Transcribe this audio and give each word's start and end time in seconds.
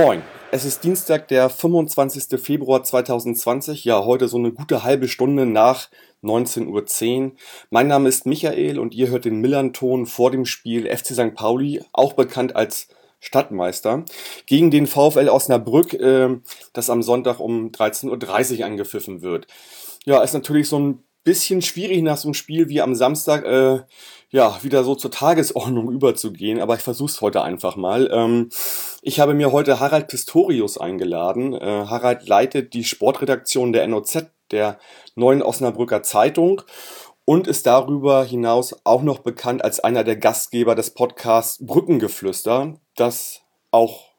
Moin, 0.00 0.22
es 0.52 0.64
ist 0.64 0.84
Dienstag, 0.84 1.26
der 1.26 1.50
25. 1.50 2.40
Februar 2.40 2.84
2020. 2.84 3.84
Ja, 3.84 4.04
heute 4.04 4.28
so 4.28 4.36
eine 4.36 4.52
gute 4.52 4.84
halbe 4.84 5.08
Stunde 5.08 5.44
nach 5.44 5.88
19.10 6.22 7.24
Uhr. 7.24 7.32
Mein 7.70 7.88
Name 7.88 8.08
ist 8.08 8.24
Michael 8.24 8.78
und 8.78 8.94
ihr 8.94 9.08
hört 9.08 9.24
den 9.24 9.40
Millern-Ton 9.40 10.06
vor 10.06 10.30
dem 10.30 10.44
Spiel 10.44 10.86
FC 10.86 11.14
St. 11.14 11.34
Pauli, 11.34 11.82
auch 11.92 12.12
bekannt 12.12 12.54
als 12.54 12.86
Stadtmeister, 13.18 14.04
gegen 14.46 14.70
den 14.70 14.86
VfL 14.86 15.28
Osnabrück, 15.28 15.94
äh, 15.94 16.28
das 16.72 16.90
am 16.90 17.02
Sonntag 17.02 17.40
um 17.40 17.72
13.30 17.72 18.60
Uhr 18.60 18.66
angepfiffen 18.66 19.22
wird. 19.22 19.48
Ja, 20.04 20.22
ist 20.22 20.32
natürlich 20.32 20.68
so 20.68 20.78
ein 20.78 21.02
bisschen 21.24 21.60
schwierig 21.60 22.02
nach 22.02 22.16
so 22.16 22.28
einem 22.28 22.34
Spiel 22.34 22.68
wie 22.70 22.80
am 22.80 22.94
Samstag, 22.94 23.44
äh, 23.44 23.80
ja, 24.30 24.58
wieder 24.62 24.82
so 24.84 24.94
zur 24.94 25.10
Tagesordnung 25.10 25.90
überzugehen, 25.92 26.60
aber 26.60 26.76
ich 26.76 26.80
versuche 26.80 27.10
es 27.10 27.20
heute 27.20 27.42
einfach 27.42 27.76
mal. 27.76 28.08
Ähm, 28.10 28.48
ich 29.08 29.20
habe 29.20 29.32
mir 29.32 29.52
heute 29.52 29.80
Harald 29.80 30.06
Pistorius 30.08 30.76
eingeladen. 30.76 31.54
Äh, 31.54 31.86
Harald 31.86 32.28
leitet 32.28 32.74
die 32.74 32.84
Sportredaktion 32.84 33.72
der 33.72 33.88
NOZ, 33.88 34.26
der 34.50 34.78
neuen 35.14 35.40
Osnabrücker 35.40 36.02
Zeitung 36.02 36.60
und 37.24 37.46
ist 37.46 37.64
darüber 37.64 38.22
hinaus 38.22 38.78
auch 38.84 39.00
noch 39.00 39.20
bekannt 39.20 39.64
als 39.64 39.80
einer 39.80 40.04
der 40.04 40.16
Gastgeber 40.16 40.74
des 40.74 40.90
Podcasts 40.90 41.56
Brückengeflüster, 41.64 42.74
das 42.96 43.40
auch 43.70 44.10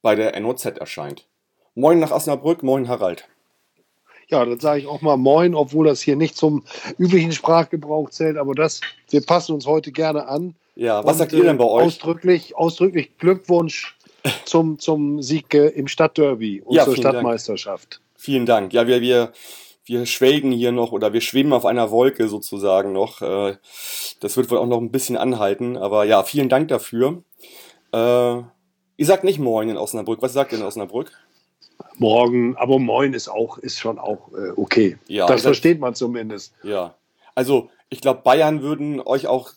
bei 0.00 0.14
der 0.14 0.40
NOZ 0.40 0.64
erscheint. 0.64 1.26
Moin 1.74 1.98
nach 1.98 2.10
Osnabrück, 2.10 2.62
moin 2.62 2.88
Harald. 2.88 3.28
Ja, 4.28 4.42
dann 4.46 4.58
sage 4.58 4.80
ich 4.80 4.86
auch 4.86 5.02
mal 5.02 5.18
Moin, 5.18 5.54
obwohl 5.54 5.86
das 5.86 6.00
hier 6.00 6.16
nicht 6.16 6.34
zum 6.34 6.64
üblichen 6.96 7.32
Sprachgebrauch 7.32 8.08
zählt, 8.08 8.38
aber 8.38 8.54
das, 8.54 8.80
wir 9.10 9.20
passen 9.20 9.52
uns 9.52 9.66
heute 9.66 9.92
gerne 9.92 10.28
an. 10.28 10.54
Ja, 10.76 11.04
was 11.04 11.12
Und, 11.12 11.18
sagt 11.18 11.32
ihr 11.34 11.44
denn 11.44 11.58
bei 11.58 11.64
euch? 11.64 11.84
Ausdrücklich, 11.84 12.56
ausdrücklich 12.56 13.18
Glückwunsch 13.18 13.98
zum, 14.44 14.78
zum 14.78 15.22
Sieg 15.22 15.54
im 15.54 15.88
Stadtderby 15.88 16.62
und 16.62 16.74
ja, 16.74 16.84
zur 16.84 16.96
Stadtmeisterschaft. 16.96 17.94
Dank. 17.94 18.02
Vielen 18.16 18.46
Dank. 18.46 18.72
Ja, 18.72 18.86
wir, 18.86 19.00
wir, 19.00 19.32
wir 19.84 20.06
schwelgen 20.06 20.52
hier 20.52 20.72
noch 20.72 20.92
oder 20.92 21.12
wir 21.12 21.20
schweben 21.20 21.52
auf 21.52 21.66
einer 21.66 21.90
Wolke 21.90 22.28
sozusagen 22.28 22.92
noch. 22.92 23.22
Äh, 23.22 23.56
das 24.20 24.36
wird 24.36 24.50
wohl 24.50 24.58
auch 24.58 24.66
noch 24.66 24.78
ein 24.78 24.90
bisschen 24.90 25.16
anhalten, 25.16 25.76
aber 25.76 26.04
ja, 26.04 26.22
vielen 26.22 26.48
Dank 26.48 26.68
dafür. 26.68 27.22
Äh, 27.92 27.96
ihr 27.96 29.06
sagt 29.06 29.24
nicht 29.24 29.38
Moin 29.38 29.68
in 29.68 29.76
Osnabrück. 29.76 30.22
Was 30.22 30.32
sagt 30.32 30.52
ihr 30.52 30.58
in 30.58 30.64
Osnabrück? 30.64 31.12
Morgen, 31.96 32.56
aber 32.56 32.78
Moin 32.78 33.14
ist 33.14 33.28
auch, 33.28 33.58
ist 33.58 33.78
schon 33.78 33.98
auch 33.98 34.32
äh, 34.32 34.50
okay. 34.56 34.98
Ja, 35.06 35.26
das 35.26 35.42
versteht 35.42 35.80
man 35.80 35.94
zumindest. 35.94 36.54
Ja. 36.62 36.94
Also, 37.34 37.70
ich 37.88 38.00
glaube, 38.00 38.20
Bayern 38.22 38.62
würden 38.62 39.00
euch 39.00 39.26
auch 39.26 39.50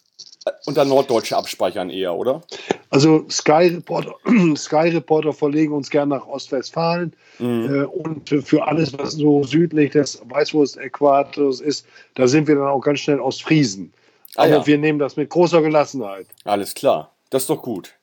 unter 0.65 0.85
Norddeutsche 0.85 1.37
abspeichern 1.37 1.89
eher, 1.89 2.15
oder? 2.15 2.41
Also 2.89 3.25
Sky 3.29 3.69
Reporter, 3.73 4.15
Sky 4.55 4.89
Reporter 4.89 5.33
verlegen 5.33 5.73
uns 5.73 5.89
gerne 5.89 6.15
nach 6.15 6.27
Ostwestfalen 6.27 7.15
mhm. 7.39 7.73
äh, 7.73 7.83
und 7.85 8.29
für 8.29 8.67
alles, 8.67 8.97
was 8.97 9.13
so 9.13 9.43
südlich 9.43 9.91
des 9.91 10.21
Weißwurst-Äquators 10.25 11.61
ist, 11.61 11.85
da 12.15 12.27
sind 12.27 12.47
wir 12.47 12.55
dann 12.55 12.67
auch 12.67 12.81
ganz 12.81 12.99
schnell 12.99 13.19
Ostfriesen. 13.19 13.93
Ah, 14.35 14.43
Aber 14.43 14.51
ja. 14.51 14.67
wir 14.67 14.77
nehmen 14.77 14.99
das 14.99 15.15
mit 15.15 15.29
großer 15.29 15.61
Gelassenheit. 15.61 16.27
Alles 16.43 16.73
klar, 16.73 17.15
das 17.29 17.43
ist 17.43 17.49
doch 17.49 17.61
gut. 17.61 17.93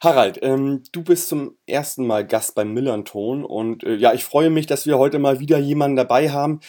Harald, 0.00 0.38
ähm, 0.42 0.82
du 0.92 1.02
bist 1.02 1.28
zum 1.28 1.56
ersten 1.66 2.06
Mal 2.06 2.26
Gast 2.26 2.54
beim 2.54 2.74
Millern-Ton 2.74 3.44
und 3.44 3.84
äh, 3.84 3.94
ja, 3.94 4.12
ich 4.12 4.24
freue 4.24 4.50
mich, 4.50 4.66
dass 4.66 4.86
wir 4.86 4.98
heute 4.98 5.18
mal 5.18 5.40
wieder 5.40 5.58
jemanden 5.58 5.96
dabei 5.96 6.30
haben, 6.30 6.60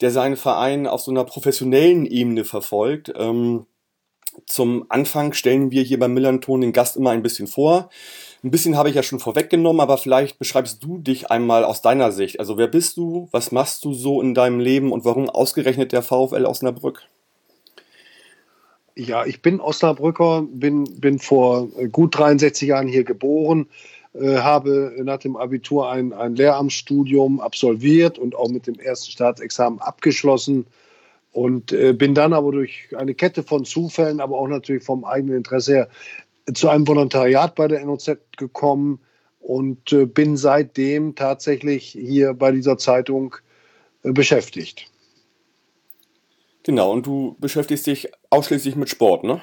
der 0.00 0.10
seinen 0.10 0.36
Verein 0.36 0.86
auf 0.86 1.00
so 1.00 1.10
einer 1.10 1.24
professionellen 1.24 2.04
Ebene 2.04 2.44
verfolgt. 2.44 3.12
Ähm, 3.16 3.66
zum 4.46 4.86
Anfang 4.88 5.32
stellen 5.32 5.70
wir 5.70 5.82
hier 5.82 5.98
beim 5.98 6.14
Millanton 6.14 6.60
den 6.60 6.72
Gast 6.72 6.96
immer 6.96 7.10
ein 7.10 7.22
bisschen 7.22 7.46
vor. 7.46 7.90
Ein 8.42 8.50
bisschen 8.50 8.76
habe 8.76 8.90
ich 8.90 8.94
ja 8.94 9.02
schon 9.02 9.20
vorweggenommen, 9.20 9.80
aber 9.80 9.96
vielleicht 9.96 10.38
beschreibst 10.38 10.84
du 10.84 10.98
dich 10.98 11.30
einmal 11.30 11.64
aus 11.64 11.80
deiner 11.80 12.12
Sicht. 12.12 12.40
Also 12.40 12.58
wer 12.58 12.66
bist 12.66 12.96
du, 12.96 13.28
was 13.30 13.52
machst 13.52 13.84
du 13.84 13.94
so 13.94 14.20
in 14.20 14.34
deinem 14.34 14.60
Leben 14.60 14.92
und 14.92 15.04
warum 15.04 15.30
ausgerechnet 15.30 15.92
der 15.92 16.02
VfL 16.02 16.44
Osnabrück? 16.44 17.02
Ja, 18.96 19.24
ich 19.24 19.42
bin 19.42 19.60
Osnabrücker, 19.60 20.46
bin, 20.48 20.84
bin 21.00 21.18
vor 21.18 21.68
gut 21.90 22.16
63 22.16 22.68
Jahren 22.68 22.86
hier 22.86 23.02
geboren, 23.02 23.66
äh, 24.12 24.36
habe 24.36 24.94
nach 25.02 25.18
dem 25.18 25.36
Abitur 25.36 25.90
ein, 25.90 26.12
ein 26.12 26.36
Lehramtsstudium 26.36 27.40
absolviert 27.40 28.18
und 28.18 28.36
auch 28.36 28.48
mit 28.48 28.66
dem 28.66 28.78
ersten 28.78 29.10
Staatsexamen 29.10 29.80
abgeschlossen 29.80 30.66
und 31.34 31.72
äh, 31.72 31.92
bin 31.92 32.14
dann 32.14 32.32
aber 32.32 32.52
durch 32.52 32.88
eine 32.96 33.12
Kette 33.14 33.42
von 33.42 33.64
Zufällen, 33.64 34.20
aber 34.20 34.38
auch 34.38 34.46
natürlich 34.46 34.84
vom 34.84 35.04
eigenen 35.04 35.38
Interesse 35.38 35.74
her, 35.74 35.88
zu 36.54 36.68
einem 36.68 36.86
Volontariat 36.86 37.56
bei 37.56 37.66
der 37.66 37.84
NOZ 37.84 38.18
gekommen 38.36 39.00
und 39.40 39.92
äh, 39.92 40.06
bin 40.06 40.36
seitdem 40.36 41.16
tatsächlich 41.16 41.86
hier 41.86 42.34
bei 42.34 42.52
dieser 42.52 42.78
Zeitung 42.78 43.34
äh, 44.04 44.12
beschäftigt. 44.12 44.86
Genau, 46.62 46.92
und 46.92 47.04
du 47.04 47.36
beschäftigst 47.40 47.86
dich 47.88 48.08
ausschließlich 48.30 48.76
mit 48.76 48.88
Sport, 48.88 49.24
ne? 49.24 49.42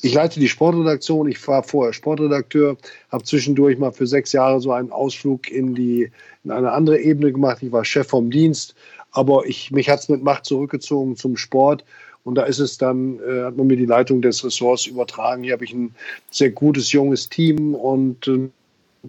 Ich 0.00 0.14
leite 0.14 0.38
die 0.38 0.48
Sportredaktion. 0.48 1.28
Ich 1.28 1.48
war 1.48 1.64
vorher 1.64 1.92
Sportredakteur, 1.92 2.76
habe 3.10 3.24
zwischendurch 3.24 3.78
mal 3.78 3.90
für 3.90 4.06
sechs 4.06 4.30
Jahre 4.32 4.60
so 4.60 4.70
einen 4.70 4.92
Ausflug 4.92 5.50
in, 5.50 5.74
die, 5.74 6.12
in 6.44 6.52
eine 6.52 6.70
andere 6.70 7.00
Ebene 7.00 7.32
gemacht. 7.32 7.62
Ich 7.62 7.72
war 7.72 7.84
Chef 7.84 8.06
vom 8.06 8.30
Dienst 8.30 8.76
aber 9.12 9.46
ich, 9.46 9.70
mich 9.70 9.88
hat 9.88 10.00
es 10.00 10.08
mit 10.08 10.22
Macht 10.22 10.44
zurückgezogen 10.44 11.16
zum 11.16 11.36
Sport. 11.36 11.84
Und 12.24 12.34
da 12.34 12.42
ist 12.42 12.58
es 12.58 12.76
dann, 12.76 13.20
äh, 13.20 13.44
hat 13.44 13.56
man 13.56 13.68
mir 13.68 13.76
die 13.76 13.86
Leitung 13.86 14.20
des 14.20 14.44
Ressorts 14.44 14.86
übertragen. 14.86 15.44
Hier 15.44 15.54
habe 15.54 15.64
ich 15.64 15.72
ein 15.72 15.94
sehr 16.30 16.50
gutes, 16.50 16.92
junges 16.92 17.28
Team 17.28 17.74
und 17.74 18.28
äh, 18.28 18.50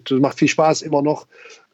das 0.04 0.20
macht 0.20 0.38
viel 0.38 0.48
Spaß 0.48 0.82
immer 0.82 1.02
noch. 1.02 1.26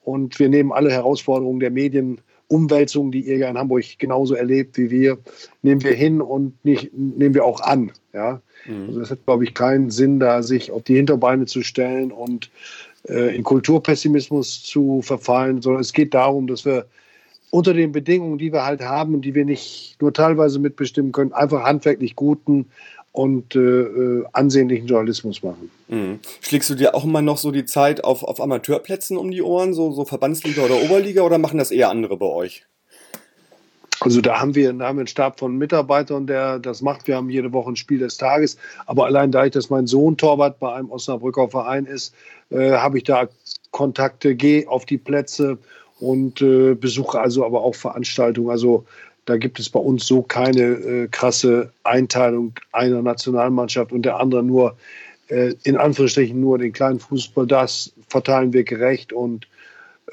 Und 0.02 0.38
wir 0.38 0.48
nehmen 0.48 0.72
alle 0.72 0.90
Herausforderungen 0.90 1.60
der 1.60 1.70
Medienumwälzung, 1.70 3.12
die 3.12 3.20
ihr 3.20 3.36
ja 3.36 3.48
in 3.48 3.58
Hamburg 3.58 3.84
genauso 3.98 4.34
erlebt 4.34 4.78
wie 4.78 4.90
wir, 4.90 5.18
nehmen 5.62 5.82
wir 5.82 5.94
hin 5.94 6.20
und 6.20 6.64
nicht, 6.64 6.92
nehmen 6.94 7.34
wir 7.34 7.44
auch 7.44 7.60
an. 7.60 7.92
Ja? 8.12 8.40
Mhm. 8.66 8.86
Also 8.88 9.00
es 9.02 9.10
hat, 9.10 9.24
glaube 9.26 9.44
ich, 9.44 9.54
keinen 9.54 9.90
Sinn, 9.90 10.18
da 10.18 10.42
sich 10.42 10.70
auf 10.70 10.82
die 10.82 10.96
Hinterbeine 10.96 11.46
zu 11.46 11.62
stellen 11.62 12.12
und 12.12 12.50
äh, 13.08 13.36
in 13.36 13.42
Kulturpessimismus 13.42 14.62
zu 14.62 15.02
verfallen, 15.02 15.62
sondern 15.62 15.82
es 15.82 15.92
geht 15.92 16.14
darum, 16.14 16.46
dass 16.46 16.64
wir 16.64 16.86
unter 17.56 17.72
den 17.72 17.90
Bedingungen, 17.90 18.36
die 18.36 18.52
wir 18.52 18.66
halt 18.66 18.82
haben 18.82 19.14
und 19.14 19.22
die 19.22 19.34
wir 19.34 19.46
nicht 19.46 19.96
nur 19.98 20.12
teilweise 20.12 20.58
mitbestimmen 20.58 21.10
können, 21.12 21.32
einfach 21.32 21.64
handwerklich 21.64 22.14
guten 22.14 22.66
und 23.12 23.56
äh, 23.56 23.58
äh, 23.58 24.24
ansehnlichen 24.34 24.86
Journalismus 24.86 25.42
machen. 25.42 25.70
Mhm. 25.88 26.18
Schlägst 26.42 26.68
du 26.68 26.74
dir 26.74 26.94
auch 26.94 27.04
immer 27.04 27.22
noch 27.22 27.38
so 27.38 27.50
die 27.52 27.64
Zeit 27.64 28.04
auf, 28.04 28.22
auf 28.22 28.42
Amateurplätzen 28.42 29.16
um 29.16 29.30
die 29.30 29.40
Ohren, 29.40 29.72
so, 29.72 29.90
so 29.92 30.04
Verbandsliga 30.04 30.64
oder 30.64 30.82
Oberliga, 30.82 31.22
oder 31.22 31.38
machen 31.38 31.56
das 31.56 31.70
eher 31.70 31.88
andere 31.88 32.18
bei 32.18 32.26
euch? 32.26 32.66
Also 34.00 34.20
da 34.20 34.38
haben 34.38 34.54
wir, 34.54 34.70
da 34.74 34.88
haben 34.88 34.96
wir 34.98 35.00
einen 35.00 35.06
Stab 35.06 35.38
von 35.38 35.56
Mitarbeitern, 35.56 36.26
der 36.26 36.58
das 36.58 36.82
macht. 36.82 37.06
Wir 37.06 37.16
haben 37.16 37.30
jede 37.30 37.54
Woche 37.54 37.70
ein 37.70 37.76
Spiel 37.76 38.00
des 38.00 38.18
Tages. 38.18 38.58
Aber 38.84 39.06
allein 39.06 39.32
dadurch, 39.32 39.52
dass 39.52 39.70
mein 39.70 39.86
Sohn 39.86 40.18
Torwart 40.18 40.58
bei 40.58 40.74
einem 40.74 40.90
Osnabrücker 40.90 41.48
Verein 41.48 41.86
ist, 41.86 42.14
äh, 42.50 42.72
habe 42.72 42.98
ich 42.98 43.04
da 43.04 43.28
Kontakte, 43.70 44.34
gehe 44.34 44.68
auf 44.68 44.84
die 44.84 44.98
Plätze 44.98 45.56
und 45.98 46.42
äh, 46.42 46.74
besuche 46.74 47.20
also 47.20 47.44
aber 47.44 47.62
auch 47.62 47.74
Veranstaltungen. 47.74 48.50
Also 48.50 48.84
da 49.24 49.36
gibt 49.36 49.58
es 49.58 49.68
bei 49.68 49.80
uns 49.80 50.06
so 50.06 50.22
keine 50.22 50.62
äh, 50.62 51.08
krasse 51.08 51.72
Einteilung 51.82 52.52
einer 52.72 53.02
Nationalmannschaft 53.02 53.92
und 53.92 54.02
der 54.02 54.18
anderen 54.18 54.46
nur, 54.46 54.76
äh, 55.28 55.54
in 55.64 55.76
Anführungsstrichen 55.76 56.40
nur 56.40 56.58
den 56.58 56.72
kleinen 56.72 57.00
Fußball. 57.00 57.46
Das 57.46 57.92
verteilen 58.08 58.52
wir 58.52 58.64
gerecht 58.64 59.12
und 59.12 59.48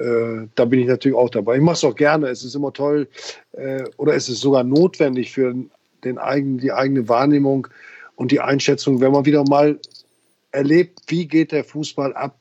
äh, 0.00 0.48
da 0.56 0.64
bin 0.64 0.80
ich 0.80 0.86
natürlich 0.86 1.16
auch 1.16 1.30
dabei. 1.30 1.56
Ich 1.56 1.62
mache 1.62 1.76
es 1.76 1.84
auch 1.84 1.94
gerne. 1.94 2.28
Es 2.28 2.44
ist 2.44 2.56
immer 2.56 2.72
toll 2.72 3.06
äh, 3.52 3.84
oder 3.96 4.14
es 4.14 4.28
ist 4.28 4.40
sogar 4.40 4.64
notwendig 4.64 5.32
für 5.32 5.54
den 6.02 6.18
eigenen, 6.18 6.58
die 6.58 6.72
eigene 6.72 7.08
Wahrnehmung 7.08 7.68
und 8.16 8.32
die 8.32 8.40
Einschätzung, 8.40 9.00
wenn 9.00 9.12
man 9.12 9.24
wieder 9.24 9.44
mal 9.44 9.78
erlebt, 10.50 11.00
wie 11.08 11.26
geht 11.26 11.52
der 11.52 11.64
Fußball 11.64 12.14
ab, 12.14 12.36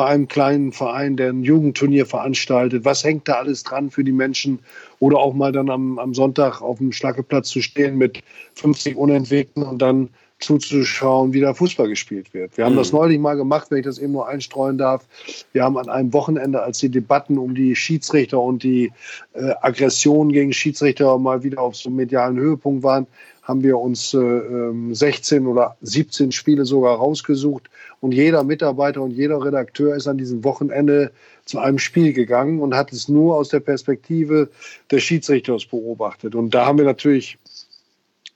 bei 0.00 0.06
einem 0.06 0.28
kleinen 0.28 0.72
Verein, 0.72 1.18
der 1.18 1.28
ein 1.28 1.44
Jugendturnier 1.44 2.06
veranstaltet. 2.06 2.86
Was 2.86 3.04
hängt 3.04 3.28
da 3.28 3.34
alles 3.34 3.64
dran 3.64 3.90
für 3.90 4.02
die 4.02 4.12
Menschen? 4.12 4.60
Oder 4.98 5.18
auch 5.18 5.34
mal 5.34 5.52
dann 5.52 5.68
am, 5.68 5.98
am 5.98 6.14
Sonntag 6.14 6.62
auf 6.62 6.78
dem 6.78 6.90
Schlageplatz 6.90 7.50
zu 7.50 7.60
stehen 7.60 7.98
mit 7.98 8.22
50 8.54 8.96
Unentwickelten 8.96 9.62
und 9.62 9.82
dann 9.82 10.08
zuzuschauen, 10.40 11.32
wie 11.32 11.40
da 11.40 11.54
Fußball 11.54 11.88
gespielt 11.88 12.32
wird. 12.34 12.56
Wir 12.56 12.64
haben 12.64 12.72
mhm. 12.72 12.78
das 12.78 12.92
neulich 12.92 13.18
mal 13.18 13.36
gemacht, 13.36 13.70
wenn 13.70 13.78
ich 13.78 13.84
das 13.84 13.98
eben 13.98 14.12
nur 14.12 14.26
einstreuen 14.26 14.78
darf. 14.78 15.04
Wir 15.52 15.62
haben 15.62 15.76
an 15.76 15.88
einem 15.88 16.12
Wochenende, 16.12 16.62
als 16.62 16.78
die 16.78 16.88
Debatten 16.88 17.38
um 17.38 17.54
die 17.54 17.76
Schiedsrichter 17.76 18.40
und 18.40 18.62
die 18.62 18.92
äh, 19.34 19.52
Aggression 19.60 20.32
gegen 20.32 20.52
Schiedsrichter 20.52 21.18
mal 21.18 21.42
wieder 21.42 21.60
auf 21.60 21.76
so 21.76 21.88
einem 21.88 21.96
medialen 21.96 22.38
Höhepunkt 22.38 22.82
waren, 22.82 23.06
haben 23.42 23.62
wir 23.62 23.78
uns 23.78 24.14
äh, 24.14 24.72
16 24.92 25.38
ähm, 25.38 25.48
oder 25.48 25.76
17 25.82 26.32
Spiele 26.32 26.64
sogar 26.64 26.96
rausgesucht. 26.96 27.68
Und 28.00 28.12
jeder 28.12 28.44
Mitarbeiter 28.44 29.02
und 29.02 29.10
jeder 29.10 29.44
Redakteur 29.44 29.94
ist 29.94 30.06
an 30.06 30.16
diesem 30.16 30.44
Wochenende 30.44 31.10
zu 31.44 31.58
einem 31.58 31.78
Spiel 31.78 32.12
gegangen 32.12 32.60
und 32.60 32.74
hat 32.74 32.92
es 32.92 33.08
nur 33.08 33.36
aus 33.36 33.48
der 33.48 33.60
Perspektive 33.60 34.48
des 34.90 35.02
Schiedsrichters 35.02 35.66
beobachtet. 35.66 36.34
Und 36.34 36.54
da 36.54 36.64
haben 36.64 36.78
wir 36.78 36.84
natürlich 36.84 37.38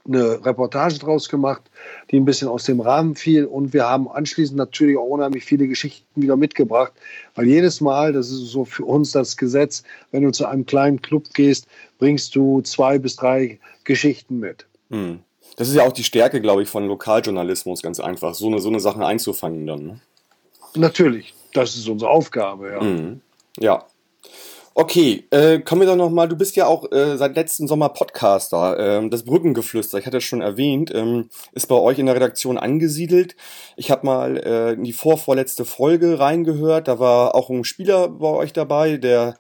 eine 0.06 0.44
Reportage 0.44 0.98
draus 0.98 1.28
gemacht, 1.28 1.62
die 2.10 2.16
ein 2.16 2.24
bisschen 2.24 2.48
aus 2.48 2.64
dem 2.64 2.80
Rahmen 2.80 3.14
fiel. 3.14 3.46
Und 3.46 3.72
wir 3.72 3.88
haben 3.88 4.08
anschließend 4.08 4.56
natürlich 4.56 4.96
auch 4.96 5.06
unheimlich 5.06 5.44
viele 5.44 5.66
Geschichten 5.66 6.20
wieder 6.20 6.36
mitgebracht, 6.36 6.92
weil 7.34 7.46
jedes 7.46 7.80
Mal, 7.80 8.12
das 8.12 8.30
ist 8.30 8.50
so 8.50 8.64
für 8.64 8.84
uns 8.84 9.12
das 9.12 9.36
Gesetz, 9.36 9.82
wenn 10.10 10.22
du 10.22 10.30
zu 10.30 10.46
einem 10.46 10.66
kleinen 10.66 11.00
Club 11.00 11.32
gehst, 11.34 11.66
bringst 11.98 12.34
du 12.36 12.60
zwei 12.60 12.98
bis 12.98 13.16
drei 13.16 13.58
Geschichten 13.84 14.38
mit. 14.38 14.66
Hm. 14.90 15.20
Das 15.56 15.68
ist 15.68 15.74
ja 15.74 15.84
auch 15.84 15.92
die 15.92 16.04
Stärke, 16.04 16.40
glaube 16.40 16.62
ich, 16.62 16.68
von 16.68 16.86
Lokaljournalismus, 16.86 17.82
ganz 17.82 18.00
einfach, 18.00 18.34
so 18.34 18.48
eine, 18.48 18.60
so 18.60 18.68
eine 18.68 18.80
Sache 18.80 19.04
einzufangen 19.06 19.66
dann. 19.66 19.86
Ne? 19.86 20.00
Natürlich, 20.74 21.32
das 21.52 21.76
ist 21.76 21.88
unsere 21.88 22.10
Aufgabe, 22.10 22.72
ja. 22.72 22.80
Hm. 22.80 23.20
Ja, 23.60 23.86
Okay, 24.76 25.24
äh, 25.30 25.60
kommen 25.60 25.82
wir 25.82 25.86
doch 25.86 25.94
nochmal, 25.94 26.28
du 26.28 26.36
bist 26.36 26.56
ja 26.56 26.66
auch 26.66 26.90
äh, 26.90 27.16
seit 27.16 27.36
letzten 27.36 27.68
Sommer 27.68 27.90
Podcaster. 27.90 28.76
Ähm, 28.80 29.08
das 29.08 29.22
Brückengeflüster, 29.22 29.98
ich 29.98 30.06
hatte 30.06 30.16
es 30.16 30.24
schon 30.24 30.40
erwähnt, 30.40 30.92
ähm, 30.92 31.28
ist 31.52 31.68
bei 31.68 31.76
euch 31.76 32.00
in 32.00 32.06
der 32.06 32.16
Redaktion 32.16 32.58
angesiedelt. 32.58 33.36
Ich 33.76 33.92
habe 33.92 34.04
mal 34.04 34.36
äh, 34.36 34.72
in 34.72 34.82
die 34.82 34.92
vorvorletzte 34.92 35.64
Folge 35.64 36.18
reingehört, 36.18 36.88
da 36.88 36.98
war 36.98 37.36
auch 37.36 37.50
ein 37.50 37.62
Spieler 37.62 38.08
bei 38.08 38.26
euch 38.26 38.52
dabei, 38.52 38.96
der 38.96 39.38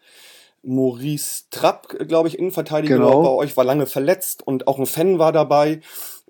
Maurice 0.62 1.44
Trapp, 1.50 1.88
glaube 2.06 2.28
ich, 2.28 2.38
Innenverteidiger 2.38 2.98
genau. 2.98 3.22
bei 3.22 3.30
euch, 3.30 3.56
war 3.56 3.64
lange 3.64 3.86
verletzt 3.86 4.46
und 4.46 4.68
auch 4.68 4.78
ein 4.78 4.86
Fan 4.86 5.18
war 5.18 5.32
dabei. 5.32 5.80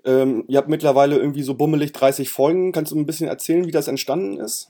Ähm, 0.03 0.45
ihr 0.47 0.57
habt 0.57 0.67
mittlerweile 0.67 1.17
irgendwie 1.17 1.43
so 1.43 1.53
bummelig 1.53 1.93
30 1.93 2.29
Folgen. 2.29 2.71
Kannst 2.71 2.91
du 2.91 2.95
ein 2.95 3.05
bisschen 3.05 3.27
erzählen, 3.27 3.67
wie 3.67 3.71
das 3.71 3.87
entstanden 3.87 4.39
ist? 4.39 4.69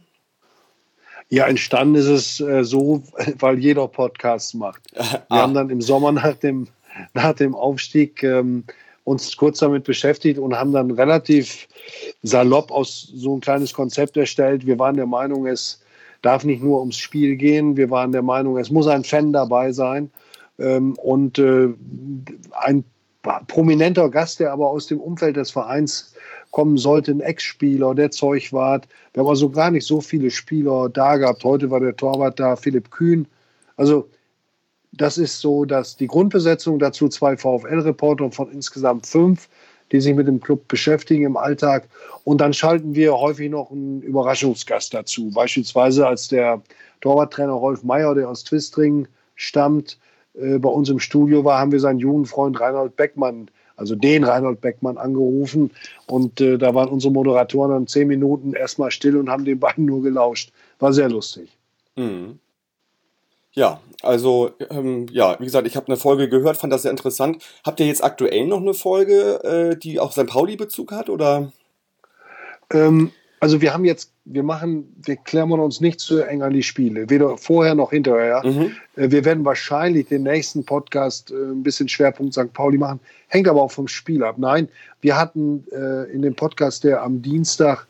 Ja, 1.29 1.47
entstanden 1.47 1.95
ist 1.95 2.05
es 2.05 2.39
äh, 2.39 2.63
so, 2.63 3.01
weil 3.39 3.59
jeder 3.59 3.87
Podcast 3.87 4.55
macht. 4.55 4.81
Wir 4.93 5.23
ah. 5.29 5.41
haben 5.41 5.53
dann 5.53 5.69
im 5.69 5.81
Sommer 5.81 6.11
nach 6.11 6.35
dem, 6.35 6.67
nach 7.13 7.33
dem 7.33 7.55
Aufstieg 7.55 8.23
ähm, 8.23 8.63
uns 9.03 9.35
kurz 9.37 9.59
damit 9.59 9.83
beschäftigt 9.83 10.39
und 10.39 10.55
haben 10.55 10.71
dann 10.71 10.91
relativ 10.91 11.67
salopp 12.23 12.71
aus 12.71 13.11
so 13.13 13.35
ein 13.35 13.41
kleines 13.41 13.73
Konzept 13.73 14.17
erstellt. 14.17 14.65
Wir 14.65 14.79
waren 14.79 14.95
der 14.95 15.05
Meinung, 15.05 15.45
es 15.45 15.81
darf 16.21 16.43
nicht 16.43 16.63
nur 16.63 16.79
ums 16.79 16.97
Spiel 16.97 17.35
gehen. 17.35 17.77
Wir 17.77 17.89
waren 17.91 18.11
der 18.11 18.23
Meinung, 18.23 18.57
es 18.57 18.71
muss 18.71 18.87
ein 18.87 19.03
Fan 19.03 19.31
dabei 19.31 19.71
sein. 19.71 20.09
Ähm, 20.57 20.93
und 20.93 21.37
äh, 21.37 21.69
ein 22.51 22.83
prominenter 23.47 24.09
Gast, 24.09 24.39
der 24.39 24.51
aber 24.51 24.69
aus 24.69 24.87
dem 24.87 24.99
Umfeld 24.99 25.35
des 25.35 25.51
Vereins 25.51 26.13
kommen 26.51 26.77
sollte, 26.77 27.11
ein 27.11 27.19
Ex-Spieler, 27.19 27.95
der 27.95 28.11
Zeugwart. 28.11 28.87
Wir 29.13 29.21
haben 29.21 29.29
also 29.29 29.49
gar 29.49 29.71
nicht 29.71 29.85
so 29.85 30.01
viele 30.01 30.31
Spieler 30.31 30.89
da 30.89 31.17
gehabt. 31.17 31.43
Heute 31.43 31.69
war 31.69 31.79
der 31.79 31.95
Torwart 31.95 32.39
da, 32.39 32.55
Philipp 32.55 32.91
Kühn. 32.91 33.27
Also 33.77 34.09
das 34.91 35.17
ist 35.17 35.41
so, 35.41 35.65
dass 35.65 35.97
die 35.97 36.07
Grundbesetzung 36.07 36.79
dazu 36.79 37.09
zwei 37.09 37.35
VfL-Reporter 37.35 38.31
von 38.31 38.51
insgesamt 38.51 39.05
fünf, 39.05 39.49
die 39.91 40.01
sich 40.01 40.15
mit 40.15 40.27
dem 40.27 40.39
Club 40.39 40.67
beschäftigen 40.67 41.25
im 41.25 41.37
Alltag. 41.37 41.87
Und 42.23 42.41
dann 42.41 42.53
schalten 42.53 42.95
wir 42.95 43.17
häufig 43.17 43.49
noch 43.49 43.71
einen 43.71 44.01
Überraschungsgast 44.01 44.93
dazu. 44.93 45.29
Beispielsweise 45.31 46.07
als 46.07 46.27
der 46.29 46.61
Torwarttrainer 47.01 47.53
Rolf 47.53 47.83
Meyer, 47.83 48.15
der 48.15 48.29
aus 48.29 48.43
Twistring 48.43 49.07
stammt, 49.35 49.99
äh, 50.33 50.57
bei 50.57 50.69
uns 50.69 50.89
im 50.89 50.99
Studio 50.99 51.43
war, 51.43 51.59
haben 51.59 51.71
wir 51.71 51.79
seinen 51.79 51.99
Jugendfreund 51.99 52.59
Reinhold 52.59 52.95
Beckmann 52.95 53.49
also 53.75 53.95
den 53.95 54.23
Reinhold 54.23 54.61
Beckmann 54.61 54.97
angerufen. 54.97 55.71
Und 56.07 56.41
äh, 56.41 56.57
da 56.57 56.73
waren 56.73 56.89
unsere 56.89 57.13
Moderatoren 57.13 57.71
dann 57.71 57.87
zehn 57.87 58.07
Minuten 58.07 58.53
erstmal 58.53 58.91
still 58.91 59.17
und 59.17 59.29
haben 59.29 59.45
den 59.45 59.59
beiden 59.59 59.85
nur 59.85 60.01
gelauscht. 60.01 60.51
War 60.79 60.93
sehr 60.93 61.09
lustig. 61.09 61.49
Mhm. 61.95 62.39
Ja, 63.53 63.79
also 64.01 64.51
ähm, 64.69 65.07
ja, 65.11 65.39
wie 65.39 65.45
gesagt, 65.45 65.65
ich 65.65 65.77
habe 65.77 65.87
eine 65.87 65.95
Folge 65.95 66.27
gehört, 66.27 66.57
fand 66.57 66.73
das 66.73 66.81
sehr 66.81 66.91
interessant. 66.91 67.41
Habt 67.63 67.79
ihr 67.79 67.87
jetzt 67.87 68.03
aktuell 68.03 68.47
noch 68.47 68.59
eine 68.59 68.73
Folge, 68.73 69.43
äh, 69.43 69.77
die 69.77 69.99
auch 69.99 70.11
St. 70.11 70.27
Pauli-Bezug 70.27 70.91
hat, 70.91 71.09
oder? 71.09 71.53
Ähm, 72.73 73.11
also 73.45 73.61
wir 73.61 73.75
haben 73.75 73.85
jetzt, 73.85 74.11
wir 74.25 74.41
machen, 74.41 74.91
wir 75.05 75.17
klammern 75.17 75.59
uns 75.59 75.79
nicht 75.79 75.99
zu 75.99 76.19
eng 76.19 76.41
an 76.41 76.51
die 76.51 76.63
Spiele, 76.63 77.11
weder 77.11 77.37
vorher 77.37 77.75
noch 77.75 77.91
hinterher. 77.91 78.41
Mhm. 78.43 78.71
Äh, 78.95 79.11
wir 79.11 79.23
werden 79.23 79.45
wahrscheinlich 79.45 80.07
den 80.07 80.23
nächsten 80.23 80.65
Podcast 80.65 81.29
äh, 81.29 81.35
ein 81.35 81.61
bisschen 81.61 81.87
Schwerpunkt 81.87 82.33
St. 82.33 82.51
Pauli 82.53 82.79
machen, 82.79 82.99
hängt 83.27 83.47
aber 83.47 83.61
auch 83.61 83.71
vom 83.71 83.87
Spiel 83.87 84.23
ab. 84.23 84.37
Nein, 84.39 84.67
wir 85.01 85.15
hatten 85.15 85.63
äh, 85.71 86.11
in 86.11 86.23
dem 86.23 86.33
Podcast, 86.33 86.85
der 86.85 87.03
am 87.03 87.21
Dienstag 87.21 87.85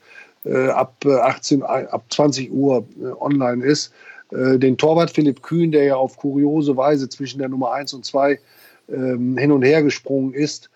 ab 0.76 1.04
18, 1.04 1.64
ab 1.64 2.04
20 2.12 2.52
Uhr 2.52 2.86
online 3.20 3.66
ist, 3.66 3.92
den 4.30 4.78
Torwart 4.78 5.10
Philipp 5.10 5.42
Kühn, 5.42 5.72
der 5.72 5.86
ja 5.86 5.96
auf 5.96 6.18
kuriose 6.18 6.78
Weise 6.78 7.10
zwischen 7.10 7.40
der 7.40 7.50
Nummer 7.50 7.72
1 7.72 7.96
und 7.96 8.06
2 8.06 8.38
ähm, 8.90 9.38
hin 9.38 9.52
und 9.52 9.64
her 9.64 9.82
gesprungen 9.82 10.36
ist, 10.36 10.70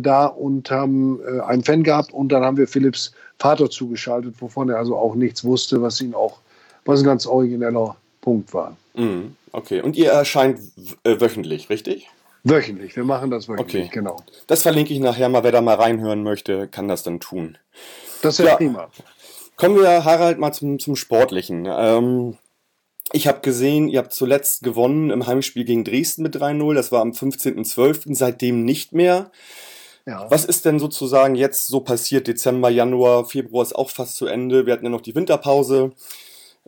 da 0.00 0.26
und 0.26 0.70
haben 0.70 1.20
einen 1.44 1.62
Fan 1.62 1.82
gehabt 1.82 2.12
und 2.12 2.30
dann 2.30 2.44
haben 2.44 2.56
wir 2.56 2.68
Philipps 2.68 3.12
Vater 3.38 3.70
zugeschaltet, 3.70 4.34
wovon 4.40 4.68
er 4.70 4.78
also 4.78 4.96
auch 4.96 5.14
nichts 5.14 5.44
wusste, 5.44 5.82
was 5.82 6.00
ihn 6.00 6.14
auch, 6.14 6.38
was 6.84 7.00
ein 7.00 7.06
ganz 7.06 7.26
origineller 7.26 7.96
Punkt 8.20 8.54
war. 8.54 8.76
Mhm, 8.94 9.36
okay, 9.52 9.82
und 9.82 9.96
ihr 9.96 10.10
erscheint 10.10 10.58
äh, 11.04 11.20
wöchentlich, 11.20 11.68
richtig? 11.70 12.08
Wöchentlich, 12.44 12.96
wir 12.96 13.04
machen 13.04 13.30
das 13.30 13.48
wöchentlich, 13.48 13.86
okay. 13.86 13.90
genau. 13.92 14.16
Das 14.46 14.62
verlinke 14.62 14.94
ich 14.94 15.00
nachher 15.00 15.28
mal, 15.28 15.44
wer 15.44 15.52
da 15.52 15.60
mal 15.60 15.74
reinhören 15.74 16.22
möchte, 16.22 16.68
kann 16.68 16.88
das 16.88 17.02
dann 17.02 17.20
tun. 17.20 17.58
Das 18.22 18.38
ist 18.38 18.44
ja, 18.44 18.52
ja 18.52 18.56
prima. 18.56 18.88
Kommen 19.56 19.76
wir, 19.76 20.04
Harald, 20.04 20.38
mal 20.38 20.52
zum, 20.52 20.78
zum 20.78 20.96
Sportlichen. 20.96 21.66
Ähm, 21.68 22.36
ich 23.12 23.26
habe 23.26 23.40
gesehen, 23.40 23.88
ihr 23.88 23.98
habt 23.98 24.12
zuletzt 24.12 24.62
gewonnen 24.62 25.10
im 25.10 25.26
Heimspiel 25.26 25.64
gegen 25.64 25.84
Dresden 25.84 26.22
mit 26.22 26.36
3-0. 26.36 26.74
Das 26.74 26.92
war 26.92 27.00
am 27.00 27.12
15.12. 27.12 28.14
Seitdem 28.14 28.64
nicht 28.64 28.92
mehr. 28.92 29.30
Ja. 30.06 30.30
Was 30.30 30.44
ist 30.44 30.64
denn 30.64 30.78
sozusagen 30.78 31.34
jetzt 31.34 31.66
so 31.66 31.80
passiert? 31.80 32.28
Dezember, 32.28 32.70
Januar, 32.70 33.24
Februar 33.24 33.64
ist 33.64 33.74
auch 33.74 33.90
fast 33.90 34.16
zu 34.16 34.26
Ende. 34.26 34.64
Wir 34.64 34.72
hatten 34.72 34.84
ja 34.84 34.90
noch 34.90 35.00
die 35.00 35.16
Winterpause. 35.16 35.92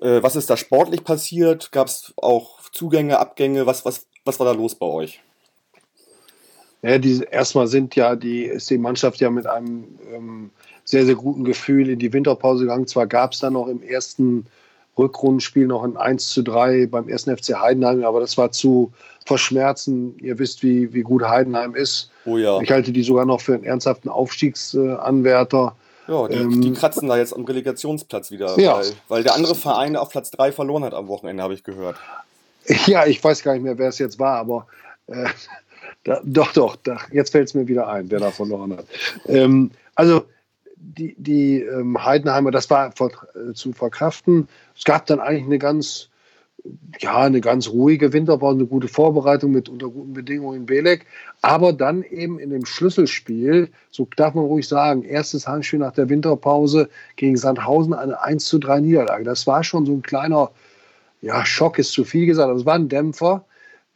Äh, 0.00 0.22
was 0.22 0.34
ist 0.34 0.50
da 0.50 0.56
sportlich 0.56 1.04
passiert? 1.04 1.70
Gab 1.70 1.86
es 1.86 2.12
auch 2.16 2.58
Zugänge, 2.72 3.20
Abgänge? 3.20 3.64
Was, 3.66 3.84
was, 3.84 4.06
was 4.24 4.40
war 4.40 4.46
da 4.46 4.52
los 4.52 4.74
bei 4.74 4.86
euch? 4.86 5.22
Ja, 6.82 6.98
die, 6.98 7.24
erstmal 7.30 7.68
sind 7.68 7.94
ja 7.94 8.16
die, 8.16 8.42
ist 8.42 8.70
die 8.70 8.78
Mannschaft 8.78 9.20
ja 9.20 9.30
mit 9.30 9.46
einem 9.46 9.98
ähm, 10.12 10.50
sehr, 10.84 11.06
sehr 11.06 11.16
guten 11.16 11.44
Gefühl 11.44 11.90
in 11.90 11.98
die 11.98 12.12
Winterpause 12.12 12.64
gegangen. 12.64 12.86
Zwar 12.88 13.06
gab 13.06 13.32
es 13.32 13.38
da 13.38 13.50
noch 13.50 13.68
im 13.68 13.82
ersten 13.82 14.46
Rückrundenspiel 14.98 15.66
noch 15.66 15.84
ein 15.84 15.96
1 15.96 16.28
zu 16.28 16.42
3 16.42 16.86
beim 16.86 17.08
ersten 17.08 17.36
FC 17.36 17.54
Heidenheim, 17.60 18.04
aber 18.04 18.20
das 18.20 18.36
war 18.36 18.50
zu 18.50 18.92
verschmerzen. 19.26 20.16
Ihr 20.18 20.38
wisst, 20.38 20.62
wie, 20.62 20.92
wie 20.92 21.02
gut 21.02 21.22
Heidenheim 21.22 21.74
ist. 21.74 22.10
Oh 22.24 22.36
ja. 22.36 22.60
Ich 22.60 22.70
halte 22.70 22.92
die 22.92 23.02
sogar 23.02 23.26
noch 23.26 23.40
für 23.40 23.54
einen 23.54 23.64
ernsthaften 23.64 24.08
Aufstiegsanwärter. 24.08 25.76
Ja, 26.08 26.26
die, 26.26 26.36
ähm, 26.36 26.60
die, 26.62 26.72
kratzen 26.72 27.06
da 27.06 27.18
jetzt 27.18 27.34
am 27.34 27.44
Relegationsplatz 27.44 28.30
wieder, 28.30 28.58
ja. 28.58 28.78
weil, 28.78 28.86
weil 29.08 29.22
der 29.22 29.34
andere 29.34 29.54
Verein 29.54 29.94
auf 29.94 30.08
Platz 30.08 30.30
3 30.30 30.52
verloren 30.52 30.82
hat 30.82 30.94
am 30.94 31.06
Wochenende, 31.06 31.42
habe 31.42 31.54
ich 31.54 31.62
gehört. 31.62 31.96
Ja, 32.84 33.06
ich 33.06 33.24
weiß 33.24 33.42
gar 33.42 33.54
nicht 33.54 33.62
mehr, 33.62 33.78
wer 33.78 33.88
es 33.88 33.98
jetzt 33.98 34.18
war, 34.18 34.36
aber 34.36 34.66
äh, 35.06 35.24
da, 36.04 36.20
doch, 36.22 36.52
doch, 36.52 36.76
da, 36.76 36.98
jetzt 37.10 37.30
fällt 37.30 37.48
es 37.48 37.54
mir 37.54 37.66
wieder 37.66 37.88
ein, 37.88 38.10
wer 38.10 38.20
da 38.20 38.30
verloren 38.30 38.76
hat. 38.76 38.84
Ähm, 39.26 39.70
also 39.94 40.24
die, 40.80 41.14
die 41.18 41.62
ähm, 41.62 42.02
Heidenheimer, 42.04 42.50
das 42.50 42.70
war 42.70 42.92
ver, 42.92 43.10
äh, 43.34 43.52
zu 43.52 43.72
verkraften. 43.72 44.48
Es 44.76 44.84
gab 44.84 45.06
dann 45.06 45.20
eigentlich 45.20 45.44
eine 45.44 45.58
ganz 45.58 46.10
ja, 47.00 47.18
eine 47.18 47.40
ganz 47.40 47.68
ruhige 47.68 48.12
Winterpause, 48.12 48.58
eine 48.58 48.66
gute 48.66 48.88
Vorbereitung 48.88 49.52
mit 49.52 49.68
unter 49.68 49.88
guten 49.88 50.12
Bedingungen 50.12 50.60
in 50.60 50.66
Belek. 50.66 51.06
Aber 51.40 51.72
dann 51.72 52.02
eben 52.02 52.38
in 52.38 52.50
dem 52.50 52.64
Schlüsselspiel, 52.64 53.70
so 53.90 54.08
darf 54.16 54.34
man 54.34 54.44
ruhig 54.44 54.66
sagen, 54.66 55.02
erstes 55.02 55.46
Heimspiel 55.46 55.78
nach 55.78 55.92
der 55.92 56.08
Winterpause 56.08 56.88
gegen 57.16 57.36
Sandhausen 57.36 57.94
eine 57.94 58.20
1 58.22 58.44
zu 58.44 58.58
3 58.58 58.80
Niederlage. 58.80 59.24
Das 59.24 59.46
war 59.46 59.62
schon 59.62 59.86
so 59.86 59.92
ein 59.92 60.02
kleiner, 60.02 60.50
ja, 61.20 61.44
Schock 61.44 61.78
ist 61.78 61.92
zu 61.92 62.04
viel 62.04 62.26
gesagt. 62.26 62.52
Das 62.54 62.66
war 62.66 62.74
ein 62.74 62.88
Dämpfer. 62.88 63.44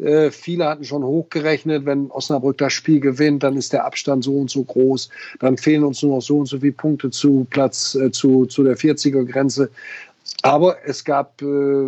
Äh, 0.03 0.31
viele 0.33 0.67
hatten 0.67 0.85
schon 0.85 1.05
hochgerechnet, 1.05 1.87
wenn 1.87 2.11
Osnabrück 2.11 2.59
das 2.59 2.73
Spiel 2.73 2.99
gewinnt, 2.99 3.43
dann 3.45 3.57
ist 3.57 3.73
der 3.73 3.85
Abstand 3.85 4.25
so 4.25 4.37
und 4.37 4.51
so 4.51 4.65
groß. 4.65 5.09
Dann 5.39 5.57
fehlen 5.57 5.85
uns 5.85 6.03
nur 6.03 6.17
noch 6.17 6.23
so 6.23 6.39
und 6.39 6.47
so 6.47 6.59
viele 6.59 6.73
Punkte 6.73 7.11
zu 7.11 7.47
Platz, 7.51 7.95
äh, 7.95 8.11
zu, 8.11 8.47
zu 8.47 8.65
der 8.65 8.77
40er-Grenze. 8.77 9.71
Aber 10.43 10.77
es 10.85 11.05
gab 11.05 11.41
äh, 11.43 11.87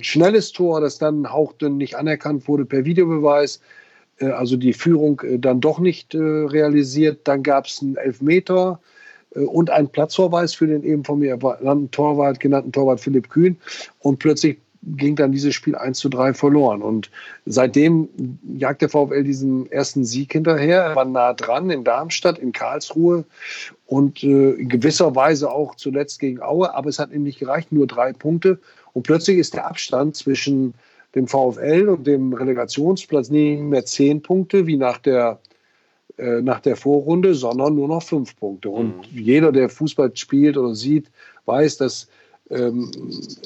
schnelles 0.00 0.52
Tor, 0.52 0.80
das 0.80 0.98
dann 0.98 1.30
hauchdünn 1.30 1.76
nicht 1.76 1.96
anerkannt 1.96 2.48
wurde 2.48 2.64
per 2.64 2.84
Videobeweis. 2.86 3.60
Äh, 4.18 4.28
also 4.28 4.56
die 4.56 4.72
Führung 4.72 5.20
äh, 5.20 5.38
dann 5.38 5.60
doch 5.60 5.80
nicht 5.80 6.14
realisiert. 6.14 7.20
Dann 7.24 7.42
gab 7.42 7.66
es 7.66 7.82
einen 7.82 7.96
Elfmeter 7.96 8.80
und 9.34 9.68
ein 9.68 9.88
Platzverweis 9.88 10.54
für 10.54 10.66
den 10.66 10.82
eben 10.82 11.04
von 11.04 11.18
mir 11.18 11.36
genannten 11.36 11.90
Torwart, 11.90 12.40
genannten 12.40 12.72
Torwart 12.72 12.98
Philipp 12.98 13.28
Kühn. 13.28 13.58
Und 13.98 14.18
plötzlich 14.18 14.56
ging 14.82 15.16
dann 15.16 15.32
dieses 15.32 15.54
Spiel 15.54 15.74
1 15.74 15.98
zu 15.98 16.08
3 16.08 16.34
verloren. 16.34 16.82
Und 16.82 17.10
seitdem 17.46 18.08
jagt 18.56 18.82
der 18.82 18.88
VfL 18.88 19.24
diesen 19.24 19.70
ersten 19.70 20.04
Sieg 20.04 20.32
hinterher. 20.32 20.82
Er 20.82 20.96
war 20.96 21.04
nah 21.04 21.32
dran 21.32 21.70
in 21.70 21.84
Darmstadt, 21.84 22.38
in 22.38 22.52
Karlsruhe 22.52 23.24
und 23.86 24.22
äh, 24.22 24.52
in 24.52 24.68
gewisser 24.68 25.14
Weise 25.14 25.50
auch 25.50 25.74
zuletzt 25.74 26.20
gegen 26.20 26.40
Aue. 26.40 26.74
Aber 26.74 26.88
es 26.88 26.98
hat 26.98 27.12
ihm 27.12 27.24
nicht 27.24 27.38
gereicht, 27.38 27.72
nur 27.72 27.86
drei 27.86 28.12
Punkte. 28.12 28.58
Und 28.92 29.02
plötzlich 29.02 29.38
ist 29.38 29.54
der 29.54 29.66
Abstand 29.66 30.16
zwischen 30.16 30.74
dem 31.14 31.26
VfL 31.26 31.88
und 31.88 32.06
dem 32.06 32.32
Relegationsplatz 32.32 33.30
nicht 33.30 33.60
mehr 33.60 33.84
zehn 33.84 34.22
Punkte 34.22 34.66
wie 34.66 34.76
nach 34.76 34.98
der 34.98 35.38
äh, 36.18 36.42
nach 36.42 36.60
der 36.60 36.76
Vorrunde, 36.76 37.34
sondern 37.34 37.76
nur 37.76 37.86
noch 37.86 38.02
fünf 38.02 38.36
Punkte. 38.36 38.70
Und 38.70 39.12
mhm. 39.12 39.20
jeder, 39.20 39.52
der 39.52 39.68
Fußball 39.68 40.10
spielt 40.14 40.56
oder 40.56 40.74
sieht, 40.74 41.10
weiß, 41.46 41.76
dass 41.76 42.08
ähm, 42.50 42.90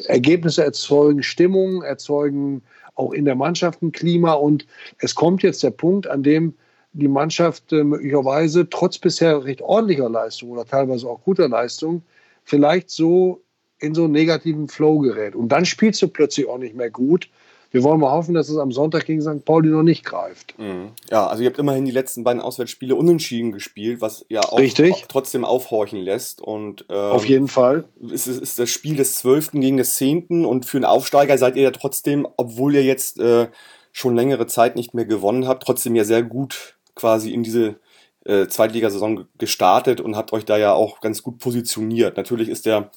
Ergebnisse 0.07 0.65
erzeugen 0.65 1.23
Stimmung, 1.23 1.83
erzeugen 1.83 2.63
auch 2.95 3.13
in 3.13 3.25
der 3.25 3.35
Mannschaft 3.35 3.83
ein 3.83 3.93
Klima. 3.93 4.33
Und 4.33 4.67
es 4.99 5.15
kommt 5.15 5.43
jetzt 5.43 5.63
der 5.63 5.71
Punkt, 5.71 6.07
an 6.07 6.23
dem 6.23 6.55
die 6.93 7.09
Mannschaft 7.09 7.73
äh, 7.73 7.85
möglicherweise 7.85 8.69
trotz 8.69 8.99
bisher 8.99 9.45
recht 9.45 9.63
ordentlicher 9.63 10.09
Leistung 10.09 10.51
oder 10.51 10.67
teilweise 10.67 11.09
auch 11.09 11.23
guter 11.23 11.49
Leistung 11.49 12.03
vielleicht 12.45 12.91
so 12.91 13.43
in 13.79 13.95
so 13.95 14.05
einen 14.05 14.13
negativen 14.13 14.69
Flow 14.69 14.99
gerät. 14.99 15.35
Und 15.35 15.49
dann 15.49 15.65
spielst 15.65 16.03
du 16.03 16.09
plötzlich 16.09 16.49
auch 16.49 16.59
nicht 16.59 16.75
mehr 16.75 16.91
gut 16.91 17.29
wir 17.73 17.83
wollen 17.83 18.01
mal 18.01 18.13
hoffen, 18.13 18.35
dass 18.35 18.49
es 18.49 18.59
am 18.59 18.71
Sonntag 18.71 19.07
gegen 19.07 19.23
St. 19.23 19.45
Pauli 19.45 19.71
noch 19.71 19.83
nicht 19.83 20.05
greift. 20.05 20.55
Mhm. 20.59 20.91
Ja, 21.11 21.27
also 21.27 21.43
ihr 21.43 21.49
habt 21.49 21.59
immerhin 21.59 21.85
die 21.85 21.91
letzten 21.91 22.23
beiden 22.23 22.41
Auswärtsspiele 22.41 22.95
unentschieden 22.95 23.51
gespielt, 23.51 24.01
was 24.01 24.25
ja 24.29 24.41
auch 24.43 24.59
Richtig. 24.59 25.07
trotzdem 25.09 25.45
aufhorchen 25.45 25.99
lässt. 25.99 26.41
Und, 26.41 26.85
ähm, 26.91 26.97
Auf 26.97 27.25
jeden 27.25 27.49
Fall. 27.49 27.85
Es 28.13 28.27
ist, 28.27 28.41
ist 28.41 28.59
das 28.59 28.71
Spiel 28.71 28.97
des 28.97 29.17
12. 29.17 29.53
gegen 29.53 29.79
des 29.79 29.95
10. 29.95 30.45
und 30.45 30.67
für 30.67 30.77
einen 30.77 30.85
Aufsteiger 30.85 31.39
seid 31.39 31.57
ihr 31.57 31.63
ja 31.63 31.71
trotzdem, 31.71 32.29
obwohl 32.37 32.75
ihr 32.75 32.85
jetzt 32.85 33.19
äh, 33.19 33.49
schon 33.91 34.15
längere 34.15 34.47
Zeit 34.47 34.77
nicht 34.77 34.93
mehr 34.95 35.07
gewonnen 35.07 35.49
habt, 35.49 35.63
trotzdem 35.63 35.97
ja 35.97 36.05
sehr 36.05 36.23
gut 36.23 36.77
quasi 36.95 37.33
in 37.33 37.43
diese 37.43 37.77
äh, 38.25 38.47
Zweitligasaison 38.47 39.27
gestartet 39.39 40.01
und 40.01 40.17
habt 40.17 40.33
euch 40.33 40.45
da 40.45 40.57
ja 40.57 40.75
auch 40.75 41.01
ganz 41.01 41.23
gut 41.23 41.39
positioniert. 41.39 42.17
Natürlich 42.17 42.49
ist 42.49 42.67
der 42.67 42.91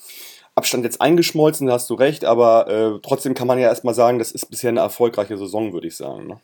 Abstand 0.56 0.86
jetzt 0.86 1.02
eingeschmolzen, 1.02 1.68
da 1.68 1.74
hast 1.74 1.90
du 1.90 1.96
recht, 1.96 2.24
aber 2.24 2.68
äh, 2.68 3.00
trotzdem 3.04 3.34
kann 3.34 3.48
man 3.48 3.60
ja 3.60 3.68
erstmal 3.68 3.94
sagen, 3.94 4.20
das 4.20 4.32
ist 4.32 4.50
bisher 4.50 4.70
eine 4.70 4.80
erfolgreiche 4.80 5.38
Saison, 5.38 5.74
würde 5.74 5.88
ich 5.88 5.98
sagen. 5.98 6.28
Ne? 6.28 6.40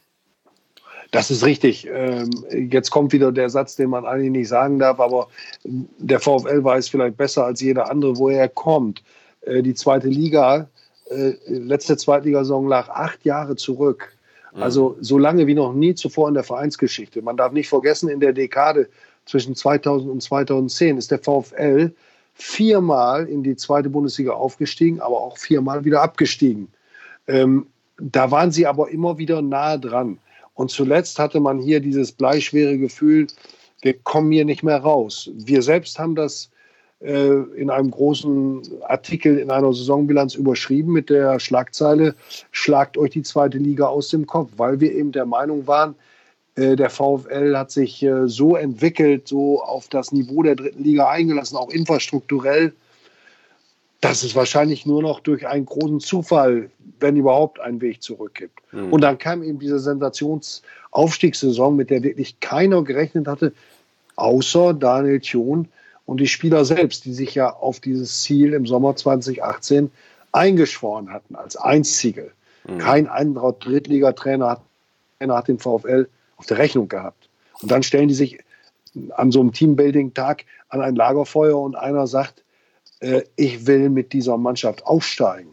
Das 1.11 1.31
ist 1.31 1.45
richtig. 1.45 1.87
Ähm, 1.89 2.29
jetzt 2.51 2.89
kommt 2.89 3.13
wieder 3.13 3.31
der 3.31 3.49
Satz, 3.49 3.77
den 3.77 3.89
man 3.89 4.05
eigentlich 4.05 4.31
nicht 4.31 4.47
sagen 4.49 4.79
darf, 4.79 4.99
aber 4.99 5.27
der 5.63 6.19
VfL 6.19 6.63
weiß 6.63 6.89
vielleicht 6.89 7.15
besser 7.15 7.45
als 7.45 7.61
jeder 7.61 7.89
andere, 7.89 8.17
woher 8.17 8.41
er 8.41 8.49
kommt. 8.49 9.01
Äh, 9.41 9.61
die 9.61 9.73
zweite 9.73 10.09
Liga, 10.09 10.67
äh, 11.09 11.33
letzte 11.47 11.95
Zweitligasaison 11.95 12.67
lag 12.67 12.89
acht 12.89 13.23
Jahre 13.25 13.55
zurück. 13.55 14.17
Mhm. 14.53 14.63
Also 14.63 14.97
so 14.99 15.17
lange 15.17 15.47
wie 15.47 15.53
noch 15.53 15.73
nie 15.73 15.95
zuvor 15.95 16.27
in 16.27 16.33
der 16.33 16.43
Vereinsgeschichte. 16.43 17.21
Man 17.21 17.37
darf 17.37 17.51
nicht 17.51 17.69
vergessen, 17.69 18.09
in 18.09 18.19
der 18.19 18.33
Dekade 18.33 18.89
zwischen 19.25 19.55
2000 19.55 20.11
und 20.11 20.21
2010 20.21 20.97
ist 20.97 21.11
der 21.11 21.19
VfL 21.19 21.93
viermal 22.41 23.27
in 23.27 23.43
die 23.43 23.55
zweite 23.55 23.89
Bundesliga 23.89 24.31
aufgestiegen, 24.31 24.99
aber 24.99 25.21
auch 25.21 25.37
viermal 25.37 25.85
wieder 25.85 26.01
abgestiegen. 26.01 26.69
Ähm, 27.27 27.67
da 27.99 28.31
waren 28.31 28.51
sie 28.51 28.65
aber 28.65 28.89
immer 28.89 29.19
wieder 29.19 29.41
nahe 29.43 29.79
dran. 29.79 30.17
Und 30.55 30.71
zuletzt 30.71 31.19
hatte 31.19 31.39
man 31.39 31.59
hier 31.59 31.79
dieses 31.79 32.11
bleischwere 32.11 32.77
Gefühl, 32.79 33.27
wir 33.81 33.93
kommen 33.93 34.31
hier 34.31 34.45
nicht 34.45 34.63
mehr 34.63 34.79
raus. 34.79 35.29
Wir 35.35 35.61
selbst 35.61 35.99
haben 35.99 36.15
das 36.15 36.49
äh, 36.99 37.29
in 37.55 37.69
einem 37.69 37.91
großen 37.91 38.61
Artikel 38.87 39.37
in 39.37 39.51
einer 39.51 39.71
Saisonbilanz 39.71 40.33
überschrieben 40.33 40.91
mit 40.91 41.09
der 41.11 41.39
Schlagzeile, 41.39 42.15
schlagt 42.51 42.97
euch 42.97 43.11
die 43.11 43.23
zweite 43.23 43.59
Liga 43.59 43.85
aus 43.85 44.09
dem 44.09 44.25
Kopf, 44.25 44.49
weil 44.57 44.79
wir 44.79 44.91
eben 44.93 45.11
der 45.11 45.25
Meinung 45.25 45.67
waren, 45.67 45.95
der 46.61 46.89
VfL 46.89 47.57
hat 47.57 47.71
sich 47.71 48.03
äh, 48.03 48.27
so 48.27 48.55
entwickelt, 48.55 49.27
so 49.27 49.61
auf 49.61 49.87
das 49.87 50.11
Niveau 50.11 50.43
der 50.43 50.55
dritten 50.55 50.83
Liga 50.83 51.09
eingelassen, 51.09 51.57
auch 51.57 51.69
infrastrukturell, 51.69 52.73
dass 54.01 54.23
es 54.23 54.35
wahrscheinlich 54.35 54.85
nur 54.85 55.01
noch 55.01 55.19
durch 55.19 55.47
einen 55.47 55.65
großen 55.65 55.99
Zufall, 55.99 56.71
wenn 56.99 57.15
überhaupt, 57.15 57.59
einen 57.59 57.81
Weg 57.81 58.01
zurück 58.01 58.33
gibt. 58.33 58.59
Mhm. 58.73 58.91
Und 58.91 59.01
dann 59.01 59.17
kam 59.17 59.43
eben 59.43 59.59
diese 59.59 59.79
Sensationsaufstiegssaison, 59.79 61.75
mit 61.75 61.89
der 61.89 62.01
wirklich 62.01 62.39
keiner 62.39 62.83
gerechnet 62.83 63.27
hatte, 63.27 63.53
außer 64.15 64.73
Daniel 64.73 65.19
Thun 65.19 65.67
und 66.05 66.19
die 66.19 66.27
Spieler 66.27 66.65
selbst, 66.65 67.05
die 67.05 67.13
sich 67.13 67.35
ja 67.35 67.51
auf 67.51 67.79
dieses 67.79 68.21
Ziel 68.21 68.53
im 68.53 68.65
Sommer 68.65 68.95
2018 68.95 69.91
eingeschworen 70.31 71.11
hatten, 71.11 71.35
als 71.35 71.55
einzige. 71.55 72.31
Mhm. 72.67 72.77
Kein 72.79 73.07
anderer 73.07 73.53
Drittligatrainer 73.53 74.49
hat, 74.49 74.61
hat 75.21 75.47
den 75.47 75.59
VfL 75.59 76.07
auf 76.41 76.47
der 76.47 76.57
Rechnung 76.57 76.87
gehabt. 76.87 77.29
Und 77.61 77.69
dann 77.71 77.83
stellen 77.83 78.07
die 78.07 78.15
sich 78.15 78.39
an 79.11 79.31
so 79.31 79.39
einem 79.39 79.53
Teambuilding-Tag 79.53 80.43
an 80.69 80.81
ein 80.81 80.95
Lagerfeuer 80.95 81.59
und 81.59 81.75
einer 81.75 82.07
sagt, 82.07 82.43
äh, 82.99 83.21
ich 83.35 83.67
will 83.67 83.91
mit 83.91 84.11
dieser 84.11 84.37
Mannschaft 84.37 84.83
aufsteigen. 84.87 85.51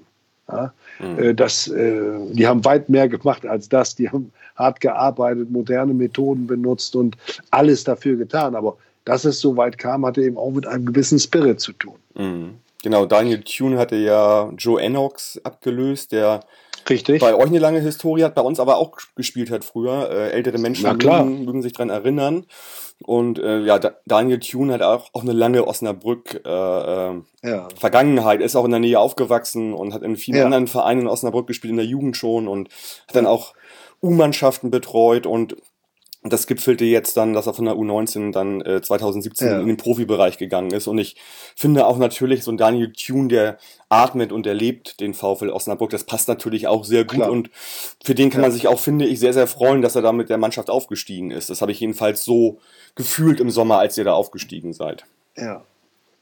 Ja? 0.50 0.72
Mhm. 0.98 1.18
Äh, 1.18 1.34
das, 1.34 1.68
äh, 1.68 2.18
die 2.30 2.46
haben 2.46 2.64
weit 2.64 2.88
mehr 2.88 3.06
gemacht 3.06 3.44
als 3.44 3.68
das. 3.68 3.96
Die 3.96 4.08
haben 4.08 4.32
hart 4.56 4.80
gearbeitet, 4.80 5.50
moderne 5.50 5.92
Methoden 5.92 6.46
benutzt 6.46 6.96
und 6.96 7.18
alles 7.50 7.84
dafür 7.84 8.16
getan. 8.16 8.54
Aber 8.54 8.78
dass 9.04 9.26
es 9.26 9.40
so 9.40 9.58
weit 9.58 9.76
kam, 9.76 10.06
hatte 10.06 10.22
eben 10.22 10.38
auch 10.38 10.50
mit 10.50 10.66
einem 10.66 10.86
gewissen 10.86 11.18
Spirit 11.18 11.60
zu 11.60 11.74
tun. 11.74 11.96
Mhm. 12.14 12.54
Genau, 12.82 13.04
Daniel 13.04 13.42
Thune 13.42 13.76
hatte 13.76 13.96
ja 13.96 14.50
Joe 14.56 14.80
Enox 14.80 15.38
abgelöst, 15.44 16.12
der 16.12 16.40
Richtig. 16.88 17.20
bei 17.20 17.34
euch 17.34 17.46
eine 17.46 17.58
lange 17.58 17.80
Historie 17.80 18.24
hat, 18.24 18.34
bei 18.34 18.42
uns 18.42 18.60
aber 18.60 18.76
auch 18.76 18.92
gespielt 19.14 19.50
hat 19.50 19.64
früher. 19.64 20.10
Äh, 20.10 20.30
ältere 20.30 20.58
Menschen 20.58 20.90
mögen, 20.90 21.44
mögen, 21.44 21.62
sich 21.62 21.72
daran 21.72 21.90
erinnern. 21.90 22.46
Und 23.04 23.38
äh, 23.38 23.60
ja, 23.60 23.78
Daniel 24.06 24.40
Thune 24.40 24.72
hat 24.72 24.82
auch, 24.82 25.10
auch 25.12 25.22
eine 25.22 25.32
lange 25.32 25.66
Osnabrück 25.66 26.42
äh, 26.44 26.48
äh, 26.48 27.22
ja. 27.44 27.68
Vergangenheit, 27.78 28.40
ist 28.40 28.56
auch 28.56 28.64
in 28.64 28.72
der 28.72 28.80
Nähe 28.80 28.98
aufgewachsen 28.98 29.72
und 29.72 29.94
hat 29.94 30.02
in 30.02 30.16
vielen 30.16 30.38
ja. 30.38 30.44
anderen 30.44 30.66
Vereinen 30.66 31.02
in 31.02 31.06
Osnabrück 31.06 31.46
gespielt, 31.46 31.70
in 31.70 31.76
der 31.76 31.86
Jugend 31.86 32.16
schon 32.16 32.48
und 32.48 32.68
hat 33.06 33.14
dann 33.14 33.26
auch 33.26 33.54
U-Mannschaften 34.02 34.70
betreut 34.70 35.26
und 35.26 35.56
das 36.32 36.46
gipfelte 36.46 36.84
jetzt 36.84 37.16
dann, 37.16 37.32
dass 37.32 37.46
er 37.46 37.54
von 37.54 37.64
der 37.64 37.74
U19 37.74 38.32
dann 38.32 38.60
äh, 38.60 38.80
2017 38.80 39.48
ja. 39.48 39.60
in 39.60 39.66
den 39.66 39.76
Profibereich 39.76 40.38
gegangen 40.38 40.72
ist. 40.72 40.86
Und 40.86 40.98
ich 40.98 41.16
finde 41.56 41.86
auch 41.86 41.98
natürlich 41.98 42.44
so 42.44 42.50
ein 42.50 42.56
Daniel 42.56 42.92
Thune, 42.92 43.28
der 43.28 43.58
atmet 43.88 44.32
und 44.32 44.46
der 44.46 44.54
lebt 44.54 45.00
den 45.00 45.14
VfL 45.14 45.50
Osnabrück, 45.50 45.90
das 45.90 46.04
passt 46.04 46.28
natürlich 46.28 46.66
auch 46.66 46.84
sehr 46.84 47.04
gut. 47.04 47.16
Klar. 47.16 47.30
Und 47.30 47.50
für 48.04 48.14
den 48.14 48.30
kann 48.30 48.40
ja. 48.40 48.48
man 48.48 48.52
sich 48.52 48.68
auch, 48.68 48.80
finde 48.80 49.06
ich, 49.06 49.18
sehr, 49.20 49.32
sehr 49.32 49.46
freuen, 49.46 49.82
dass 49.82 49.96
er 49.96 50.02
da 50.02 50.12
mit 50.12 50.28
der 50.30 50.38
Mannschaft 50.38 50.70
aufgestiegen 50.70 51.30
ist. 51.30 51.50
Das 51.50 51.62
habe 51.62 51.72
ich 51.72 51.80
jedenfalls 51.80 52.24
so 52.24 52.58
gefühlt 52.94 53.40
im 53.40 53.50
Sommer, 53.50 53.78
als 53.78 53.96
ihr 53.96 54.04
da 54.04 54.12
aufgestiegen 54.12 54.72
seid. 54.72 55.04
Ja. 55.36 55.62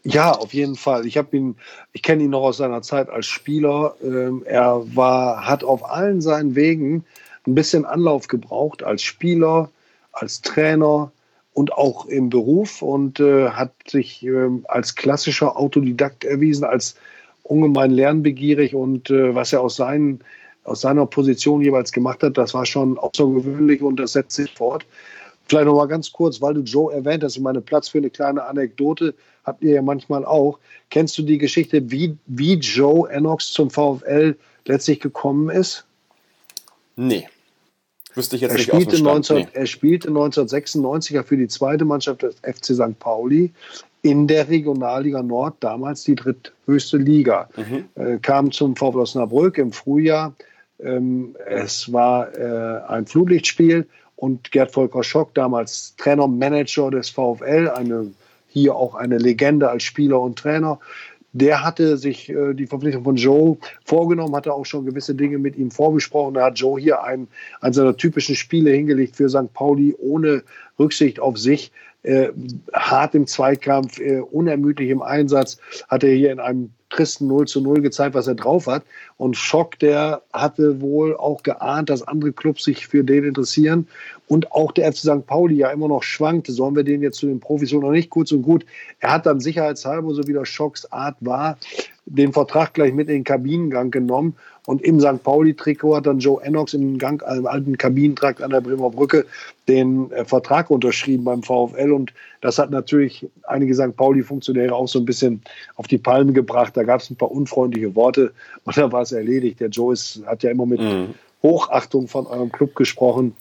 Ja, 0.05 0.33
auf 0.33 0.55
jeden 0.55 0.77
Fall. 0.77 1.05
Ich 1.05 1.17
habe 1.17 1.37
ihn, 1.37 1.57
ich 1.93 2.03
kenne 2.03 2.23
ihn 2.23 2.31
noch 2.31 2.43
aus 2.43 2.59
seiner 2.59 2.83
Zeit 2.83 3.09
als 3.09 3.27
Spieler. 3.27 3.97
Ähm, 4.05 4.45
er 4.47 4.83
war, 4.95 5.49
hat 5.49 5.65
auf 5.65 5.91
allen 5.91 6.21
seinen 6.21 6.55
Wegen 6.55 7.05
ein 7.47 7.55
bisschen 7.55 7.85
Anlauf 7.85 8.29
gebraucht 8.29 8.85
als 8.85 9.03
Spieler, 9.03 9.71
als 10.17 10.41
Trainer 10.43 11.13
und 11.53 11.73
auch 11.73 12.07
im 12.07 12.29
Beruf 12.29 12.83
und 12.83 13.21
äh, 13.21 13.51
hat 13.51 13.73
sich 13.87 14.25
äh, 14.27 14.49
als 14.69 14.95
klassischer 14.95 15.57
Autodidakt 15.57 16.25
erwiesen, 16.25 16.65
als 16.65 16.97
ungemein 17.43 17.91
lernbegierig 17.91 18.75
und 18.75 19.11
äh, 19.11 19.35
was 19.35 19.53
er 19.53 19.61
aus, 19.61 19.77
seinen, 19.77 20.21
aus 20.65 20.81
seiner 20.81 21.07
Position 21.07 21.63
jeweils 21.63 21.93
gemacht 21.93 22.23
hat, 22.23 22.37
das 22.37 22.55
war 22.55 22.67
schon 22.67 22.99
außergewöhnlich 22.99 23.83
und 23.83 23.97
das 23.97 24.13
setzt 24.13 24.37
sich 24.37 24.53
fort. 24.53 24.85
Vielleicht 25.49 25.67
noch 25.67 25.77
mal 25.77 25.87
ganz 25.87 26.11
kurz, 26.11 26.43
weil 26.43 26.55
du 26.55 26.61
Joe 26.61 26.93
erwähnt 26.93 27.23
hast, 27.23 27.37
ich 27.37 27.43
meine, 27.43 27.61
Platz 27.61 27.89
für 27.89 27.99
eine 27.99 28.11
kleine 28.11 28.45
Anekdote 28.45 29.15
habt 29.45 29.63
ihr 29.63 29.75
ja 29.75 29.83
manchmal 29.83 30.25
auch. 30.25 30.59
Kennst 30.91 31.17
du 31.19 31.23
die 31.23 31.39
Geschichte, 31.39 31.91
wie, 31.91 32.17
wie 32.27 32.55
Joe 32.55 33.09
Enox 33.09 33.53
zum 33.53 33.71
VfL 33.71 34.37
letztlich 34.67 35.01
gekommen 35.01 35.49
ist? 35.51 35.87
Nee. 36.97 37.29
Wüsste 38.17 38.37
ich 38.37 38.43
jetzt 38.43 38.53
er 38.53 38.57
nicht 38.57 38.69
spielte, 38.69 39.03
19, 39.03 39.37
nee. 39.37 39.49
er 39.53 39.67
spielte 39.67 40.09
1996 40.09 41.21
für 41.27 41.37
die 41.37 41.49
zweite 41.49 41.85
Mannschaft 41.85 42.23
des 42.23 42.37
FC 42.37 42.75
St. 42.75 42.99
Pauli 42.99 43.53
in 44.01 44.27
der 44.27 44.49
Regionalliga 44.49 45.23
Nord, 45.23 45.57
damals 45.61 46.05
die 46.05 46.15
dritthöchste 46.15 46.97
Liga. 46.97 47.49
Mhm. 47.57 47.85
Äh, 47.95 48.19
kam 48.19 48.53
zum 48.53 48.75
VfL 48.75 49.01
Osnabrück 49.01 49.59
im 49.59 49.73
Frühjahr. 49.73 50.35
Ähm, 50.81 51.37
es 51.47 51.93
war 51.93 52.35
äh, 52.37 52.81
ein 52.89 53.07
Flutlichtspiel 53.07 53.87
und 54.17 54.51
Gerd 54.51 54.73
Volker 54.73 55.03
Schock, 55.03 55.35
damals 55.35 55.95
Trainer, 55.99 56.27
Manager 56.27 56.91
des 56.91 57.11
VfL, 57.11 57.69
eine, 57.75 58.13
hier 58.49 58.75
auch 58.75 58.95
eine 58.95 59.19
Legende 59.19 59.69
als 59.69 59.83
Spieler 59.83 60.21
und 60.21 60.39
Trainer, 60.39 60.79
der 61.39 61.63
hatte 61.63 61.97
sich 61.97 62.29
äh, 62.29 62.55
die 62.55 62.67
Verpflichtung 62.67 63.05
von 63.05 63.17
Joe 63.17 63.59
vorgenommen, 63.85 64.35
hatte 64.35 64.53
auch 64.53 64.65
schon 64.65 64.87
gewisse 64.87 65.15
Dinge 65.15 65.39
mit 65.39 65.57
ihm 65.57 65.71
vorbesprochen. 65.71 66.35
Da 66.35 66.47
hat 66.47 66.59
Joe 66.59 66.81
hier 66.81 67.03
einen, 67.03 67.29
einen 67.61 67.75
seiner 67.75 67.97
typischen 67.97 68.35
Spiele 68.35 68.71
hingelegt 68.71 69.17
für 69.17 69.29
St. 69.29 69.53
Pauli 69.53 69.95
ohne 69.99 70.43
Rücksicht 70.79 71.21
auf 71.21 71.37
sich. 71.39 71.73
äh, 72.07 72.31
hart 72.73 73.15
im 73.15 73.27
Zweikampf, 73.27 73.99
äh, 73.99 74.21
unermüdlich 74.21 74.91
im 74.91 75.03
Einsatz, 75.03 75.59
hat 75.89 76.05
er 76.05 76.15
hier 76.15 76.31
in 76.31 76.39
einem 76.39 76.71
tristen 76.97 77.27
0 77.27 77.47
zu 77.47 77.61
0 77.61 77.81
gezeigt, 77.83 78.15
was 78.15 78.27
er 78.27 78.35
drauf 78.35 78.67
hat. 78.67 78.83
Und 79.17 79.37
Schock, 79.37 79.79
der 79.79 80.23
hatte 80.33 80.81
wohl 80.81 81.17
auch 81.17 81.43
geahnt, 81.43 81.91
dass 81.91 82.03
andere 82.03 82.33
Clubs 82.33 82.65
sich 82.65 82.87
für 82.87 83.05
den 83.05 83.25
interessieren. 83.25 83.87
Und 84.29 84.53
auch 84.53 84.73
der 84.73 84.93
FC 84.93 84.99
St. 84.99 85.27
Pauli 85.27 85.57
ja 85.57 85.71
immer 85.71 85.89
noch 85.89 86.03
schwankte. 86.03 86.53
Sollen 86.53 86.75
wir 86.75 86.85
den 86.85 87.03
jetzt 87.03 87.19
zu 87.19 87.27
den 87.27 87.41
Profis 87.41 87.73
oder 87.73 87.91
nicht? 87.91 88.11
Kurz 88.11 88.33
und 88.33 88.43
gut. 88.43 88.65
Er 89.01 89.13
hat 89.13 89.27
dann 89.27 89.41
sicherheitshalber, 89.41 90.15
so 90.15 90.27
wie 90.27 90.33
der 90.33 90.45
Schocks 90.45 90.91
Art 90.91 91.17
war, 91.21 91.59
den 92.07 92.33
Vertrag 92.33 92.73
gleich 92.75 92.93
mit 92.93 93.09
in 93.09 93.17
den 93.17 93.25
Kabinengang 93.25 93.91
genommen. 93.91 94.37
Und 94.67 94.83
im 94.83 95.01
St. 95.01 95.23
Pauli-Trikot 95.23 95.97
hat 95.97 96.07
dann 96.07 96.19
Joe 96.19 96.43
Ennox 96.43 96.75
im 96.75 96.99
Gang, 96.99 97.23
im 97.23 97.47
alten 97.47 97.79
Kabinentrakt 97.79 98.43
an 98.43 98.51
der 98.51 98.61
Bremer 98.61 98.91
Brücke 98.91 99.27
den 99.69 100.11
äh, 100.13 100.25
Vertrag 100.25 100.71
unterschrieben 100.71 101.25
beim 101.25 101.43
VfL. 101.43 101.93
Und 101.93 102.13
das 102.41 102.59
hat 102.59 102.71
natürlich 102.71 103.29
einige 103.45 103.75
St. 103.75 103.97
Pauli-Funktionäre 103.97 104.75
auch 104.75 104.89
so 104.89 104.99
ein 104.99 105.05
bisschen 105.05 105.43
auf 105.77 105.87
die 105.87 105.99
Palme 105.99 106.33
gebracht. 106.33 106.77
Da 106.77 106.83
gab 106.83 107.01
es 107.01 107.11
ein 107.11 107.17
paar 107.17 107.31
unfreundliche 107.31 107.95
Worte 107.95 108.33
und 108.65 108.77
dann 108.77 108.91
war 108.93 109.03
es 109.03 109.13
erledigt. 109.13 109.61
Der 109.61 109.69
Joe 109.69 109.93
ist, 109.93 110.23
hat 110.27 110.43
ja 110.43 110.51
immer 110.51 110.67
mit 110.67 110.81
mhm. 110.81 111.15
Hochachtung 111.43 112.09
von 112.09 112.27
eurem 112.27 112.51
Club 112.51 112.75
gesprochen. 112.75 113.37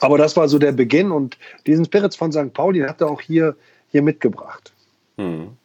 Aber 0.00 0.18
das 0.18 0.36
war 0.36 0.48
so 0.48 0.58
der 0.58 0.72
Beginn 0.72 1.10
und 1.10 1.38
diesen 1.66 1.84
Spirits 1.86 2.16
von 2.16 2.32
St. 2.32 2.52
Pauli 2.52 2.80
hat 2.80 3.00
er 3.00 3.10
auch 3.10 3.20
hier, 3.20 3.56
hier 3.90 4.02
mitgebracht. 4.02 4.72
Mhm. 5.16 5.56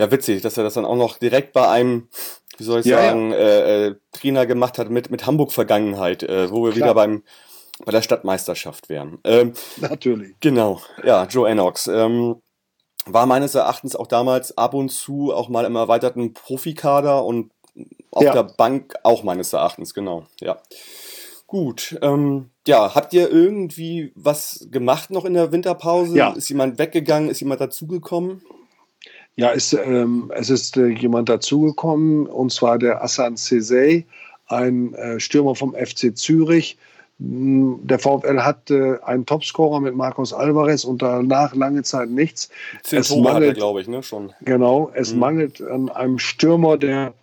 Ja, 0.00 0.10
witzig, 0.10 0.42
dass 0.42 0.56
er 0.56 0.64
das 0.64 0.74
dann 0.74 0.84
auch 0.84 0.96
noch 0.96 1.18
direkt 1.18 1.52
bei 1.52 1.68
einem 1.68 2.08
wie 2.60 2.64
soll 2.64 2.80
ich 2.80 2.86
ja, 2.86 3.02
sagen, 3.02 3.32
ja. 3.32 3.38
Äh, 3.38 3.86
äh, 3.86 3.94
Trainer 4.12 4.46
gemacht 4.46 4.78
hat 4.78 4.90
mit, 4.90 5.10
mit 5.10 5.26
Hamburg-Vergangenheit, 5.26 6.22
äh, 6.22 6.50
wo 6.50 6.64
wir 6.64 6.72
Klar. 6.72 6.88
wieder 6.88 6.94
beim, 6.94 7.22
bei 7.84 7.92
der 7.92 8.02
Stadtmeisterschaft 8.02 8.90
wären. 8.90 9.18
Ähm, 9.24 9.54
Natürlich. 9.78 10.34
Genau, 10.40 10.80
ja, 11.02 11.24
Joe 11.24 11.48
Ennox. 11.48 11.86
Ähm, 11.86 12.36
war 13.06 13.24
meines 13.24 13.54
Erachtens 13.54 13.96
auch 13.96 14.06
damals 14.06 14.56
ab 14.58 14.74
und 14.74 14.90
zu 14.90 15.32
auch 15.32 15.48
mal 15.48 15.64
im 15.64 15.74
erweiterten 15.74 16.34
Profikader 16.34 17.24
und 17.24 17.50
auf 18.10 18.24
ja. 18.24 18.34
der 18.34 18.42
Bank 18.42 18.94
auch 19.04 19.22
meines 19.22 19.54
Erachtens, 19.54 19.94
genau, 19.94 20.26
ja. 20.40 20.58
Gut, 21.46 21.98
ähm, 22.02 22.50
ja, 22.66 22.94
habt 22.94 23.14
ihr 23.14 23.30
irgendwie 23.30 24.12
was 24.14 24.68
gemacht 24.70 25.10
noch 25.10 25.24
in 25.24 25.34
der 25.34 25.50
Winterpause? 25.50 26.16
Ja. 26.16 26.32
Ist 26.32 26.50
jemand 26.50 26.78
weggegangen? 26.78 27.30
Ist 27.30 27.40
jemand 27.40 27.60
dazugekommen? 27.60 28.42
Ja, 29.40 29.54
es, 29.54 29.72
ähm, 29.72 30.30
es 30.34 30.50
ist 30.50 30.76
äh, 30.76 30.88
jemand 30.88 31.30
dazugekommen, 31.30 32.26
und 32.26 32.52
zwar 32.52 32.78
der 32.78 33.02
Assan 33.02 33.38
Cesey, 33.38 34.04
ein 34.48 34.92
äh, 34.92 35.18
Stürmer 35.18 35.54
vom 35.54 35.74
FC 35.74 36.14
Zürich. 36.14 36.76
Hm, 37.18 37.80
der 37.82 37.98
VfL 37.98 38.40
hatte 38.40 39.00
einen 39.02 39.24
Topscorer 39.24 39.80
mit 39.80 39.94
Marcos 39.94 40.34
Alvarez 40.34 40.84
und 40.84 41.00
danach 41.00 41.54
lange 41.54 41.82
Zeit 41.84 42.10
nichts. 42.10 42.50
Zehn 42.82 42.98
es 42.98 43.16
mangelt, 43.16 43.56
glaube 43.56 43.80
ich, 43.80 43.88
ne, 43.88 44.02
schon. 44.02 44.30
Genau, 44.42 44.90
es 44.92 45.14
mhm. 45.14 45.20
mangelt 45.20 45.62
an 45.62 45.88
einem 45.88 46.18
Stürmer, 46.18 46.76
der 46.76 47.14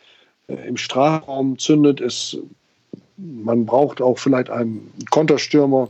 äh, 0.48 0.56
im 0.68 0.78
Strafraum 0.78 1.60
zündet. 1.60 2.02
Es, 2.02 2.36
man 3.18 3.68
braucht 3.68 4.02
auch 4.02 4.18
vielleicht 4.18 4.50
einen 4.50 4.92
Konterstürmer. 5.12 5.90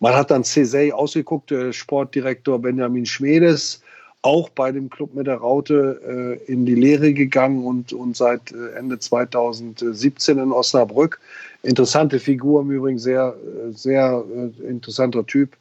Man 0.00 0.14
hat 0.14 0.30
dann 0.30 0.44
Cesey 0.44 0.92
ausgeguckt, 0.92 1.50
der 1.50 1.72
Sportdirektor 1.72 2.58
Benjamin 2.58 3.06
Schmedes 3.06 3.81
auch 4.22 4.48
bei 4.50 4.70
dem 4.70 4.88
Club 4.88 5.14
mit 5.14 5.26
der 5.26 5.36
Raute 5.36 6.40
äh, 6.46 6.50
in 6.50 6.64
die 6.64 6.76
Lehre 6.76 7.12
gegangen 7.12 7.64
und, 7.64 7.92
und 7.92 8.16
seit 8.16 8.52
äh, 8.52 8.78
Ende 8.78 8.98
2017 8.98 10.38
in 10.38 10.52
Osnabrück. 10.52 11.20
Interessante 11.62 12.20
Figur 12.20 12.62
im 12.62 12.70
Übrigen, 12.70 12.98
sehr, 12.98 13.34
äh, 13.34 13.72
sehr 13.72 14.24
äh, 14.34 14.68
interessanter 14.68 15.26
Typ. 15.26 15.56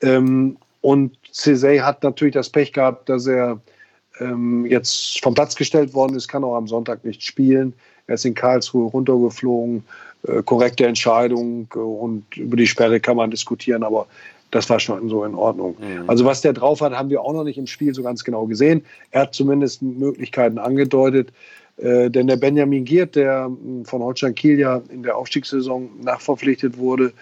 Ähm, 0.00 0.56
und 0.80 1.16
Cesay 1.30 1.78
hat 1.78 2.02
natürlich 2.02 2.34
das 2.34 2.48
Pech 2.48 2.72
gehabt, 2.72 3.08
dass 3.08 3.26
er 3.26 3.60
ähm, 4.18 4.64
jetzt 4.66 5.22
vom 5.22 5.34
Platz 5.34 5.54
gestellt 5.54 5.92
worden 5.92 6.16
ist, 6.16 6.28
kann 6.28 6.42
auch 6.42 6.56
am 6.56 6.68
Sonntag 6.68 7.04
nicht 7.04 7.22
spielen. 7.22 7.74
Er 8.06 8.14
ist 8.14 8.24
in 8.24 8.34
Karlsruhe 8.34 8.90
runtergeflogen. 8.90 9.84
Äh, 10.26 10.42
korrekte 10.42 10.86
Entscheidung 10.86 11.68
äh, 11.74 11.78
und 11.78 12.36
über 12.36 12.56
die 12.56 12.66
Sperre 12.66 13.00
kann 13.00 13.16
man 13.16 13.30
diskutieren, 13.30 13.82
aber 13.82 14.06
das 14.50 14.68
war 14.68 14.80
schon 14.80 15.08
so 15.08 15.24
in 15.24 15.34
Ordnung. 15.34 15.76
Mhm. 15.78 16.08
Also 16.08 16.24
was 16.24 16.40
der 16.40 16.52
drauf 16.52 16.80
hat, 16.80 16.92
haben 16.92 17.10
wir 17.10 17.22
auch 17.22 17.32
noch 17.32 17.44
nicht 17.44 17.58
im 17.58 17.66
Spiel 17.66 17.94
so 17.94 18.02
ganz 18.02 18.24
genau 18.24 18.46
gesehen. 18.46 18.84
Er 19.10 19.22
hat 19.22 19.34
zumindest 19.34 19.82
Möglichkeiten 19.82 20.58
angedeutet. 20.58 21.32
Äh, 21.80 22.10
denn 22.10 22.26
der 22.26 22.36
Benjamin 22.36 22.84
Giert, 22.84 23.16
der 23.16 23.44
hm, 23.46 23.84
von 23.84 24.02
Holstein 24.02 24.34
Kiel 24.34 24.58
ja 24.58 24.82
in 24.90 25.02
der 25.02 25.16
Aufstiegssaison 25.16 25.88
nachverpflichtet 26.02 26.76
wurde 26.76 27.12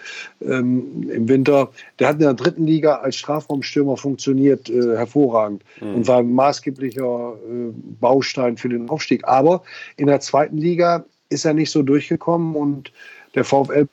ähm, 0.41 1.09
im 1.09 1.29
Winter, 1.29 1.69
der 1.99 2.09
hat 2.09 2.15
in 2.15 2.21
der 2.21 2.33
dritten 2.33 2.65
Liga 2.65 2.95
als 2.95 3.15
Strafraumstürmer 3.15 3.95
funktioniert, 3.95 4.69
äh, 4.69 4.97
hervorragend 4.97 5.63
mhm. 5.79 5.95
und 5.95 6.07
war 6.07 6.19
ein 6.19 6.33
maßgeblicher 6.33 7.35
äh, 7.35 7.71
Baustein 8.01 8.57
für 8.57 8.69
den 8.69 8.89
Aufstieg. 8.89 9.25
Aber 9.25 9.63
in 9.95 10.07
der 10.07 10.19
zweiten 10.19 10.57
Liga 10.57 11.05
ist 11.29 11.45
er 11.45 11.53
nicht 11.53 11.71
so 11.71 11.81
durchgekommen 11.81 12.55
und 12.55 12.91
der 13.35 13.45
VfL 13.45 13.87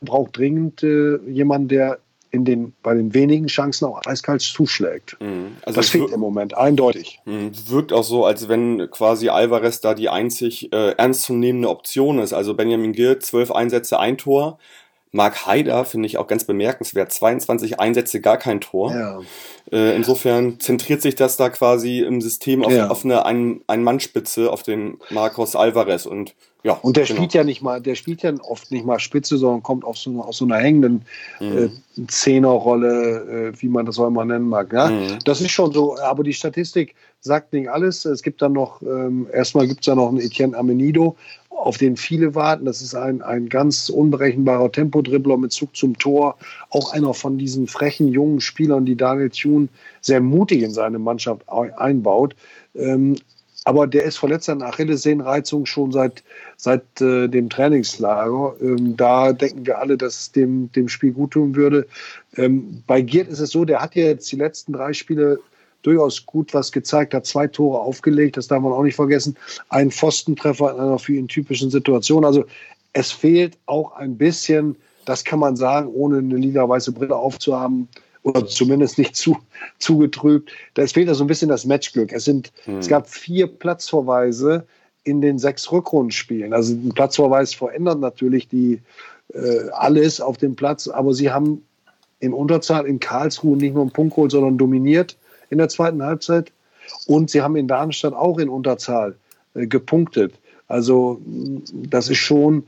braucht 0.00 0.36
dringend 0.36 0.82
äh, 0.82 1.18
jemanden, 1.28 1.68
der 1.68 1.98
in 2.30 2.44
den, 2.44 2.74
bei 2.82 2.94
den 2.94 3.12
wenigen 3.12 3.46
Chancen 3.46 3.86
auch 3.86 4.00
eiskalt 4.06 4.40
zuschlägt. 4.40 5.16
Mhm. 5.20 5.56
Also 5.62 5.80
das 5.80 5.90
fehlt 5.90 6.10
im 6.10 6.20
Moment 6.20 6.56
eindeutig. 6.56 7.20
Mhm. 7.24 7.50
Wirkt 7.68 7.92
auch 7.92 8.04
so, 8.04 8.24
als 8.24 8.48
wenn 8.48 8.88
quasi 8.90 9.28
Alvarez 9.28 9.80
da 9.80 9.94
die 9.94 10.08
einzig 10.08 10.72
äh, 10.72 10.92
ernstzunehmende 10.92 11.68
Option 11.68 12.18
ist. 12.20 12.32
Also 12.32 12.54
Benjamin 12.54 12.92
Gill, 12.92 13.18
zwölf 13.18 13.50
Einsätze, 13.50 13.98
ein 13.98 14.16
Tor. 14.16 14.58
Mark 15.12 15.44
Haider 15.46 15.84
finde 15.84 16.06
ich 16.06 16.18
auch 16.18 16.28
ganz 16.28 16.44
bemerkenswert. 16.44 17.10
22 17.12 17.80
Einsätze, 17.80 18.20
gar 18.20 18.36
kein 18.36 18.60
Tor. 18.60 18.94
Ja. 18.94 19.20
Äh, 19.72 19.94
insofern 19.94 20.58
zentriert 20.58 21.02
sich 21.02 21.14
das 21.14 21.36
da 21.36 21.48
quasi 21.48 22.00
im 22.00 22.20
System 22.20 22.64
auf, 22.64 22.72
ja. 22.72 22.88
auf 22.88 23.04
eine 23.04 23.24
Ein-Mann-Spitze, 23.24 24.50
auf 24.50 24.62
den 24.62 24.98
Marcos 25.10 25.54
Alvarez. 25.54 26.06
Und 26.06 26.34
ja, 26.62 26.74
und 26.74 26.96
der 26.96 27.04
genau. 27.04 27.16
spielt 27.16 27.32
ja 27.32 27.44
nicht 27.44 27.62
mal, 27.62 27.80
der 27.80 27.94
spielt 27.94 28.22
ja 28.22 28.34
oft 28.42 28.70
nicht 28.70 28.84
mal 28.84 28.98
Spitze, 28.98 29.38
sondern 29.38 29.62
kommt 29.62 29.84
auf 29.84 29.96
so, 29.96 30.22
aus 30.22 30.36
so 30.38 30.44
einer 30.44 30.58
hängenden 30.58 31.02
mhm. 31.40 31.56
äh, 31.96 32.06
Zehnerrolle, 32.06 33.52
äh, 33.54 33.62
wie 33.62 33.68
man 33.68 33.86
das 33.86 33.98
auch 33.98 34.08
immer 34.08 34.24
nennen 34.24 34.48
mag. 34.48 34.72
Ja? 34.72 34.90
Mhm. 34.90 35.18
Das 35.24 35.40
ist 35.40 35.52
schon 35.52 35.72
so, 35.72 35.98
aber 35.98 36.22
die 36.22 36.34
Statistik 36.34 36.94
sagt 37.20 37.52
nicht 37.52 37.70
alles. 37.70 38.04
Es 38.04 38.22
gibt 38.22 38.42
dann 38.42 38.52
noch, 38.52 38.82
ähm, 38.82 39.26
erstmal 39.32 39.66
gibt 39.66 39.80
es 39.80 39.86
da 39.86 39.94
noch 39.94 40.08
einen 40.08 40.20
Etienne 40.20 40.56
Amenido, 40.56 41.16
auf 41.50 41.78
den 41.78 41.96
viele 41.96 42.34
warten. 42.34 42.64
Das 42.64 42.82
ist 42.82 42.94
ein, 42.94 43.22
ein 43.22 43.48
ganz 43.48 43.88
unberechenbarer 43.88 44.72
Tempodribbler 44.72 45.36
mit 45.36 45.52
Zug 45.52 45.76
zum 45.76 45.98
Tor. 45.98 46.36
Auch 46.70 46.92
einer 46.92 47.14
von 47.14 47.38
diesen 47.38 47.66
frechen 47.66 48.08
jungen 48.08 48.40
Spielern, 48.40 48.86
die 48.86 48.96
Daniel 48.96 49.30
Thune 49.30 49.59
sehr 50.00 50.20
mutig 50.20 50.62
in 50.62 50.72
seine 50.72 50.98
Mannschaft 50.98 51.42
einbaut. 51.48 52.34
Ähm, 52.74 53.16
aber 53.64 53.86
der 53.86 54.04
ist 54.04 54.16
verletzt 54.16 54.48
an 54.48 54.62
Achillessehnenreizung 54.62 55.66
schon 55.66 55.92
seit, 55.92 56.22
seit 56.56 57.00
äh, 57.00 57.28
dem 57.28 57.50
Trainingslager. 57.50 58.54
Ähm, 58.60 58.96
da 58.96 59.32
denken 59.32 59.66
wir 59.66 59.78
alle, 59.78 59.98
dass 59.98 60.18
es 60.18 60.32
dem, 60.32 60.72
dem 60.72 60.88
Spiel 60.88 61.12
gut 61.12 61.32
tun 61.32 61.54
würde. 61.54 61.86
Ähm, 62.36 62.82
bei 62.86 63.02
Giert 63.02 63.28
ist 63.28 63.40
es 63.40 63.50
so, 63.50 63.64
der 63.64 63.82
hat 63.82 63.94
jetzt 63.96 64.32
die 64.32 64.36
letzten 64.36 64.72
drei 64.72 64.92
Spiele 64.92 65.40
durchaus 65.82 66.26
gut 66.26 66.54
was 66.54 66.72
gezeigt, 66.72 67.14
hat 67.14 67.26
zwei 67.26 67.46
Tore 67.46 67.80
aufgelegt, 67.80 68.36
das 68.36 68.48
darf 68.48 68.62
man 68.62 68.72
auch 68.72 68.82
nicht 68.82 68.96
vergessen. 68.96 69.36
Ein 69.68 69.90
Pfostentreffer 69.90 70.72
in 70.72 70.80
einer 70.80 70.98
für 70.98 71.14
ihn 71.14 71.28
typischen 71.28 71.70
Situation. 71.70 72.24
Also 72.24 72.44
es 72.92 73.12
fehlt 73.12 73.56
auch 73.66 73.92
ein 73.92 74.16
bisschen, 74.16 74.76
das 75.04 75.24
kann 75.24 75.38
man 75.38 75.56
sagen, 75.56 75.88
ohne 75.88 76.18
eine 76.18 76.36
lila-weiße 76.36 76.92
Brille 76.92 77.16
aufzuhaben, 77.16 77.88
oder 78.22 78.46
zumindest 78.46 78.98
nicht 78.98 79.16
zu, 79.16 79.38
zugetrübt. 79.78 80.50
Da 80.74 80.86
fehlt 80.86 81.08
da 81.08 81.14
so 81.14 81.24
ein 81.24 81.28
bisschen 81.28 81.48
das 81.48 81.64
Matchglück. 81.64 82.12
Es, 82.12 82.24
sind, 82.24 82.52
hm. 82.64 82.78
es 82.78 82.88
gab 82.88 83.08
vier 83.08 83.46
Platzverweise 83.46 84.66
in 85.04 85.20
den 85.20 85.38
sechs 85.38 85.70
Rückrundenspielen. 85.72 86.52
Also 86.52 86.74
ein 86.74 86.90
Platzverweis 86.90 87.54
verändert 87.54 88.00
natürlich 88.00 88.48
die, 88.48 88.80
äh, 89.32 89.70
alles 89.72 90.20
auf 90.20 90.36
dem 90.36 90.56
Platz, 90.56 90.88
aber 90.88 91.14
sie 91.14 91.30
haben 91.30 91.62
in 92.18 92.32
Unterzahl 92.32 92.86
in 92.86 93.00
Karlsruhe 93.00 93.56
nicht 93.56 93.74
nur 93.74 93.82
einen 93.82 93.92
Punkt 93.92 94.14
geholt, 94.14 94.30
sondern 94.32 94.58
dominiert 94.58 95.16
in 95.48 95.58
der 95.58 95.68
zweiten 95.68 96.02
Halbzeit. 96.02 96.52
Und 97.06 97.30
sie 97.30 97.40
haben 97.40 97.56
in 97.56 97.68
Darmstadt 97.68 98.12
auch 98.12 98.38
in 98.38 98.48
Unterzahl 98.48 99.16
äh, 99.54 99.66
gepunktet. 99.66 100.34
Also 100.68 101.20
das 101.72 102.08
ist 102.08 102.18
schon, 102.18 102.64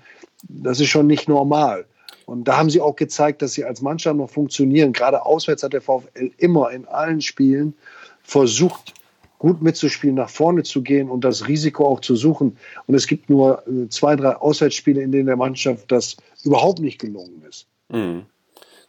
das 0.49 0.81
ist 0.81 0.89
schon 0.89 1.07
nicht 1.07 1.29
normal. 1.29 1.85
Und 2.27 2.45
da 2.45 2.57
haben 2.57 2.71
sie 2.71 2.81
auch 2.81 2.97
gezeigt, 2.97 3.43
dass 3.43 3.53
sie 3.55 3.65
als 3.65 3.83
Mannschaft 3.83 4.17
noch 4.17 4.31
funktionieren. 4.31 4.93
Gerade 4.93 5.25
auswärts 5.25 5.63
hat 5.63 5.73
der 5.73 5.81
VfL 5.81 6.31
immer 6.39 6.71
in 6.71 6.87
allen 6.87 7.21
Spielen 7.21 7.75
versucht, 8.23 8.95
gut 9.39 9.61
mitzuspielen, 9.61 10.15
nach 10.15 10.31
vorne 10.31 10.63
zu 10.63 10.83
gehen 10.83 11.11
und 11.11 11.25
das 11.25 11.49
Risiko 11.49 11.87
auch 11.87 12.01
zu 12.01 12.15
suchen. 12.15 12.57
Und 12.87 12.95
es 12.95 13.07
gibt 13.09 13.29
nur 13.29 13.67
äh, 13.67 13.89
zwei, 13.89 14.15
drei 14.15 14.37
Auswärtsspiele, 14.37 15.03
in 15.03 15.11
denen 15.11 15.27
der 15.27 15.37
Mannschaft 15.37 15.91
das 15.91 16.17
überhaupt 16.45 16.79
nicht 16.79 17.01
gelungen 17.01 17.43
ist. 17.49 17.67
Mhm. 17.89 18.27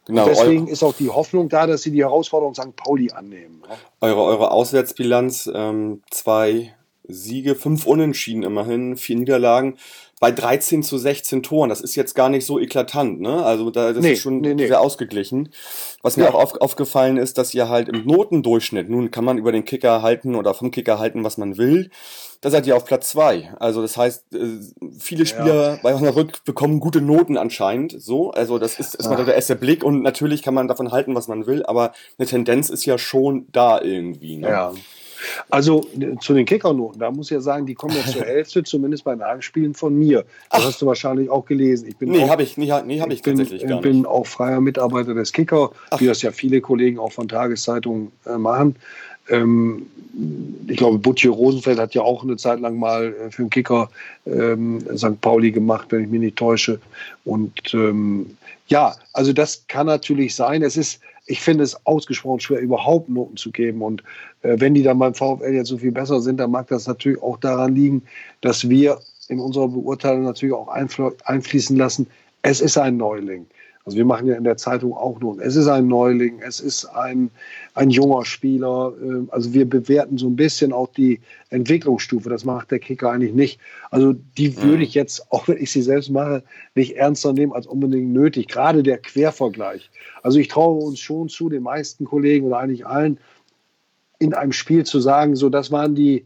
Genau, 0.06 0.26
deswegen 0.26 0.68
ist 0.68 0.82
auch 0.82 0.94
die 0.94 1.08
Hoffnung 1.08 1.48
da, 1.48 1.66
dass 1.66 1.82
sie 1.82 1.90
die 1.90 2.02
Herausforderung 2.02 2.54
St. 2.54 2.76
Pauli 2.76 3.10
annehmen. 3.10 3.62
Eure, 4.00 4.22
eure 4.22 4.50
Auswärtsbilanz, 4.50 5.50
ähm, 5.52 6.02
zwei 6.10 6.74
Siege, 7.08 7.54
fünf 7.54 7.86
Unentschieden 7.86 8.42
immerhin, 8.42 8.96
vier 8.96 9.16
Niederlagen. 9.16 9.76
Bei 10.24 10.32
13 10.32 10.82
zu 10.82 10.96
16 10.96 11.42
Toren. 11.42 11.68
Das 11.68 11.82
ist 11.82 11.96
jetzt 11.96 12.14
gar 12.14 12.30
nicht 12.30 12.46
so 12.46 12.58
eklatant, 12.58 13.20
ne? 13.20 13.44
Also 13.44 13.68
da, 13.70 13.92
das 13.92 14.02
Nee, 14.02 14.12
ist 14.12 14.20
schon 14.22 14.40
nee, 14.40 14.54
nee. 14.54 14.68
sehr 14.68 14.80
ausgeglichen. 14.80 15.50
Was 16.00 16.16
mir 16.16 16.22
Ja. 16.24 16.30
auch 16.30 16.42
auf, 16.42 16.54
aufgefallen 16.62 17.18
ist, 17.18 17.36
dass 17.36 17.52
ihr 17.52 17.68
halt 17.68 17.90
im 17.90 18.06
Notendurchschnitt, 18.06 18.88
nun 18.88 19.10
kann 19.10 19.22
man 19.26 19.36
über 19.36 19.52
den 19.52 19.66
Kicker 19.66 20.00
halten 20.00 20.34
oder 20.34 20.54
vom 20.54 20.70
Kicker 20.70 20.98
halten, 20.98 21.24
was 21.24 21.36
man 21.36 21.58
will, 21.58 21.90
da 22.40 22.48
seid 22.48 22.66
ihr 22.66 22.74
auf 22.74 22.86
Platz 22.86 23.10
zwei. 23.10 23.52
Also 23.60 23.82
das 23.82 23.98
heißt, 23.98 24.34
äh, 24.34 24.38
viele 24.98 25.26
Spieler 25.26 25.78
bei 25.82 25.94
Osnabrück 25.94 26.42
bekommen 26.46 26.80
gute 26.80 27.02
Noten 27.02 27.36
anscheinend. 27.36 27.94
So, 28.00 28.30
also 28.30 28.58
das 28.58 28.78
ist 28.80 28.94
erstmal 28.94 29.20
Ah. 29.20 29.24
der 29.24 29.34
erste 29.34 29.56
Blick 29.56 29.84
und 29.84 30.00
natürlich 30.00 30.42
kann 30.42 30.54
man 30.54 30.68
davon 30.68 30.90
halten, 30.90 31.14
was 31.14 31.28
man 31.28 31.46
will, 31.46 31.66
aber 31.66 31.92
eine 32.18 32.26
Tendenz 32.26 32.70
ist 32.70 32.86
ja 32.86 32.96
schon 32.96 33.46
da 33.52 33.78
irgendwie. 33.82 34.38
Ne? 34.38 34.48
Ja. 34.48 34.72
Also 35.50 35.86
äh, 35.98 36.16
zu 36.20 36.34
den 36.34 36.46
Kickernoten, 36.46 37.00
da 37.00 37.10
muss 37.10 37.26
ich 37.26 37.34
ja 37.34 37.40
sagen, 37.40 37.66
die 37.66 37.74
kommen 37.74 37.94
ja 37.96 38.10
zur 38.10 38.22
Hälfte, 38.26 38.62
zumindest 38.64 39.04
bei 39.04 39.14
Nachspielen 39.14 39.74
von 39.74 39.98
mir. 39.98 40.24
Das 40.50 40.64
hast 40.64 40.82
du 40.82 40.86
wahrscheinlich 40.86 41.30
auch 41.30 41.44
gelesen. 41.46 41.88
Ich 41.88 41.96
bin 41.96 42.10
Nee, 42.10 42.24
auch, 42.24 42.30
habe 42.30 42.42
ich, 42.42 42.56
nee, 42.56 42.72
nee, 42.86 43.00
hab 43.00 43.10
ich, 43.10 43.22
bin, 43.22 43.36
tatsächlich 43.38 43.68
gar 43.68 43.80
bin 43.80 43.98
nicht. 43.98 44.06
auch 44.06 44.26
freier 44.26 44.60
Mitarbeiter 44.60 45.14
des 45.14 45.32
Kicker, 45.32 45.70
wie 45.98 46.06
das 46.06 46.22
ja 46.22 46.30
viele 46.32 46.60
Kollegen 46.60 46.98
auch 46.98 47.12
von 47.12 47.28
Tageszeitungen 47.28 48.12
äh, 48.26 48.36
machen. 48.38 48.76
Ähm, 49.30 49.86
ich 50.68 50.76
glaube, 50.76 50.98
Butche 50.98 51.30
Rosenfeld 51.30 51.78
hat 51.78 51.94
ja 51.94 52.02
auch 52.02 52.22
eine 52.22 52.36
Zeit 52.36 52.60
lang 52.60 52.78
mal 52.78 53.14
äh, 53.14 53.30
für 53.30 53.42
den 53.42 53.50
Kicker 53.50 53.90
ähm, 54.26 54.80
St. 54.96 55.20
Pauli 55.20 55.50
gemacht, 55.50 55.86
wenn 55.90 56.04
ich 56.04 56.08
mich 56.10 56.20
nicht 56.20 56.36
täusche. 56.36 56.78
Und 57.24 57.74
ähm, 57.74 58.36
ja, 58.68 58.94
also 59.12 59.32
das 59.32 59.64
kann 59.68 59.86
natürlich 59.86 60.34
sein. 60.34 60.62
Es 60.62 60.76
ist, 60.76 61.00
ich 61.26 61.40
finde 61.40 61.64
es 61.64 61.86
ausgesprochen 61.86 62.40
schwer, 62.40 62.60
überhaupt 62.60 63.08
Noten 63.08 63.36
zu 63.36 63.50
geben. 63.50 63.82
Und 63.82 64.02
äh, 64.42 64.56
wenn 64.58 64.74
die 64.74 64.82
dann 64.82 64.98
beim 64.98 65.14
VfL 65.14 65.54
jetzt 65.54 65.68
so 65.68 65.78
viel 65.78 65.92
besser 65.92 66.20
sind, 66.20 66.38
dann 66.38 66.50
mag 66.50 66.68
das 66.68 66.86
natürlich 66.86 67.22
auch 67.22 67.38
daran 67.38 67.74
liegen, 67.74 68.02
dass 68.40 68.68
wir 68.68 68.98
in 69.28 69.40
unserer 69.40 69.68
Beurteilung 69.68 70.24
natürlich 70.24 70.54
auch 70.54 70.68
einfl- 70.68 71.14
einfließen 71.24 71.76
lassen, 71.76 72.06
es 72.42 72.60
ist 72.60 72.76
ein 72.76 72.98
Neuling. 72.98 73.46
Also 73.86 73.98
wir 73.98 74.06
machen 74.06 74.26
ja 74.26 74.34
in 74.36 74.44
der 74.44 74.56
Zeitung 74.56 74.94
auch 74.94 75.20
nun, 75.20 75.40
es 75.40 75.56
ist 75.56 75.68
ein 75.68 75.86
Neuling, 75.88 76.40
es 76.40 76.58
ist 76.58 76.86
ein, 76.86 77.30
ein 77.74 77.90
junger 77.90 78.24
Spieler. 78.24 78.94
äh, 78.98 79.26
Also 79.30 79.52
wir 79.52 79.68
bewerten 79.68 80.16
so 80.16 80.26
ein 80.26 80.36
bisschen 80.36 80.72
auch 80.72 80.88
die 80.88 81.20
Entwicklungsstufe. 81.50 82.30
Das 82.30 82.46
macht 82.46 82.70
der 82.70 82.78
Kicker 82.78 83.10
eigentlich 83.10 83.34
nicht. 83.34 83.60
Also 83.90 84.14
die 84.38 84.56
würde 84.62 84.82
ich 84.82 84.94
jetzt, 84.94 85.26
auch 85.30 85.48
wenn 85.48 85.58
ich 85.58 85.70
sie 85.70 85.82
selbst 85.82 86.10
mache, 86.10 86.42
nicht 86.74 86.96
ernster 86.96 87.34
nehmen 87.34 87.52
als 87.52 87.66
unbedingt 87.66 88.10
nötig. 88.10 88.48
Gerade 88.48 88.82
der 88.82 88.96
Quervergleich. 88.96 89.90
Also 90.22 90.38
ich 90.38 90.48
traue 90.48 90.82
uns 90.82 90.98
schon 90.98 91.28
zu, 91.28 91.50
den 91.50 91.62
meisten 91.62 92.06
Kollegen 92.06 92.46
oder 92.46 92.58
eigentlich 92.58 92.86
allen, 92.86 93.18
in 94.18 94.32
einem 94.32 94.52
Spiel 94.52 94.84
zu 94.86 95.00
sagen, 95.00 95.36
so 95.36 95.50
das 95.50 95.70
waren 95.70 95.94
die 95.94 96.24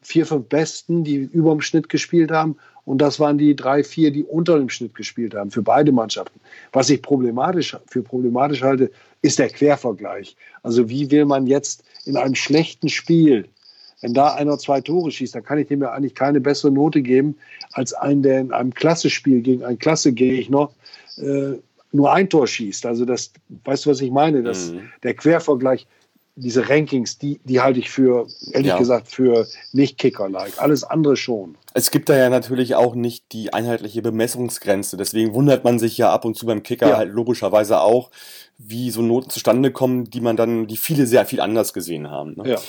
vier, 0.00 0.24
fünf 0.24 0.48
Besten, 0.48 1.04
die 1.04 1.16
über 1.16 1.50
dem 1.50 1.60
Schnitt 1.60 1.90
gespielt 1.90 2.30
haben. 2.30 2.56
Und 2.84 2.98
das 2.98 3.18
waren 3.18 3.38
die 3.38 3.56
drei, 3.56 3.82
vier, 3.82 4.10
die 4.10 4.24
unter 4.24 4.58
dem 4.58 4.68
Schnitt 4.68 4.94
gespielt 4.94 5.34
haben, 5.34 5.50
für 5.50 5.62
beide 5.62 5.90
Mannschaften. 5.90 6.38
Was 6.72 6.90
ich 6.90 7.00
problematisch, 7.00 7.76
für 7.86 8.02
problematisch 8.02 8.62
halte, 8.62 8.90
ist 9.22 9.38
der 9.38 9.48
Quervergleich. 9.48 10.36
Also 10.62 10.88
wie 10.88 11.10
will 11.10 11.24
man 11.24 11.46
jetzt 11.46 11.82
in 12.04 12.16
einem 12.16 12.34
schlechten 12.34 12.88
Spiel, 12.88 13.48
wenn 14.02 14.12
da 14.12 14.34
einer 14.34 14.58
zwei 14.58 14.82
Tore 14.82 15.10
schießt, 15.10 15.34
dann 15.34 15.44
kann 15.44 15.58
ich 15.58 15.68
dem 15.68 15.80
ja 15.80 15.92
eigentlich 15.92 16.14
keine 16.14 16.40
bessere 16.40 16.70
Note 16.70 17.00
geben, 17.00 17.36
als 17.72 17.94
einen, 17.94 18.22
der 18.22 18.40
in 18.40 18.52
einem 18.52 18.74
Klassespiel 18.74 19.40
gegen 19.40 19.64
einen 19.64 19.78
Klassegegner 19.78 20.70
äh, 21.16 21.54
nur 21.92 22.12
ein 22.12 22.28
Tor 22.28 22.46
schießt. 22.46 22.84
Also 22.84 23.06
das, 23.06 23.32
weißt 23.64 23.86
du, 23.86 23.90
was 23.90 24.00
ich 24.02 24.10
meine? 24.10 24.42
Das, 24.42 24.72
Mhm. 24.72 24.90
Der 25.04 25.14
Quervergleich, 25.14 25.86
diese 26.36 26.68
Rankings, 26.68 27.18
die, 27.18 27.40
die 27.44 27.60
halte 27.60 27.78
ich 27.78 27.90
für, 27.90 28.26
ehrlich 28.50 28.68
Ja. 28.68 28.78
gesagt, 28.78 29.08
für 29.08 29.46
nicht 29.72 29.98
Kicker-like. 29.98 30.60
Alles 30.60 30.82
andere 30.82 31.16
schon. 31.16 31.56
Es 31.74 31.90
gibt 31.90 32.08
da 32.08 32.16
ja 32.16 32.28
natürlich 32.28 32.74
auch 32.74 32.94
nicht 32.96 33.32
die 33.32 33.52
einheitliche 33.52 34.02
Bemessungsgrenze. 34.02 34.96
Deswegen 34.96 35.32
wundert 35.34 35.62
man 35.64 35.78
sich 35.78 35.96
ja 35.96 36.12
ab 36.12 36.24
und 36.24 36.36
zu 36.36 36.46
beim 36.46 36.62
Kicker 36.62 36.88
Ja. 36.88 36.96
halt 36.96 37.12
logischerweise 37.12 37.80
auch, 37.80 38.10
wie 38.58 38.90
so 38.90 39.02
Noten 39.02 39.30
zustande 39.30 39.70
kommen, 39.70 40.04
die 40.10 40.20
man 40.20 40.36
dann, 40.36 40.66
die 40.66 40.76
viele 40.76 41.06
sehr 41.06 41.24
viel 41.26 41.40
anders 41.40 41.72
gesehen 41.72 42.10
haben. 42.10 42.34
Ne? 42.36 42.50
Ja. 42.50 42.60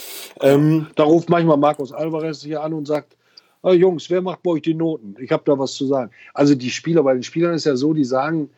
Ähm, 0.42 0.88
Da 0.96 1.04
ruft 1.04 1.30
manchmal 1.30 1.58
Markus 1.58 1.92
Alvarez 1.92 2.44
hier 2.44 2.62
an 2.64 2.74
und 2.74 2.86
sagt, 2.86 3.16
"Ah, 3.64 3.72
Jungs, 3.74 4.10
wer 4.12 4.22
macht 4.22 4.44
bei 4.44 4.52
euch 4.52 4.62
die 4.62 4.74
Noten? 4.76 5.16
Ich 5.20 5.32
habe 5.32 5.44
da 5.46 5.58
was 5.58 5.74
zu 5.74 5.86
sagen. 5.88 6.12
Also 6.36 6.54
die 6.56 6.70
Spieler, 6.72 7.02
bei 7.04 7.14
den 7.14 7.24
Spielern 7.24 7.54
ist 7.56 7.66
ja 7.66 7.76
so, 7.76 7.94
die 7.94 8.04
sagen, 8.06 8.50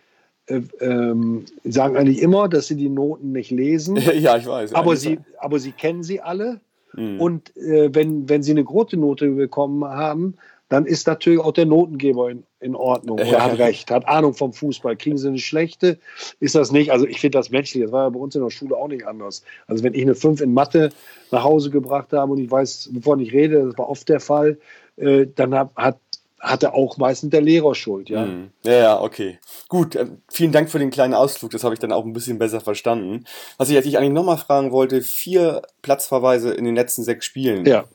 ähm, 0.47 1.45
sagen 1.63 1.97
eigentlich 1.97 2.21
immer, 2.21 2.47
dass 2.47 2.67
sie 2.67 2.75
die 2.75 2.89
Noten 2.89 3.31
nicht 3.31 3.51
lesen, 3.51 3.95
ja, 4.19 4.37
ich 4.37 4.47
weiß. 4.47 4.73
aber, 4.73 4.95
sie, 4.95 5.19
aber 5.39 5.59
sie 5.59 5.71
kennen 5.71 6.03
sie 6.03 6.21
alle. 6.21 6.61
Mhm. 6.93 7.19
Und 7.19 7.57
äh, 7.57 7.93
wenn, 7.93 8.27
wenn 8.29 8.43
sie 8.43 8.51
eine 8.51 8.63
große 8.63 8.97
Note 8.97 9.29
bekommen 9.29 9.83
haben, 9.83 10.35
dann 10.69 10.85
ist 10.85 11.07
natürlich 11.07 11.39
auch 11.39 11.53
der 11.53 11.65
Notengeber 11.65 12.29
in, 12.29 12.43
in 12.59 12.75
Ordnung 12.75 13.19
oder 13.19 13.29
Ja. 13.29 13.43
hat 13.43 13.57
recht, 13.57 13.89
hat 13.89 14.05
Ahnung 14.07 14.33
vom 14.33 14.51
Fußball. 14.51 14.97
Kriegen 14.97 15.17
sie 15.17 15.29
eine 15.29 15.37
schlechte, 15.37 15.97
ist 16.41 16.55
das 16.55 16.71
nicht. 16.73 16.91
Also 16.91 17.07
ich 17.07 17.21
finde 17.21 17.37
das 17.37 17.51
menschlich. 17.51 17.83
Das 17.83 17.91
war 17.93 18.03
ja 18.03 18.09
bei 18.09 18.19
uns 18.19 18.35
in 18.35 18.41
der 18.41 18.49
Schule 18.49 18.75
auch 18.75 18.89
nicht 18.89 19.07
anders. 19.07 19.43
Also 19.67 19.83
wenn 19.83 19.93
ich 19.93 20.01
eine 20.01 20.15
5 20.15 20.41
in 20.41 20.53
Mathe 20.53 20.89
nach 21.31 21.43
Hause 21.43 21.69
gebracht 21.69 22.11
habe 22.11 22.33
und 22.33 22.39
ich 22.39 22.51
weiß, 22.51 22.89
wovon 22.93 23.19
ich 23.21 23.31
rede, 23.31 23.65
das 23.65 23.77
war 23.77 23.89
oft 23.89 24.09
der 24.09 24.19
Fall, 24.19 24.57
äh, 24.97 25.27
dann 25.35 25.53
hab, 25.55 25.73
hat, 25.77 25.99
hatte 26.39 26.73
auch 26.73 26.97
meistens 26.97 27.31
der 27.31 27.41
Lehrer 27.41 27.73
Schuld. 27.73 28.09
Ja. 28.09 28.25
Mhm. 28.25 28.51
Ja, 28.63 28.73
ja, 28.73 29.01
okay. 29.01 29.39
Gut, 29.69 29.95
äh, 29.95 30.05
vielen 30.29 30.51
Dank 30.51 30.69
für 30.69 30.79
den 30.79 30.91
kleinen 30.91 31.13
Ausflug, 31.13 31.51
das 31.51 31.63
habe 31.63 31.73
ich 31.73 31.79
dann 31.79 31.91
auch 31.91 32.05
ein 32.05 32.13
bisschen 32.13 32.37
besser 32.37 32.61
verstanden. 32.61 33.25
Was 33.57 33.69
ich 33.69 33.75
jetzt 33.75 33.87
eigentlich 33.95 34.13
nochmal 34.13 34.37
fragen 34.37 34.71
wollte, 34.71 35.01
vier 35.01 35.63
Platzverweise 35.81 36.51
in 36.51 36.65
den 36.65 36.75
letzten 36.75 37.03
sechs 37.03 37.25
Spielen. 37.25 37.65
Ja. 37.65 37.85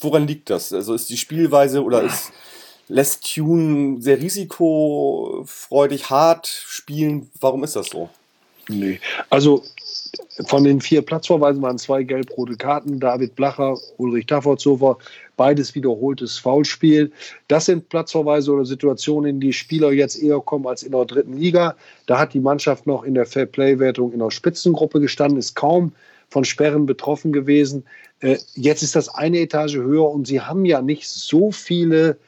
Woran 0.00 0.26
liegt 0.26 0.50
das? 0.50 0.72
Also 0.72 0.94
ist 0.94 1.10
die 1.10 1.16
Spielweise 1.16 1.82
oder 1.82 2.02
ist 2.02 2.32
lässt 2.88 3.34
Tune 3.34 4.00
sehr 4.00 4.18
risikofreudig 4.18 6.10
hart 6.10 6.46
spielen? 6.46 7.30
Warum 7.40 7.64
ist 7.64 7.76
das 7.76 7.88
so? 7.88 8.08
Nee. 8.68 9.00
Also 9.30 9.62
von 10.46 10.64
den 10.64 10.80
vier 10.80 11.02
Platzverweisen 11.02 11.62
waren 11.62 11.78
zwei 11.78 12.02
gelb-rote 12.02 12.56
Karten. 12.56 13.00
David 13.00 13.34
Blacher, 13.34 13.76
Ulrich 13.96 14.26
Taffertshofer, 14.26 14.98
beides 15.38 15.74
wiederholtes 15.74 16.36
Foulspiel. 16.36 17.10
Das 17.46 17.64
sind 17.64 17.88
Platzverweise 17.88 18.52
oder 18.52 18.66
Situationen, 18.66 19.36
in 19.36 19.40
die 19.40 19.54
Spieler 19.54 19.92
jetzt 19.92 20.22
eher 20.22 20.40
kommen 20.40 20.66
als 20.66 20.82
in 20.82 20.92
der 20.92 21.06
dritten 21.06 21.38
Liga. 21.38 21.76
Da 22.04 22.18
hat 22.18 22.34
die 22.34 22.40
Mannschaft 22.40 22.86
noch 22.86 23.04
in 23.04 23.14
der 23.14 23.24
Fair-Play-Wertung 23.24 24.12
in 24.12 24.18
der 24.18 24.30
Spitzengruppe 24.30 25.00
gestanden, 25.00 25.38
ist 25.38 25.54
kaum 25.54 25.92
von 26.28 26.44
Sperren 26.44 26.84
betroffen 26.84 27.32
gewesen. 27.32 27.84
Äh, 28.20 28.36
jetzt 28.54 28.82
ist 28.82 28.94
das 28.94 29.08
eine 29.08 29.38
Etage 29.38 29.76
höher 29.76 30.10
und 30.10 30.26
sie 30.26 30.42
haben 30.42 30.66
ja 30.66 30.82
nicht 30.82 31.08
so 31.08 31.50
viele 31.52 32.18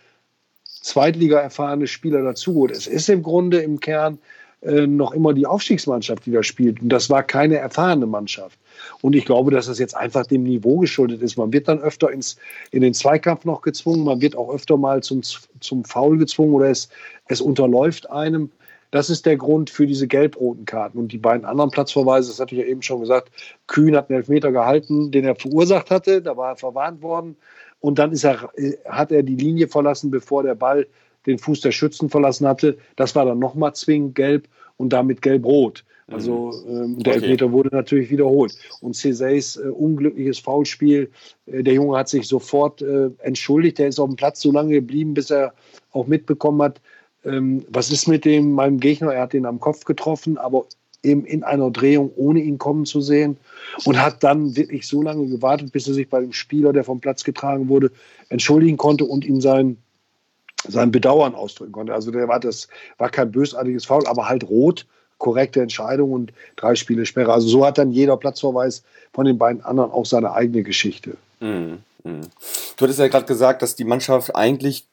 Zweitliga 0.64 1.38
erfahrene 1.38 1.87
Spieler 1.87 2.23
dazugeholt. 2.23 2.70
Es 2.70 2.87
ist 2.87 3.11
im 3.11 3.23
Grunde 3.23 3.59
im 3.59 3.81
Kern 3.81 4.18
äh, 4.62 4.87
noch 4.87 5.12
immer 5.12 5.33
die 5.33 5.46
Aufstiegsmannschaft, 5.46 6.27
die 6.27 6.33
da 6.33 6.42
spielt. 6.42 6.83
Und 6.83 6.90
das 6.90 7.09
war 7.09 7.23
keine 7.23 7.57
erfahrene 7.57 8.07
Mannschaft. 8.07 8.59
Und 9.01 9.16
ich 9.16 9.25
glaube, 9.25 9.51
dass 9.51 9.66
das 9.66 9.79
jetzt 9.79 9.96
einfach 9.96 10.27
dem 10.27 10.42
Niveau 10.42 10.79
geschuldet 10.79 11.23
ist. 11.23 11.38
Man 11.38 11.53
wird 11.53 11.68
dann 11.68 11.81
öfter 11.81 12.11
ins, 12.11 12.37
in 12.70 12.83
den 12.83 12.92
Zweikampf 12.92 13.44
noch 13.44 13.62
gezwungen, 13.62 14.05
man 14.05 14.20
wird 14.20 14.37
auch 14.37 14.53
öfter 14.53 14.77
mal 14.77 15.03
zum, 15.03 15.23
zum 15.61 15.85
Foul 15.85 16.18
gezwungen 16.18 16.53
oder 16.53 16.68
es, 16.68 16.90
es 17.27 17.40
unterläuft 17.40 18.11
einem. 18.11 18.51
Das 18.90 19.09
ist 19.09 19.25
der 19.25 19.37
Grund 19.37 19.70
für 19.70 19.87
diese 19.87 20.09
gelb-roten 20.09 20.64
Karten. 20.64 20.99
Und 20.99 21.12
die 21.12 21.18
beiden 21.18 21.46
anderen 21.46 21.70
Platzverweise, 21.70 22.29
das 22.29 22.40
hatte 22.40 22.55
ich 22.55 22.61
ja 22.61 22.66
eben 22.66 22.83
schon 22.83 23.01
gesagt, 23.01 23.31
Kühn 23.66 23.96
hat 23.96 24.11
einen 24.11 24.18
Elfmeter 24.18 24.53
gehalten, 24.53 25.11
den 25.11 25.25
er 25.25 25.37
verursacht 25.37 25.90
hatte, 25.90 26.20
da 26.20 26.37
war 26.37 26.51
er 26.51 26.57
verwarnt 26.57 27.01
worden. 27.01 27.37
Und 27.79 27.99
dann 27.99 28.12
ist 28.12 28.25
er, 28.25 28.51
äh, 28.57 28.73
hat 28.87 29.11
er 29.12 29.23
die 29.23 29.37
Linie 29.37 29.68
verlassen, 29.68 30.11
bevor 30.11 30.42
der 30.42 30.55
Ball 30.55 30.87
den 31.26 31.38
Fuß 31.38 31.61
der 31.61 31.72
Schützen 31.72 32.09
verlassen 32.09 32.46
hatte. 32.46 32.78
Das 32.96 33.14
war 33.14 33.24
dann 33.24 33.38
nochmal 33.38 33.74
zwingend 33.74 34.14
gelb 34.14 34.48
und 34.76 34.92
damit 34.92 35.22
gelb-rot. 35.22 35.85
Also 36.09 36.52
ähm, 36.66 36.98
der 36.98 37.14
Okay. 37.14 37.24
Elfmeter 37.24 37.52
wurde 37.52 37.70
natürlich 37.72 38.11
wiederholt. 38.11 38.56
Und 38.80 38.96
Césays 38.96 39.62
äh, 39.62 39.68
unglückliches 39.68 40.40
Foulspiel, 40.40 41.11
äh, 41.46 41.62
der 41.62 41.74
Junge 41.74 41.96
hat 41.96 42.09
sich 42.09 42.26
sofort 42.26 42.83
äh, 42.83 43.11
entschuldigt. 43.18 43.78
Der 43.78 43.88
ist 43.88 44.00
auf 44.00 44.09
dem 44.09 44.16
Platz 44.16 44.40
so 44.40 44.50
lange 44.50 44.72
geblieben, 44.72 45.14
bis 45.14 45.30
er 45.30 45.52
auch 45.92 46.06
mitbekommen 46.06 46.62
hat, 46.62 46.80
ähm, 47.24 47.64
was 47.68 47.90
ist 47.92 48.09
mit 48.09 48.24
dem, 48.24 48.52
meinem 48.52 48.80
Gegner. 48.80 49.12
Er 49.12 49.22
hat 49.22 49.35
ihn 49.35 49.46
am 49.46 49.61
Kopf 49.61 49.85
getroffen, 49.85 50.37
aber 50.37 50.66
eben 51.02 51.24
in 51.24 51.44
einer 51.44 51.70
Drehung, 51.70 52.11
ohne 52.16 52.40
ihn 52.40 52.59
kommen 52.59 52.87
zu 52.87 53.00
sehen. 53.00 53.37
Und 53.85 54.02
hat 54.02 54.22
dann 54.24 54.56
wirklich 54.56 54.87
so 54.87 55.02
lange 55.02 55.26
gewartet, 55.28 55.72
bis 55.72 55.87
er 55.87 55.94
sich 55.94 56.09
bei 56.09 56.20
dem 56.20 56.33
Spieler, 56.33 56.72
der 56.72 56.85
vom 56.85 57.00
Platz 57.00 57.24
getragen 57.24 57.68
wurde, 57.68 57.90
entschuldigen 58.30 58.76
konnte 58.76 59.04
und 59.04 59.24
ihm 59.24 59.40
sein, 59.40 59.76
sein 60.68 60.90
Bedauern 60.90 61.35
ausdrücken 61.35 61.73
konnte. 61.73 61.94
Also 61.94 62.11
der 62.11 62.29
war 62.29 62.40
das 62.40 62.68
war 62.99 63.09
kein 63.11 63.31
bösartiges 63.33 63.85
Foul, 63.87 64.07
aber 64.07 64.29
halt 64.29 64.44
rot, 64.49 64.87
korrekte 65.18 65.61
Entscheidung 65.61 66.12
und 66.12 66.33
drei 66.57 66.75
Spiele 66.75 67.07
Sperre. 67.07 67.33
Also 67.33 67.49
so 67.49 67.64
hat 67.64 67.79
dann 67.79 67.90
jeder 67.92 68.16
Platzverweis 68.16 68.83
von 69.12 69.25
den 69.27 69.38
beiden 69.38 69.64
anderen 69.64 69.90
auch 69.90 70.07
seine 70.07 70.33
eigene 70.33 70.62
Geschichte. 70.62 71.16
Mhm. 71.40 71.79
Mhm. 72.05 72.20
Du 72.77 72.85
hattest 72.85 72.99
ja 72.99 73.09
gerade 73.09 73.27
gesagt, 73.27 73.62
dass 73.62 73.75
die 73.75 73.85
Mannschaft 73.85 74.35
eigentlich 74.37 74.87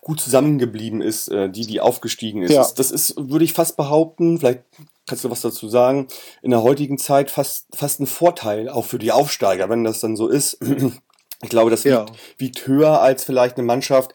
gut 0.00 0.20
zusammengeblieben 0.20 1.00
ist, 1.00 1.28
äh, 1.28 1.48
die, 1.48 1.66
die 1.66 1.80
aufgestiegen 1.80 2.42
ist. 2.42 2.52
Ja. 2.52 2.66
Das- 2.76 2.90
ist, 2.90 3.14
würde 3.16 3.44
ich 3.44 3.52
fast 3.52 3.76
behaupten, 3.76 4.38
vielleicht 4.38 4.60
kannst 5.06 5.24
du 5.24 5.30
was 5.30 5.40
dazu 5.42 5.68
sagen, 5.68 6.08
in 6.42 6.50
der 6.50 6.62
heutigen 6.62 6.98
Zeit 6.98 7.30
fast, 7.30 7.66
fast 7.74 8.00
ein 8.00 8.06
Vorteil, 8.06 8.68
auch 8.68 8.84
für 8.84 8.98
die 8.98 9.12
Aufsteiger, 9.12 9.68
wenn 9.68 9.84
das 9.84 10.00
dann 10.00 10.16
so 10.16 10.28
ist. 10.28 10.58
Ich 11.42 11.48
glaube, 11.48 11.70
das 11.70 11.84
Ja. 11.84 12.04
wiegt 12.36 12.66
höher 12.66 13.00
als 13.00 13.24
vielleicht 13.24 13.56
eine 13.56 13.64
Mannschaft, 13.64 14.12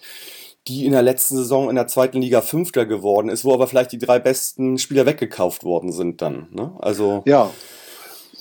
die 0.68 0.86
in 0.86 0.92
der 0.92 1.04
letzten 1.04 1.38
Saison 1.38 1.70
in 1.70 1.76
der 1.76 1.88
zweiten 1.88 2.22
Liga 2.22 2.42
Fünfter 2.42 2.86
geworden 2.86 3.30
ist, 3.30 3.46
wo 3.46 3.54
aber 3.54 3.68
vielleicht 3.68 3.92
die 3.92 4.00
drei 4.00 4.20
besten 4.20 4.78
Spieler 4.78 5.06
weggekauft 5.06 5.64
worden 5.64 5.92
sind 5.92 6.22
dann. 6.22 6.48
Ne? 6.52 6.72
Also 6.80 7.22
ja, 7.26 7.52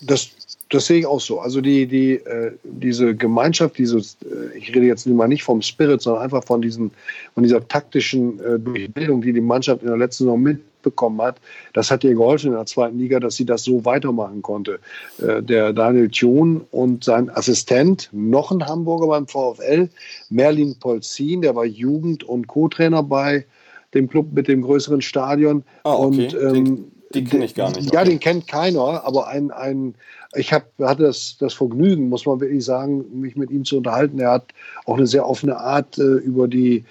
das, 0.00 0.30
das 0.70 0.86
sehe 0.86 1.00
ich 1.00 1.06
auch 1.06 1.20
so. 1.20 1.40
Also 1.40 1.60
die, 1.60 1.86
die, 1.86 2.14
äh, 2.14 2.52
diese 2.62 3.14
Gemeinschaft, 3.14 3.76
dieses, 3.76 4.16
äh, 4.22 4.56
ich 4.56 4.74
rede 4.74 4.86
jetzt 4.86 5.06
mal 5.06 5.28
nicht 5.28 5.44
vom 5.44 5.60
Spirit, 5.60 6.00
sondern 6.00 6.22
einfach 6.22 6.44
von, 6.44 6.62
diesen, 6.62 6.90
von 7.34 7.42
dieser 7.42 7.66
taktischen 7.66 8.40
äh, 8.40 8.58
Durchbildung, 8.58 9.20
die 9.20 9.32
die 9.32 9.40
Mannschaft 9.40 9.82
in 9.82 9.88
der 9.88 9.98
letzten 9.98 10.24
Saison 10.24 10.42
mitbekommen 10.84 11.20
hat, 11.22 11.40
das 11.72 11.90
hat 11.90 12.04
ihr 12.04 12.14
geholfen 12.14 12.48
in 12.48 12.56
der 12.56 12.66
zweiten 12.66 12.98
Liga, 12.98 13.20
dass 13.20 13.36
sie 13.36 13.46
das 13.46 13.64
so 13.64 13.84
weitermachen 13.84 14.42
konnte. 14.42 14.78
Äh, 15.18 15.42
der 15.42 15.72
Daniel 15.72 16.08
Thun 16.08 16.62
und 16.70 17.04
sein 17.04 17.30
Assistent, 17.30 18.08
noch 18.12 18.50
ein 18.50 18.64
Hamburger 18.66 19.08
beim 19.08 19.26
VfL, 19.26 19.88
Merlin 20.30 20.76
Polzin, 20.78 21.42
der 21.42 21.54
war 21.54 21.64
Jugend- 21.64 22.24
und 22.24 22.46
Co-Trainer 22.46 23.02
bei 23.02 23.46
dem 23.94 24.08
Club 24.08 24.32
mit 24.32 24.48
dem 24.48 24.62
größeren 24.62 25.02
Stadion. 25.02 25.62
Ah, 25.84 25.94
okay. 25.94 26.04
Und 26.04 26.34
ähm, 26.34 26.84
den 27.14 27.28
kenne 27.28 27.44
ich 27.44 27.54
gar 27.54 27.68
nicht. 27.70 27.92
Ja, 27.94 28.00
Okay. 28.00 28.10
den 28.10 28.20
kennt 28.20 28.48
keiner, 28.48 29.04
aber 29.04 29.28
ein, 29.28 29.52
ein 29.52 29.94
ich 30.34 30.52
hab, 30.52 30.64
hatte 30.80 31.04
das, 31.04 31.36
das 31.38 31.54
Vergnügen, 31.54 32.08
muss 32.08 32.26
man 32.26 32.40
wirklich 32.40 32.64
sagen, 32.64 33.04
mich 33.20 33.36
mit 33.36 33.52
ihm 33.52 33.64
zu 33.64 33.76
unterhalten. 33.76 34.18
Er 34.18 34.32
hat 34.32 34.46
auch 34.84 34.96
eine 34.96 35.06
sehr 35.06 35.28
offene 35.28 35.56
Art, 35.58 35.96
äh, 35.96 36.02
über 36.02 36.48
die 36.48 36.84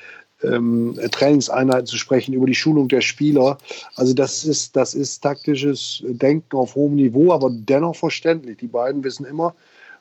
ähm, 0.43 0.97
Trainingseinheiten 1.12 1.86
zu 1.86 1.97
sprechen, 1.97 2.34
über 2.34 2.45
die 2.45 2.56
Schulung 2.56 2.88
der 2.88 3.01
Spieler. 3.01 3.58
Also 3.95 4.13
das 4.13 4.45
ist, 4.45 4.75
das 4.75 4.93
ist 4.93 5.21
taktisches 5.21 6.03
Denken 6.08 6.56
auf 6.56 6.75
hohem 6.75 6.95
Niveau, 6.95 7.32
aber 7.32 7.49
dennoch 7.51 7.95
verständlich. 7.95 8.58
Die 8.58 8.67
beiden 8.67 9.03
wissen 9.03 9.25
immer, 9.25 9.56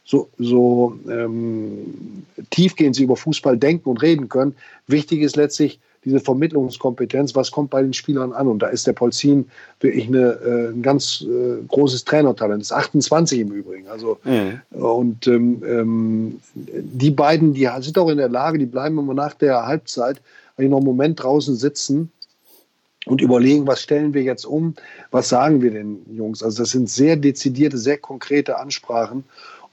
so, 0.05 0.29
so 0.39 0.99
ähm, 1.09 2.25
tiefgehend 2.51 2.97
sie 2.97 3.05
über 3.05 3.17
Fußball 3.17 3.57
denken 3.57 3.89
und 3.89 4.03
reden 4.03 4.29
können. 4.29 4.55
Wichtig 4.87 5.21
ist 5.21 5.37
letztlich 5.37 5.79
diese 6.05 6.21
Vermittlungskompetenz, 6.21 7.35
was 7.35 7.51
kommt 7.51 7.71
bei 7.71 7.83
den 7.83 7.93
Spielern 7.93 8.33
an? 8.33 8.49
Und 8.49 8.61
da 8.61 8.69
ist 8.69 8.87
der 8.87 8.93
Polzin 8.93 9.49
wirklich 9.81 10.09
eine, 10.09 10.33
äh, 10.45 10.69
ein 10.71 10.83
ganz 10.83 11.23
äh, 11.23 11.63
großes 11.69 12.05
Trainertalent. 12.05 12.63
Ist 12.63 12.73
28 12.73 13.41
im 13.41 13.53
Übrigen. 13.53 13.89
Also 13.89 14.19
Mhm. 14.25 14.61
und 14.71 15.27
ähm, 15.27 15.63
ähm, 15.67 16.41
die 16.55 17.11
beiden, 17.11 17.55
die 17.55 17.69
sind 17.81 17.99
auch 17.99 18.09
in 18.09 18.19
der 18.19 18.29
Lage, 18.29 18.59
die 18.59 18.67
bleiben 18.67 18.99
immer 18.99 19.15
nach 19.15 19.35
der 19.35 19.67
Halbzeit, 19.67 20.21
die 20.59 20.69
noch 20.69 20.79
einen 20.79 20.87
Moment 20.87 21.23
draußen 21.23 21.57
sitzen 21.57 22.11
und 23.07 23.21
überlegen, 23.21 23.67
was 23.67 23.83
stellen 23.83 24.15
wir 24.15 24.23
jetzt 24.23 24.45
um, 24.45 24.75
was 25.11 25.29
sagen 25.29 25.61
wir 25.63 25.71
den 25.71 26.03
Jungs. 26.15 26.43
Also 26.43 26.63
das 26.63 26.71
sind 26.71 26.89
sehr 26.89 27.17
dezidierte, 27.17 27.79
sehr 27.79 27.99
konkrete 27.99 28.59
Ansprachen. 28.59 29.25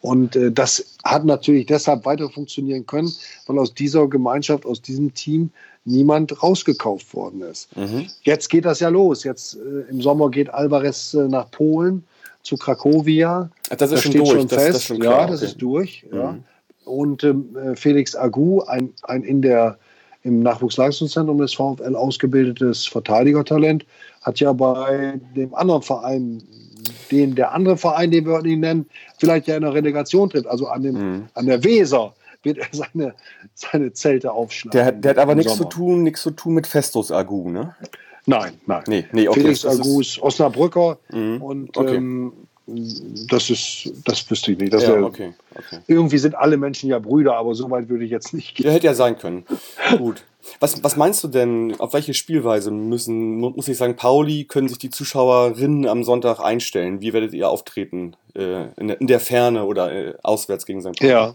Und 0.01 0.35
äh, 0.35 0.51
das 0.51 0.95
hat 1.03 1.25
natürlich 1.25 1.65
deshalb 1.65 2.05
weiter 2.05 2.29
funktionieren 2.29 2.85
können, 2.85 3.11
weil 3.47 3.59
aus 3.59 3.73
dieser 3.73 4.07
Gemeinschaft, 4.07 4.65
aus 4.65 4.81
diesem 4.81 5.13
Team 5.13 5.51
niemand 5.85 6.41
rausgekauft 6.41 7.13
worden 7.13 7.41
ist. 7.41 7.75
Mhm. 7.75 8.07
Jetzt 8.21 8.49
geht 8.49 8.65
das 8.65 8.79
ja 8.79 8.89
los. 8.89 9.23
Jetzt 9.23 9.55
äh, 9.55 9.89
im 9.89 10.01
Sommer 10.01 10.29
geht 10.29 10.49
Alvarez 10.53 11.13
äh, 11.13 11.27
nach 11.27 11.49
Polen 11.51 12.03
zu 12.43 12.55
Krakowia. 12.55 13.49
Ach, 13.69 13.75
das 13.75 13.91
ist 13.91 13.95
Das 13.95 14.01
schon 14.03 14.11
steht 14.11 14.21
durch. 14.21 14.31
schon 14.31 14.47
das, 14.47 14.57
fest. 14.63 14.69
das 14.69 14.75
ist 14.77 14.87
schon 14.87 14.99
klar. 14.99 15.21
Ja, 15.21 15.27
das 15.27 15.41
okay. 15.41 15.45
ist 15.51 15.61
durch. 15.61 16.05
Ja. 16.13 16.31
Mhm. 16.33 16.43
Und 16.85 17.23
ähm, 17.23 17.55
äh, 17.55 17.75
Felix 17.75 18.15
Agu, 18.15 18.61
ein, 18.61 18.91
ein 19.03 19.23
in 19.23 19.41
der, 19.41 19.77
im 20.23 20.39
Nachwuchsleistungszentrum 20.41 21.37
des 21.37 21.53
VfL 21.53 21.95
ausgebildetes 21.95 22.85
Verteidigertalent, 22.85 23.85
hat 24.21 24.39
ja 24.39 24.53
bei 24.53 25.19
dem 25.35 25.53
anderen 25.53 25.81
Verein, 25.81 26.41
den 27.11 27.35
der 27.35 27.53
andere 27.53 27.77
Verein, 27.77 28.11
den 28.11 28.25
wir 28.25 28.33
heute 28.33 28.47
nicht 28.47 28.59
nennen, 28.59 28.85
vielleicht 29.17 29.47
ja 29.47 29.55
in 29.55 29.61
der 29.63 29.73
Relegation 29.73 30.29
tritt, 30.29 30.45
also 30.47 30.67
an, 30.67 30.83
dem, 30.83 30.95
Mhm. 30.95 31.25
an 31.33 31.45
der 31.45 31.63
Weser, 31.63 32.13
wird 32.43 32.57
er 32.57 32.67
seine, 32.71 33.13
seine 33.53 33.91
Zelte 33.93 34.31
aufschlagen. 34.31 34.71
Der, 34.77 34.85
hat- 34.85 35.03
der 35.03 35.09
hat 35.11 35.17
aber 35.17 35.35
nichts 35.35 35.55
zu 35.55 35.65
tun, 35.65 36.03
nichts 36.03 36.21
zu 36.21 36.31
tun 36.31 36.53
mit 36.53 36.67
Festus 36.67 37.11
Agu, 37.11 37.49
ne? 37.49 37.75
Nein, 38.25 38.53
nein. 38.67 38.83
Nee, 38.87 39.05
nee, 39.11 39.27
okay. 39.27 39.41
Felix 39.41 39.65
Agu 39.65 39.99
ist 40.01 40.21
Osnabrücker 40.21 40.97
Mhm. 41.11 41.41
und 41.41 41.75
Okay. 41.77 41.95
ähm, 41.95 42.33
das 43.27 43.49
ist, 43.49 43.91
das 44.05 44.29
wüsste 44.29 44.51
ich 44.51 44.59
nicht. 44.59 44.73
Ja, 44.73 44.79
wär- 44.81 45.03
okay, 45.03 45.33
okay. 45.55 45.79
Irgendwie 45.87 46.19
sind 46.19 46.35
alle 46.35 46.55
Menschen 46.57 46.87
ja 46.89 46.99
Brüder, 46.99 47.35
aber 47.35 47.55
so 47.55 47.69
weit 47.71 47.89
würde 47.89 48.05
ich 48.05 48.11
jetzt 48.11 48.33
nicht 48.33 48.55
gehen. 48.55 48.67
Ja, 48.67 48.71
hätte 48.73 48.85
ja 48.85 48.93
sein 48.93 49.17
können. 49.17 49.43
Gut. 49.97 50.23
Was, 50.59 50.83
was 50.83 50.95
meinst 50.95 51.23
du 51.23 51.27
denn, 51.27 51.75
auf 51.79 51.93
welche 51.93 52.13
Spielweise 52.13 52.71
müssen, 52.71 53.37
mu- 53.37 53.49
muss 53.51 53.67
ich 53.67 53.77
sagen, 53.77 53.95
Pauli, 53.95 54.45
können 54.45 54.67
sich 54.69 54.77
die 54.77 54.89
Zuschauerinnen 54.89 55.85
am 55.87 56.03
Sonntag 56.03 56.39
einstellen? 56.39 57.01
Wie 57.01 57.13
werdet 57.13 57.33
ihr 57.33 57.49
auftreten? 57.49 58.15
Äh, 58.35 58.67
in, 58.79 58.87
der, 58.87 59.01
in 59.01 59.07
der 59.07 59.19
Ferne 59.19 59.65
oder 59.65 59.91
äh, 59.91 60.13
auswärts 60.23 60.65
gegen 60.65 60.81
St. 60.81 60.97
Pauli? 60.97 61.11
Ja. 61.11 61.33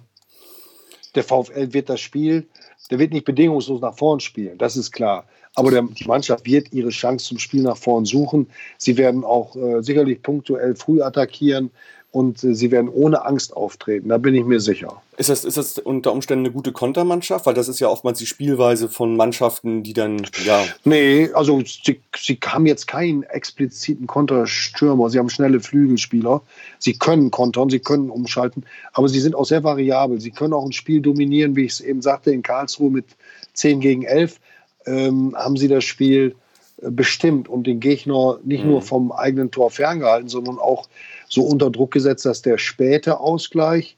Der 1.14 1.22
VfL 1.22 1.72
wird 1.72 1.88
das 1.90 2.00
Spiel, 2.00 2.46
der 2.90 2.98
wird 2.98 3.12
nicht 3.12 3.24
bedingungslos 3.24 3.80
nach 3.80 3.96
vorn 3.96 4.20
spielen, 4.20 4.58
das 4.58 4.76
ist 4.76 4.90
klar. 4.90 5.26
Aber 5.54 5.70
der, 5.70 5.82
die 5.82 6.08
Mannschaft 6.08 6.44
wird 6.46 6.72
ihre 6.72 6.88
Chance 6.88 7.26
zum 7.26 7.38
Spiel 7.38 7.62
nach 7.62 7.76
vorn 7.76 8.04
suchen. 8.04 8.48
Sie 8.76 8.96
werden 8.96 9.22
auch 9.22 9.54
äh, 9.54 9.80
sicherlich 9.82 10.20
punktuell 10.20 10.74
früh 10.74 11.00
attackieren 11.00 11.70
und 12.14 12.44
äh, 12.44 12.54
sie 12.54 12.70
werden 12.70 12.88
ohne 12.88 13.24
Angst 13.24 13.56
auftreten, 13.56 14.08
da 14.08 14.18
bin 14.18 14.36
ich 14.36 14.44
mir 14.44 14.60
sicher. 14.60 15.02
Ist, 15.16 15.30
das, 15.30 15.44
ist 15.44 15.56
das 15.56 15.78
unter 15.78 16.12
Umständen 16.12 16.44
eine 16.44 16.52
gute 16.52 16.70
Kontermannschaft? 16.70 17.44
Weil 17.46 17.54
das 17.54 17.66
ist 17.66 17.80
ja 17.80 17.88
oftmals 17.88 18.18
die 18.18 18.26
Spielweise 18.26 18.88
von 18.88 19.16
Mannschaften, 19.16 19.82
die 19.82 19.94
dann, 19.94 20.22
ja, 20.44 20.64
Nee, 20.84 21.30
also 21.34 21.60
sie, 21.64 22.00
sie 22.16 22.38
haben 22.46 22.66
jetzt 22.66 22.86
keinen 22.86 23.24
expliziten 23.24 24.06
Konterstürmer. 24.06 25.10
Sie 25.10 25.18
haben 25.18 25.28
schnelle 25.28 25.58
Flügelspieler. 25.58 26.40
Sie 26.78 26.94
können 26.94 27.32
kontern, 27.32 27.68
sie 27.68 27.80
können 27.80 28.10
umschalten, 28.10 28.64
aber 28.92 29.08
sie 29.08 29.20
sind 29.20 29.34
auch 29.34 29.44
sehr 29.46 29.64
variabel. 29.64 30.20
Sie 30.20 30.30
können 30.30 30.52
auch 30.52 30.64
ein 30.64 30.72
Spiel 30.72 31.00
dominieren, 31.00 31.56
wie 31.56 31.64
ich 31.64 31.72
es 31.72 31.80
eben 31.80 32.00
sagte, 32.00 32.30
in 32.30 32.42
Karlsruhe 32.42 32.90
mit 32.92 33.06
10 33.54 33.80
gegen 33.80 34.02
11 34.04 34.38
ähm, 34.86 35.34
haben 35.36 35.56
sie 35.56 35.68
das 35.68 35.82
Spiel 35.84 36.36
äh, 36.82 36.90
bestimmt 36.90 37.48
und 37.48 37.66
den 37.66 37.80
Gegner 37.80 38.38
nicht 38.44 38.62
Mhm. 38.64 38.70
nur 38.70 38.82
vom 38.82 39.10
eigenen 39.10 39.50
Tor 39.50 39.70
ferngehalten, 39.70 40.28
sondern 40.28 40.58
auch 40.58 40.86
so 41.28 41.42
unter 41.42 41.70
Druck 41.70 41.90
gesetzt, 41.92 42.24
dass 42.26 42.42
der 42.42 42.58
späte 42.58 43.20
Ausgleich 43.20 43.96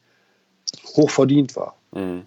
hoch 0.97 1.11
verdient 1.11 1.57
war. 1.57 1.77
Mhm. 1.93 2.27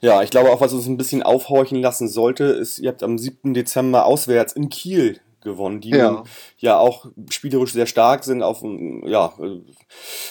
Ja, 0.00 0.22
ich 0.22 0.30
glaube 0.30 0.50
auch, 0.50 0.60
was 0.60 0.72
uns 0.72 0.86
ein 0.86 0.96
bisschen 0.96 1.22
aufhorchen 1.22 1.80
lassen 1.80 2.08
sollte, 2.08 2.44
ist, 2.44 2.78
ihr 2.78 2.90
habt 2.90 3.02
am 3.02 3.18
7. 3.18 3.52
Dezember 3.54 4.06
auswärts 4.06 4.52
in 4.52 4.68
Kiel 4.68 5.20
gewonnen, 5.40 5.80
die 5.80 5.90
Ja. 5.90 6.22
ja 6.58 6.78
auch 6.78 7.06
spielerisch 7.30 7.72
sehr 7.72 7.86
stark 7.86 8.24
sind, 8.24 8.42
auf 8.42 8.62
ein- 8.62 9.06
ja, 9.06 9.32
äh, 9.38 9.60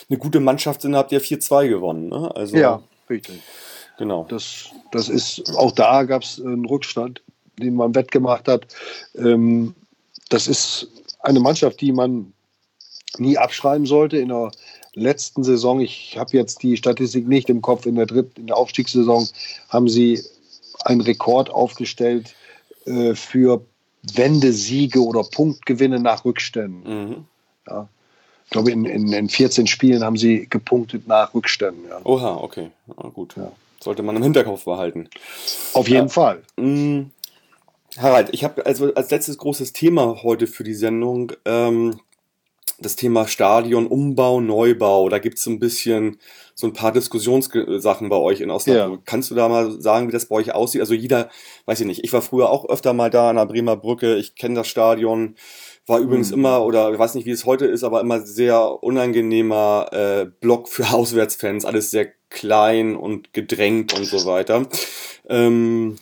eine 0.09 0.17
gute 0.19 0.39
Mannschaft 0.39 0.81
sind, 0.81 0.95
habt 0.95 1.11
ihr 1.11 1.21
4-2 1.21 1.67
gewonnen. 1.67 2.09
Ne? 2.09 2.31
Also, 2.35 2.55
Ja, 2.57 2.81
richtig. 3.09 3.41
genau. 3.97 4.25
Das, 4.29 4.65
das 4.91 5.09
ist, 5.09 5.55
auch 5.55 5.71
da 5.71 6.03
gab 6.03 6.23
es 6.23 6.39
einen 6.41 6.65
Rückstand, 6.65 7.21
den 7.59 7.75
man 7.75 7.95
wettgemacht 7.95 8.47
hat. 8.47 8.67
Ähm, 9.15 9.75
das 10.29 10.47
ist 10.47 10.87
eine 11.21 11.39
Mannschaft, 11.39 11.79
die 11.81 11.91
man 11.91 12.33
nie 13.17 13.37
abschreiben 13.37 13.85
sollte. 13.85 14.17
In 14.17 14.29
der 14.29 14.51
letzten 14.93 15.43
Saison, 15.43 15.79
ich 15.79 16.17
habe 16.17 16.35
jetzt 16.35 16.63
die 16.63 16.77
Statistik 16.77 17.27
nicht 17.27 17.49
im 17.49 17.61
Kopf, 17.61 17.85
in 17.85 17.95
der 17.95 18.05
dritten, 18.05 18.41
in 18.41 18.47
der 18.47 18.57
Aufstiegssaison 18.57 19.27
haben 19.69 19.87
sie 19.89 20.23
einen 20.83 21.01
Rekord 21.01 21.49
aufgestellt 21.49 22.35
äh, 22.85 23.15
für 23.15 23.61
Wendesiege 24.13 25.03
oder 25.03 25.23
Punktgewinne 25.23 25.99
nach 25.99 26.25
Rückständen. 26.25 26.83
Mhm. 27.09 27.25
Ja. 27.67 27.87
Ich 28.45 28.51
glaube, 28.51 28.71
in, 28.71 28.85
in, 28.85 29.11
in 29.11 29.27
14 29.27 29.67
Spielen 29.67 30.03
haben 30.03 30.15
sie 30.15 30.47
gepunktet 30.49 31.05
nach 31.07 31.33
Rückständen. 31.33 31.83
Ja. 31.89 31.99
Oha, 32.05 32.37
okay. 32.37 32.71
Ja, 32.87 33.09
gut. 33.09 33.35
Ja. 33.35 33.51
Sollte 33.81 34.03
man 34.03 34.15
im 34.15 34.23
Hinterkopf 34.23 34.63
behalten. 34.63 35.09
Auf 35.73 35.87
jeden 35.89 36.07
Ja. 36.07 36.13
Fall. 36.13 36.43
Mm, 36.55 37.11
Harald, 37.97 38.29
ich 38.31 38.43
habe 38.43 38.65
also 38.65 38.93
als 38.93 39.11
letztes 39.11 39.37
großes 39.37 39.73
Thema 39.73 40.23
heute 40.23 40.47
für 40.47 40.63
die 40.63 40.73
Sendung 40.73 41.33
ähm, 41.45 41.99
das 42.79 42.95
Thema 42.95 43.27
Stadion, 43.27 43.87
Umbau, 43.87 44.39
Neubau. 44.41 45.09
Da 45.09 45.19
gibt 45.19 45.37
es 45.37 45.43
so 45.43 45.49
ein 45.51 45.59
bisschen 45.59 46.17
so 46.53 46.67
ein 46.67 46.73
paar 46.73 46.91
Diskussionssachen 46.91 48.09
bei 48.09 48.15
euch 48.15 48.41
in 48.41 48.51
Osnabrück. 48.51 48.99
Ja. 48.99 49.03
Kannst 49.05 49.31
du 49.31 49.35
da 49.35 49.47
mal 49.49 49.79
sagen, 49.81 50.07
wie 50.07 50.11
das 50.11 50.27
bei 50.27 50.35
euch 50.35 50.53
aussieht? 50.53 50.81
Also 50.81 50.93
jeder, 50.93 51.29
weiß 51.65 51.79
ich 51.81 51.87
nicht, 51.87 52.03
ich 52.03 52.13
war 52.13 52.21
früher 52.21 52.49
auch 52.49 52.67
öfter 52.69 52.93
mal 52.93 53.09
da 53.09 53.29
an 53.29 53.35
der 53.35 53.45
Bremer 53.45 53.75
Brücke, 53.77 54.15
ich 54.15 54.35
kenne 54.35 54.55
das 54.55 54.67
Stadion, 54.67 55.35
war 55.85 55.99
übrigens 55.99 56.29
Mhm. 56.29 56.35
immer, 56.39 56.65
oder 56.65 56.91
ich 56.91 56.99
weiß 56.99 57.15
nicht, 57.15 57.25
wie 57.25 57.31
es 57.31 57.45
heute 57.45 57.65
ist, 57.65 57.83
aber 57.83 58.01
immer 58.01 58.21
sehr 58.21 58.83
unangenehmer 58.83 59.87
äh, 59.91 60.25
Block 60.39 60.67
für 60.67 60.89
Auswärtsfans, 60.93 61.65
alles 61.65 61.91
sehr 61.91 62.07
klein 62.29 62.95
und 62.95 63.33
gedrängt 63.33 63.93
und 63.97 64.05
so 64.05 64.25
weiter. 64.25 64.67
Ähm, 65.29 65.97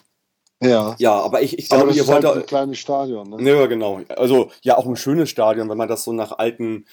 Ja. 0.61 0.95
ja, 0.99 1.11
aber 1.11 1.41
ich, 1.41 1.59
ich 1.59 1.67
glaube, 1.67 1.91
ihr 1.91 2.01
ist 2.01 2.09
halt 2.09 2.23
wollt 2.23 2.35
da, 2.35 2.39
ein 2.39 2.45
kleines 2.45 2.77
Stadion. 2.79 3.29
Ne? 3.29 3.51
ja, 3.51 3.65
genau. 3.65 3.99
Also 4.15 4.51
ja, 4.61 4.77
auch 4.77 4.85
ein 4.85 4.95
schönes 4.95 5.29
Stadion, 5.29 5.69
wenn 5.69 5.77
man 5.77 5.89
das 5.89 6.05
so 6.05 6.13
nach 6.13 6.31
alten, 6.37 6.85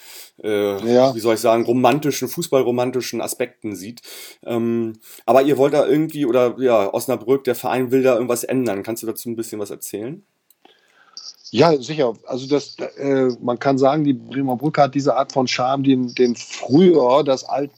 äh, 0.43 0.93
Ja. 0.93 1.15
wie 1.15 1.21
soll 1.21 1.35
ich 1.35 1.41
sagen, 1.41 1.65
romantischen, 1.65 2.29
fußballromantischen 2.29 3.21
Aspekten 3.21 3.77
sieht. 3.77 4.03
Ähm, 4.45 4.95
aber 5.27 5.43
ihr 5.43 5.59
wollt 5.59 5.75
da 5.75 5.87
irgendwie, 5.87 6.27
oder 6.27 6.57
ja, 6.59 6.93
Osnabrück, 6.93 7.45
der 7.45 7.55
Verein 7.55 7.93
will 7.93 8.03
da 8.03 8.15
irgendwas 8.15 8.43
ändern. 8.43 8.83
Kannst 8.83 9.05
du 9.05 9.07
dazu 9.07 9.31
ein 9.31 9.37
bisschen 9.37 9.61
was 9.61 9.71
erzählen? 9.71 10.25
Ja, 11.51 11.77
sicher. 11.77 12.15
Also 12.27 12.49
das, 12.49 12.77
äh, 12.97 13.29
man 13.41 13.59
kann 13.59 13.79
sagen, 13.79 14.05
die 14.05 14.15
Bremer 14.15 14.57
Brücke 14.57 14.83
hat 14.83 14.95
diese 14.95 15.15
Art 15.15 15.33
von 15.33 15.47
Charme, 15.47 15.85
den, 15.85 16.15
den 16.15 16.35
früher 16.35 17.23
das, 17.23 17.45
alt, 17.45 17.71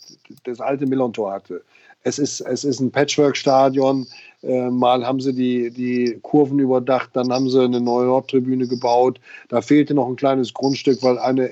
das 0.44 0.61
alte 0.61 0.87
Millontor 0.87 1.33
hatte. 1.33 1.62
Es 2.05 2.18
ist, 2.18 2.40
es 2.40 2.64
ist 2.64 2.81
ein 2.81 2.92
Patchwork-Stadion. 2.92 4.07
Äh, 4.46 4.70
mal 4.70 5.07
haben 5.07 5.20
sie 5.20 5.33
die, 5.33 5.70
die 5.70 6.18
Kurven 6.22 6.59
überdacht, 6.59 7.11
dann 7.14 7.33
haben 7.33 7.48
sie 7.48 7.62
eine 7.62 7.80
neue 7.80 8.07
Nordtribüne 8.07 8.66
gebaut. 8.66 9.20
Da 9.48 9.62
fehlte 9.62 9.94
noch 9.94 10.09
ein 10.09 10.16
kleines 10.16 10.52
Grundstück, 10.52 11.02
weil 11.02 11.18
eine, 11.18 11.50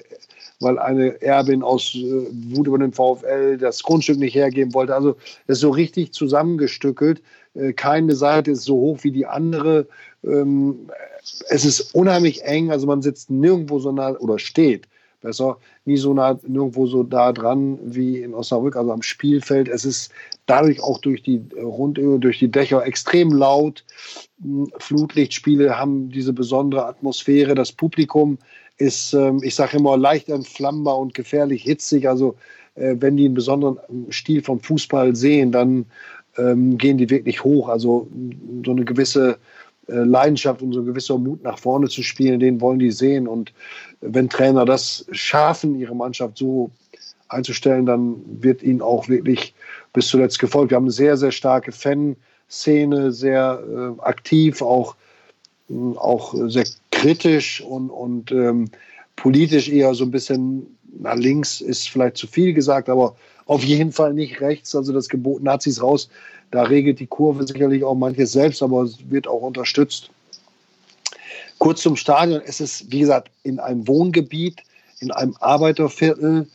weil 0.61 0.78
eine 0.78 1.20
Erbin 1.22 1.62
aus 1.62 1.94
äh, 1.94 2.26
Wut 2.55 2.66
über 2.66 2.78
den 2.78 2.92
VfL 2.92 3.57
das 3.59 3.83
Grundstück 3.83 4.18
nicht 4.18 4.35
hergeben 4.35 4.74
wollte. 4.74 4.94
Also 4.94 5.16
es 5.46 5.57
ist 5.57 5.61
so 5.61 5.70
richtig 5.70 6.12
zusammengestückelt. 6.12 7.22
Äh, 7.55 7.72
keine 7.72 8.14
Seite 8.14 8.50
ist 8.50 8.64
so 8.64 8.76
hoch 8.76 8.98
wie 9.02 9.12
die 9.12 9.26
andere. 9.26 9.87
Ähm, 10.24 10.90
es 11.48 11.64
ist 11.64 11.94
unheimlich 11.94 12.42
eng, 12.44 12.70
also 12.70 12.87
man 12.87 13.00
sitzt 13.00 13.31
nirgendwo 13.31 13.78
so 13.78 13.92
nah 13.92 14.16
oder 14.18 14.38
steht 14.38 14.87
besser, 15.22 15.56
nie 15.85 15.96
so 15.96 16.12
nah, 16.12 16.38
nirgendwo 16.46 16.87
so 16.87 17.02
da 17.02 17.32
dran 17.32 17.78
wie 17.82 18.22
in 18.22 18.35
Osnabrück, 18.35 18.76
also 18.76 18.92
am 18.92 19.02
Spielfeld. 19.02 19.68
Es 19.68 19.85
ist 19.85 20.12
dadurch 20.46 20.82
auch 20.82 20.98
durch 20.98 21.22
die 21.22 21.42
Rundöhe, 21.56 22.18
durch 22.18 22.38
die 22.38 22.50
Dächer 22.50 22.85
extrem 22.85 23.32
laut. 23.32 23.85
Hm, 24.42 24.70
Flutlichtspiele 24.78 25.78
haben 25.78 26.11
diese 26.11 26.32
besondere 26.32 26.87
Atmosphäre. 26.87 27.54
Das 27.54 27.72
Publikum 27.72 28.38
ist, 28.76 29.14
ähm, 29.14 29.40
ich 29.42 29.54
sage 29.54 29.78
immer, 29.78 29.96
leicht 29.96 30.28
entflammbar 30.28 30.98
und 30.98 31.14
gefährlich 31.14 31.62
hitzig. 31.62 32.08
Also 32.08 32.37
äh, 32.74 32.96
wenn 32.98 33.16
die 33.16 33.26
einen 33.26 33.35
besonderen 33.35 33.78
ähm, 33.88 34.06
Stil 34.11 34.42
vom 34.42 34.61
Fußball 34.61 35.16
sehen, 35.16 35.52
dann 35.52 35.87
ähm, 36.37 36.78
gehen 36.78 36.98
die 36.98 37.11
wirklich 37.11 37.44
hoch. 37.44 37.68
Also 37.68 38.08
so 38.64 38.70
eine 38.70 38.85
gewisse 38.85 39.32
äh, 39.32 39.37
Leidenschaft 39.87 40.62
und 40.62 40.73
so 40.73 40.81
ein 40.81 40.87
gewisser 40.87 41.18
Mut 41.18 41.42
nach 41.42 41.59
vorne 41.59 41.88
zu 41.88 42.03
spielen, 42.03 42.40
den 42.40 42.61
wollen 42.61 42.79
die 42.79 42.90
sehen. 42.90 43.27
Und 43.27 43.53
wenn 44.01 44.29
Trainer 44.29 44.64
das 44.64 45.07
schaffen, 45.11 45.79
ihre 45.79 45.95
Mannschaft 45.95 46.38
so 46.38 46.71
einzustellen, 47.29 47.87
dann 47.87 48.16
wird 48.27 48.62
ihnen 48.62 48.83
auch 48.83 49.09
wirklich 49.09 49.55
bis 49.92 50.09
zuletzt 50.09 50.38
gefolgt. 50.38 50.71
Wir 50.71 50.77
haben 50.77 50.85
eine 50.85 50.92
sehr, 50.92 51.16
sehr 51.16 51.33
starke 51.33 51.73
Fanszene, 51.73 53.12
sehr 53.12 53.62
äh, 53.66 54.01
aktiv, 54.03 54.62
auch, 54.62 54.97
äh, 55.68 55.75
auch 55.97 56.35
sehr 56.47 56.64
kritisch 56.90 57.61
und, 57.61 57.90
und 57.90 58.31
ähm, 58.33 58.71
politisch 59.16 59.68
eher 59.68 59.95
so 59.95 60.05
ein 60.05 60.11
bisschen 60.11 60.66
nach 60.99 61.16
links 61.16 61.61
ist 61.61 61.88
vielleicht 61.88 62.16
zu 62.16 62.27
viel 62.27 62.53
gesagt, 62.53 62.88
aber 62.88 63.16
auf 63.47 63.64
jeden 63.64 63.92
Fall 63.92 64.14
nicht 64.14 64.40
rechts. 64.40 64.75
Also 64.75 64.92
das 64.92 65.09
Gebot 65.09 65.42
Nazis 65.42 65.83
raus, 65.83 66.09
da 66.52 66.64
regelt 66.64 67.00
die 67.00 67.06
Kurve 67.06 67.46
sicherlich 67.46 67.82
auch 67.82 67.94
manches 67.94 68.32
selbst, 68.32 68.62
aber 68.62 68.82
es 68.82 68.98
wird 69.10 69.26
auch 69.26 69.40
unterstützt. 69.40 70.10
Kurz 71.58 71.80
zum 71.82 71.96
Stadion. 71.96 72.42
Es 72.44 72.60
ist, 72.60 72.92
wie 72.92 73.00
gesagt, 73.00 73.30
in 73.42 73.58
einem 73.58 73.88
Wohngebiet, 73.88 74.60
in 75.00 75.10
einem 75.10 75.34
Arbeiterviertel, 75.40 76.46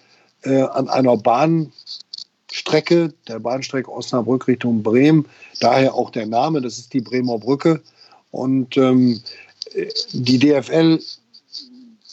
äh, 0.44 0.62
an 0.62 0.88
einer 0.88 1.18
Bahnstrecke, 1.18 3.12
der 3.28 3.40
Bahnstrecke 3.40 3.92
Osnabrück 3.92 4.48
Richtung 4.48 4.84
Bremen. 4.84 5.26
Daher 5.60 5.96
auch 5.96 6.12
der 6.12 6.28
Name, 6.28 6.62
das 6.62 6.78
ist 6.78 6.94
die 6.94 7.02
Bremer 7.02 7.40
Brücke. 7.40 7.82
Und 8.30 8.78
ähm, 8.78 9.20
die 10.14 10.38
DFL 10.38 11.00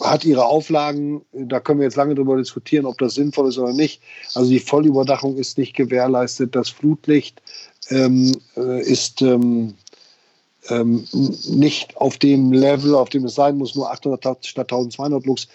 hat 0.00 0.24
ihre 0.24 0.44
Auflagen, 0.44 1.22
da 1.32 1.60
können 1.60 1.80
wir 1.80 1.84
jetzt 1.84 1.96
lange 1.96 2.14
darüber 2.14 2.36
diskutieren, 2.36 2.86
ob 2.86 2.98
das 2.98 3.14
sinnvoll 3.14 3.48
ist 3.48 3.58
oder 3.58 3.72
nicht. 3.72 4.00
Also 4.34 4.50
die 4.50 4.58
Vollüberdachung 4.58 5.36
ist 5.36 5.58
nicht 5.58 5.74
gewährleistet, 5.74 6.54
das 6.56 6.68
Flutlicht 6.68 7.40
ähm, 7.90 8.32
äh, 8.56 8.82
ist 8.82 9.22
ähm, 9.22 9.74
ähm, 10.68 11.06
nicht 11.12 11.96
auf 11.96 12.18
dem 12.18 12.52
Level, 12.52 12.94
auf 12.94 13.10
dem 13.10 13.24
es 13.24 13.34
sein 13.34 13.58
muss, 13.58 13.74
nur 13.74 13.90
800 13.90 14.46
statt 14.46 14.72
1200 14.72 15.24
Lux. 15.26 15.48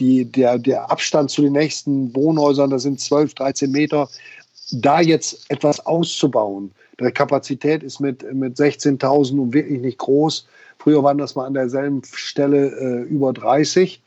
Die, 0.00 0.24
der, 0.24 0.58
der 0.58 0.90
Abstand 0.90 1.30
zu 1.30 1.42
den 1.42 1.52
nächsten 1.52 2.14
Wohnhäusern, 2.16 2.70
das 2.70 2.82
sind 2.82 3.00
12, 3.00 3.34
13 3.34 3.70
Meter. 3.70 4.08
Da 4.72 5.00
jetzt 5.00 5.44
etwas 5.50 5.84
auszubauen, 5.86 6.72
die 7.00 7.10
Kapazität 7.10 7.82
ist 7.82 8.00
mit, 8.00 8.24
mit 8.32 8.56
16.000 8.56 9.38
und 9.38 9.52
wirklich 9.52 9.80
nicht 9.80 9.98
groß. 9.98 10.46
Früher 10.78 11.02
waren 11.02 11.18
das 11.18 11.34
mal 11.34 11.46
an 11.46 11.54
derselben 11.54 12.02
Stelle 12.04 12.68
äh, 12.68 13.02
über 13.02 13.32
30. 13.32 14.02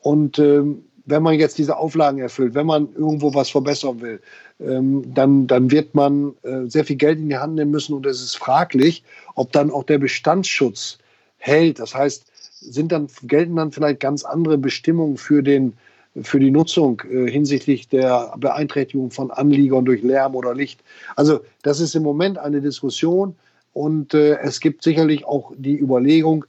Und 0.00 0.38
ähm, 0.38 0.84
wenn 1.06 1.22
man 1.22 1.34
jetzt 1.38 1.58
diese 1.58 1.76
Auflagen 1.76 2.18
erfüllt, 2.18 2.54
wenn 2.54 2.66
man 2.66 2.88
irgendwo 2.94 3.34
was 3.34 3.50
verbessern 3.50 4.00
will, 4.00 4.20
ähm, 4.60 5.02
dann, 5.14 5.46
dann 5.46 5.70
wird 5.70 5.94
man 5.94 6.34
äh, 6.42 6.66
sehr 6.66 6.84
viel 6.84 6.96
Geld 6.96 7.18
in 7.18 7.28
die 7.28 7.36
Hand 7.36 7.54
nehmen 7.54 7.70
müssen 7.70 7.94
und 7.94 8.06
es 8.06 8.22
ist 8.22 8.36
fraglich, 8.36 9.04
ob 9.34 9.52
dann 9.52 9.70
auch 9.70 9.84
der 9.84 9.98
Bestandsschutz 9.98 10.98
hält. 11.38 11.78
Das 11.78 11.94
heißt, 11.94 12.24
sind 12.60 12.92
dann, 12.92 13.08
gelten 13.24 13.56
dann 13.56 13.72
vielleicht 13.72 14.00
ganz 14.00 14.24
andere 14.24 14.56
Bestimmungen 14.56 15.18
für, 15.18 15.42
den, 15.42 15.74
für 16.22 16.40
die 16.40 16.50
Nutzung 16.50 17.02
äh, 17.10 17.30
hinsichtlich 17.30 17.88
der 17.88 18.34
Beeinträchtigung 18.38 19.10
von 19.10 19.30
Anliegern 19.30 19.84
durch 19.84 20.02
Lärm 20.02 20.34
oder 20.34 20.54
Licht. 20.54 20.82
Also 21.16 21.40
das 21.62 21.80
ist 21.80 21.94
im 21.94 22.02
Moment 22.02 22.38
eine 22.38 22.62
Diskussion 22.62 23.36
und 23.74 24.14
äh, 24.14 24.38
es 24.38 24.60
gibt 24.60 24.82
sicherlich 24.82 25.26
auch 25.26 25.52
die 25.56 25.78
Überlegung, 25.78 26.44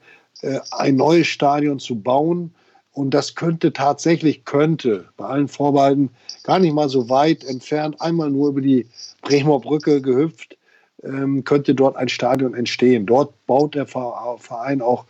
ein 0.69 0.97
neues 0.97 1.27
Stadion 1.27 1.79
zu 1.79 1.95
bauen 1.95 2.53
und 2.95 3.13
das 3.13 3.35
könnte 3.35 3.73
tatsächlich, 3.73 4.45
könnte 4.45 5.03
bei 5.17 5.25
allen 5.25 5.49
Vorbehalten 5.49 6.09
gar 6.43 6.59
nicht 6.59 6.73
mal 6.73 6.87
so 6.87 7.09
weit 7.09 7.43
entfernt, 7.43 7.99
einmal 7.99 8.31
nur 8.31 8.49
über 8.49 8.61
die 8.61 8.87
Bremer 9.21 9.59
Brücke 9.59 10.01
gehüpft, 10.01 10.55
ähm, 11.03 11.43
könnte 11.43 11.75
dort 11.75 11.97
ein 11.97 12.07
Stadion 12.07 12.53
entstehen. 12.53 13.05
Dort 13.05 13.33
baut 13.47 13.75
der 13.75 13.85
Verein 13.85 14.81
auch, 14.81 15.03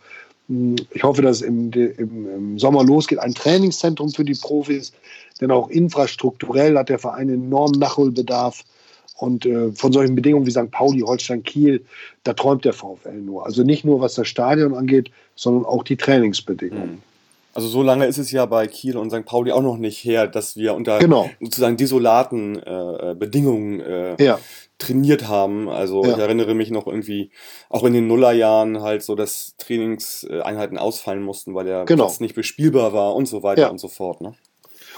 hm, 0.48 0.74
ich 0.90 1.04
hoffe, 1.04 1.22
dass 1.22 1.36
es 1.36 1.42
im, 1.42 1.70
im, 1.72 2.34
im 2.34 2.58
Sommer 2.58 2.82
losgeht, 2.82 3.20
ein 3.20 3.34
Trainingszentrum 3.34 4.10
für 4.10 4.24
die 4.24 4.34
Profis, 4.34 4.92
denn 5.40 5.52
auch 5.52 5.68
infrastrukturell 5.68 6.76
hat 6.76 6.88
der 6.88 6.98
Verein 6.98 7.28
enormen 7.28 7.78
Nachholbedarf. 7.78 8.64
Und 9.18 9.46
äh, 9.46 9.72
von 9.72 9.92
solchen 9.92 10.14
Bedingungen 10.14 10.44
wie 10.44 10.50
St. 10.50 10.70
Pauli, 10.72 11.00
Holstein, 11.00 11.42
Kiel, 11.42 11.82
da 12.24 12.34
träumt 12.34 12.66
der 12.66 12.74
VfL 12.74 13.14
nur. 13.14 13.46
Also 13.46 13.62
nicht 13.62 13.84
nur 13.84 14.00
was 14.00 14.14
das 14.14 14.28
Stadion 14.28 14.74
angeht, 14.74 15.10
sondern 15.36 15.64
auch 15.64 15.84
die 15.84 15.96
Trainingsbedingungen. 15.96 17.00
Also 17.56 17.68
so 17.68 17.82
lange 17.82 18.06
ist 18.06 18.18
es 18.18 18.30
ja 18.30 18.44
bei 18.46 18.66
Kiel 18.66 18.96
und 18.96 19.10
St. 19.10 19.24
Pauli 19.24 19.50
auch 19.50 19.62
noch 19.62 19.78
nicht 19.78 20.04
her, 20.04 20.26
dass 20.26 20.56
wir 20.56 20.74
unter 20.74 20.98
genau. 20.98 21.30
sozusagen 21.40 21.76
desolaten 21.76 22.62
äh, 22.62 23.14
Bedingungen 23.18 23.80
äh, 23.80 24.22
ja. 24.22 24.38
trainiert 24.78 25.26
haben. 25.26 25.68
Also 25.68 26.04
ja. 26.04 26.12
ich 26.12 26.18
erinnere 26.18 26.54
mich 26.54 26.70
noch 26.70 26.86
irgendwie 26.86 27.30
auch 27.70 27.84
in 27.84 27.94
den 27.94 28.06
Nullerjahren 28.06 28.82
halt 28.82 29.02
so, 29.02 29.14
dass 29.14 29.54
Trainingseinheiten 29.56 30.76
ausfallen 30.76 31.22
mussten, 31.22 31.54
weil 31.54 31.64
der 31.64 31.84
genau. 31.86 32.04
Platz 32.04 32.20
nicht 32.20 32.34
bespielbar 32.34 32.92
war 32.92 33.14
und 33.14 33.26
so 33.26 33.42
weiter 33.42 33.62
ja. 33.62 33.68
und 33.68 33.78
so 33.78 33.88
fort. 33.88 34.20
Ne? 34.20 34.34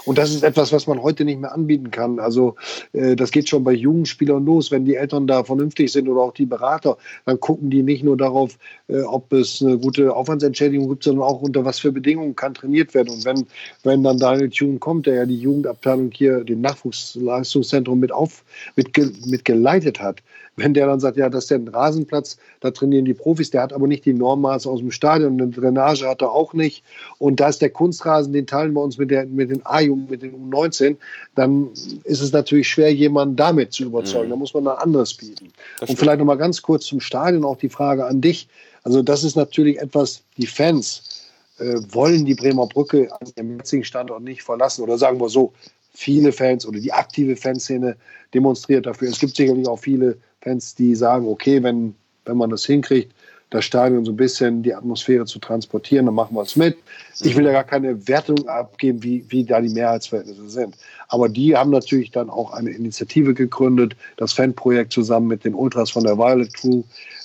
Und 0.09 0.17
das 0.17 0.31
ist 0.31 0.41
etwas, 0.41 0.73
was 0.73 0.87
man 0.87 1.03
heute 1.03 1.23
nicht 1.23 1.39
mehr 1.39 1.53
anbieten 1.53 1.91
kann. 1.91 2.17
Also 2.17 2.55
äh, 2.93 3.15
das 3.15 3.29
geht 3.29 3.47
schon 3.47 3.63
bei 3.63 3.73
Jugendspielern 3.73 4.43
los. 4.43 4.71
Wenn 4.71 4.83
die 4.83 4.95
Eltern 4.95 5.27
da 5.27 5.43
vernünftig 5.43 5.91
sind 5.91 6.09
oder 6.09 6.21
auch 6.21 6.33
die 6.33 6.47
Berater, 6.47 6.97
dann 7.25 7.39
gucken 7.39 7.69
die 7.69 7.83
nicht 7.83 8.03
nur 8.03 8.17
darauf, 8.17 8.57
äh, 8.87 9.01
ob 9.01 9.31
es 9.31 9.61
eine 9.61 9.77
gute 9.77 10.15
Aufwandsentschädigung 10.15 10.89
gibt, 10.89 11.03
sondern 11.03 11.25
auch 11.25 11.43
unter 11.43 11.63
was 11.63 11.77
für 11.77 11.91
Bedingungen 11.91 12.35
kann 12.35 12.55
trainiert 12.55 12.95
werden. 12.95 13.09
Und 13.09 13.23
wenn, 13.23 13.45
wenn 13.83 14.01
dann 14.01 14.17
Daniel 14.17 14.49
Thune 14.49 14.79
kommt, 14.79 15.05
der 15.05 15.13
ja 15.13 15.25
die 15.27 15.37
Jugendabteilung 15.37 16.09
hier, 16.11 16.43
den 16.43 16.61
Nachwuchsleistungszentrum 16.61 17.99
mit, 17.99 18.11
auf, 18.11 18.43
mit, 18.75 18.97
mit 19.27 19.45
geleitet 19.45 20.01
hat, 20.01 20.23
wenn 20.59 20.73
der 20.73 20.87
dann 20.87 20.99
sagt, 20.99 21.17
ja, 21.17 21.29
das 21.29 21.45
ist 21.45 21.51
der 21.51 21.73
Rasenplatz, 21.73 22.37
da 22.59 22.71
trainieren 22.71 23.05
die 23.05 23.13
Profis, 23.13 23.49
der 23.49 23.61
hat 23.61 23.73
aber 23.73 23.87
nicht 23.87 24.05
die 24.05 24.13
Normmaße 24.13 24.69
aus 24.69 24.79
dem 24.79 24.91
Stadion, 24.91 25.41
eine 25.41 25.49
Drainage 25.49 26.07
hat 26.07 26.21
er 26.21 26.31
auch 26.31 26.53
nicht. 26.53 26.83
Und 27.17 27.39
da 27.39 27.49
ist 27.49 27.61
der 27.61 27.69
Kunstrasen, 27.69 28.33
den 28.33 28.47
teilen 28.47 28.73
wir 28.73 28.81
uns 28.81 28.97
mit, 28.97 29.11
der, 29.11 29.25
mit 29.25 29.49
den 29.49 29.65
A-Jugend, 29.65 30.09
mit 30.09 30.21
den 30.21 30.33
U19, 30.33 30.97
dann 31.35 31.69
ist 32.03 32.21
es 32.21 32.31
natürlich 32.31 32.67
schwer, 32.67 32.93
jemanden 32.93 33.35
damit 33.35 33.73
zu 33.73 33.83
überzeugen. 33.83 34.27
Mhm. 34.27 34.31
Da 34.31 34.35
muss 34.35 34.53
man 34.53 34.67
ein 34.67 34.77
anderes 34.77 35.13
bieten. 35.13 35.51
Und 35.81 35.97
vielleicht 35.97 36.19
nochmal 36.19 36.37
ganz 36.37 36.61
kurz 36.61 36.85
zum 36.85 36.99
Stadion 36.99 37.45
auch 37.45 37.57
die 37.57 37.69
Frage 37.69 38.05
an 38.05 38.21
dich. 38.21 38.47
Also 38.83 39.01
das 39.01 39.23
ist 39.23 39.35
natürlich 39.35 39.79
etwas, 39.79 40.23
die 40.37 40.47
Fans 40.47 41.29
äh, 41.59 41.75
wollen 41.89 42.25
die 42.25 42.35
Bremer 42.35 42.67
Brücke 42.67 43.09
an 43.11 43.27
ihrem 43.35 43.57
jetzigen 43.57 43.83
Standort 43.83 44.23
nicht 44.23 44.43
verlassen. 44.43 44.83
Oder 44.83 44.97
sagen 44.97 45.19
wir 45.19 45.29
so, 45.29 45.53
viele 45.93 46.31
Fans 46.31 46.65
oder 46.65 46.79
die 46.79 46.93
aktive 46.93 47.35
Fanszene 47.35 47.97
demonstriert 48.33 48.85
dafür. 48.85 49.09
Es 49.09 49.19
gibt 49.19 49.35
sicherlich 49.35 49.67
auch 49.67 49.79
viele 49.79 50.17
Fans, 50.41 50.75
die 50.75 50.95
sagen, 50.95 51.27
okay, 51.27 51.61
wenn, 51.63 51.95
wenn 52.25 52.37
man 52.37 52.49
das 52.49 52.65
hinkriegt, 52.65 53.13
das 53.49 53.65
Stadion 53.65 54.05
so 54.05 54.11
ein 54.11 54.17
bisschen 54.17 54.61
die 54.61 54.75
Atmosphäre 54.75 55.25
zu 55.25 55.39
transportieren, 55.39 56.05
dann 56.05 56.15
machen 56.15 56.35
wir 56.35 56.43
es 56.43 56.55
mit. 56.55 56.77
Ich 57.19 57.35
will 57.35 57.43
da 57.43 57.51
gar 57.51 57.63
keine 57.63 58.07
Wertung 58.07 58.47
abgeben, 58.47 59.01
wie, 59.01 59.25
wie 59.29 59.43
da 59.43 59.59
die 59.59 59.69
Mehrheitsverhältnisse 59.69 60.49
sind. 60.49 60.77
Aber 61.07 61.29
die 61.29 61.55
haben 61.55 61.71
natürlich 61.71 62.11
dann 62.11 62.29
auch 62.29 62.53
eine 62.53 62.69
Initiative 62.69 63.33
gegründet, 63.33 63.95
das 64.17 64.33
Fanprojekt 64.33 64.93
zusammen 64.93 65.27
mit 65.27 65.45
den 65.45 65.55
Ultras 65.55 65.89
von 65.89 66.03
der 66.03 66.17
Violet 66.17 66.53
Crew, 66.53 66.83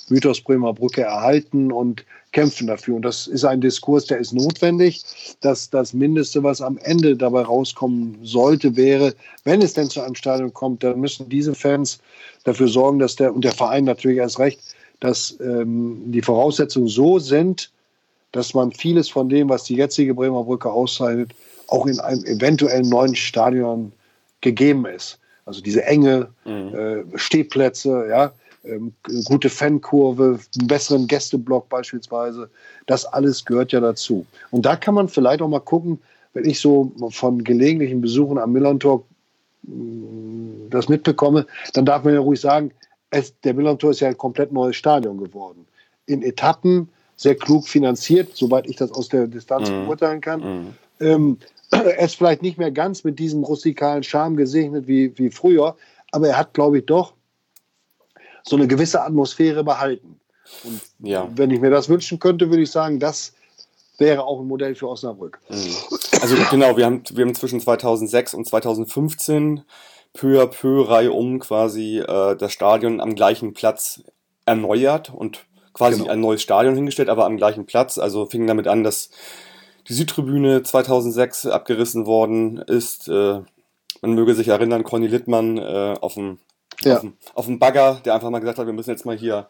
Mythos 0.09 0.41
Bremer 0.41 0.73
Brücke 0.73 1.03
erhalten 1.03 1.71
und 1.71 2.03
kämpfen 2.35 2.67
dafür. 2.67 2.95
Und 2.97 3.03
das 3.03 3.27
ist 3.27 3.45
ein 3.45 3.61
Diskurs, 3.61 4.07
der 4.07 4.17
ist 4.17 4.33
notwendig. 4.33 5.03
Dass 5.39 5.69
das 5.69 5.93
Mindeste, 5.93 6.43
was 6.43 6.61
am 6.61 6.77
Ende 6.79 7.15
dabei 7.15 7.43
rauskommen 7.43 8.17
sollte, 8.23 8.75
wäre, 8.75 9.15
wenn 9.45 9.61
es 9.61 9.73
denn 9.73 9.89
zu 9.89 10.01
einem 10.01 10.15
Stadion 10.15 10.53
kommt, 10.53 10.83
dann 10.83 10.99
müssen 10.99 11.29
diese 11.29 11.55
Fans 11.55 11.97
dafür 12.43 12.67
sorgen, 12.67 12.99
dass 12.99 13.15
der, 13.15 13.33
und 13.33 13.45
der 13.45 13.53
Verein 13.53 13.85
natürlich 13.85 14.17
erst 14.17 14.39
recht, 14.39 14.59
dass 14.99 15.37
ähm, 15.39 16.03
die 16.07 16.21
Voraussetzungen 16.21 16.89
so 16.89 17.19
sind, 17.19 17.71
dass 18.33 18.53
man 18.53 18.73
vieles 18.73 19.07
von 19.07 19.29
dem, 19.29 19.47
was 19.47 19.63
die 19.63 19.75
jetzige 19.75 20.13
Bremer 20.13 20.43
Brücke 20.43 20.69
auszeichnet, 20.69 21.31
auch 21.67 21.85
in 21.85 22.01
einem 22.01 22.25
eventuellen 22.25 22.89
neuen 22.89 23.15
Stadion 23.15 23.93
gegeben 24.41 24.85
ist. 24.85 25.19
Also 25.45 25.61
diese 25.61 25.85
Enge, 25.85 26.27
mhm. 26.43 26.75
äh, 26.75 27.17
Stehplätze, 27.17 28.07
ja, 28.09 28.33
ähm, 28.67 28.93
gute 29.25 29.49
Fankurve, 29.49 30.39
einen 30.57 30.67
besseren 30.67 31.07
Gästeblock 31.07 31.69
beispielsweise. 31.69 32.49
Das 32.85 33.05
alles 33.05 33.45
gehört 33.45 33.71
ja 33.71 33.79
dazu. 33.79 34.25
Und 34.51 34.65
da 34.65 34.75
kann 34.75 34.95
man 34.95 35.07
vielleicht 35.07 35.41
auch 35.41 35.47
mal 35.47 35.59
gucken, 35.59 35.99
wenn 36.33 36.45
ich 36.45 36.59
so 36.59 36.91
von 37.11 37.43
gelegentlichen 37.43 38.01
Besuchen 38.01 38.37
am 38.37 38.51
Millantor 38.51 39.03
mm, 39.63 40.69
das 40.69 40.89
mitbekomme, 40.89 41.45
dann 41.73 41.85
darf 41.85 42.03
man 42.03 42.13
ja 42.13 42.19
ruhig 42.19 42.41
sagen, 42.41 42.71
es, 43.09 43.33
der 43.41 43.53
Millantor 43.53 43.91
ist 43.91 44.01
ja 44.01 44.09
ein 44.09 44.17
komplett 44.17 44.51
neues 44.51 44.75
Stadion 44.75 45.17
geworden. 45.17 45.65
In 46.05 46.21
Etappen, 46.21 46.89
sehr 47.15 47.35
klug 47.35 47.67
finanziert, 47.67 48.29
soweit 48.33 48.67
ich 48.67 48.75
das 48.75 48.91
aus 48.91 49.07
der 49.07 49.27
Distanz 49.27 49.69
mhm. 49.69 49.85
beurteilen 49.85 50.21
kann. 50.21 50.41
Mhm. 50.41 50.67
Ähm, 50.99 51.37
er 51.71 51.99
ist 51.99 52.15
vielleicht 52.15 52.41
nicht 52.41 52.57
mehr 52.57 52.71
ganz 52.71 53.03
mit 53.03 53.19
diesem 53.19 53.43
rustikalen 53.43 54.03
Charme 54.03 54.35
gesegnet 54.35 54.87
wie, 54.87 55.17
wie 55.17 55.31
früher, 55.31 55.75
aber 56.11 56.27
er 56.29 56.37
hat, 56.37 56.53
glaube 56.53 56.79
ich, 56.79 56.85
doch 56.85 57.13
so 58.47 58.55
eine 58.55 58.67
gewisse 58.67 59.01
Atmosphäre 59.01 59.63
behalten. 59.63 60.19
Und 60.63 60.81
ja. 60.99 61.27
wenn 61.35 61.51
ich 61.51 61.59
mir 61.59 61.71
das 61.71 61.89
wünschen 61.89 62.19
könnte, 62.19 62.49
würde 62.49 62.63
ich 62.63 62.71
sagen, 62.71 62.99
das 62.99 63.33
wäre 63.97 64.25
auch 64.25 64.39
ein 64.39 64.47
Modell 64.47 64.75
für 64.75 64.89
Osnabrück. 64.89 65.39
Mhm. 65.49 65.75
Also 66.21 66.35
genau, 66.49 66.77
wir 66.77 66.85
haben, 66.85 67.03
wir 67.11 67.25
haben 67.25 67.35
zwischen 67.35 67.59
2006 67.59 68.33
und 68.33 68.45
2015 68.47 69.63
peu 70.13 70.41
à 70.41 70.47
peu 70.47 70.81
Reihe 70.81 71.11
um 71.11 71.39
quasi 71.39 71.99
äh, 71.99 72.35
das 72.35 72.51
Stadion 72.51 73.01
am 73.01 73.15
gleichen 73.15 73.53
Platz 73.53 74.01
erneuert 74.45 75.11
und 75.13 75.45
quasi 75.73 75.99
genau. 75.99 76.11
ein 76.11 76.21
neues 76.21 76.41
Stadion 76.41 76.75
hingestellt, 76.75 77.09
aber 77.09 77.25
am 77.25 77.37
gleichen 77.37 77.65
Platz. 77.65 77.97
Also 77.97 78.25
fing 78.25 78.47
damit 78.47 78.67
an, 78.67 78.83
dass 78.83 79.09
die 79.87 79.93
Südtribüne 79.93 80.63
2006 80.63 81.47
abgerissen 81.47 82.05
worden 82.05 82.57
ist. 82.57 83.07
Äh, 83.07 83.41
man 84.01 84.13
möge 84.13 84.35
sich 84.35 84.49
erinnern, 84.49 84.83
Conny 84.83 85.07
Littmann 85.07 85.57
äh, 85.57 85.95
auf 85.99 86.15
dem 86.15 86.39
ja. 86.81 86.95
auf, 86.95 87.01
dem, 87.01 87.13
auf 87.33 87.45
dem 87.45 87.59
Bagger, 87.59 88.01
der 88.05 88.15
einfach 88.15 88.29
mal 88.29 88.39
gesagt 88.39 88.59
hat, 88.59 88.65
wir 88.65 88.73
müssen 88.73 88.91
jetzt 88.91 89.05
mal 89.05 89.17
hier 89.17 89.47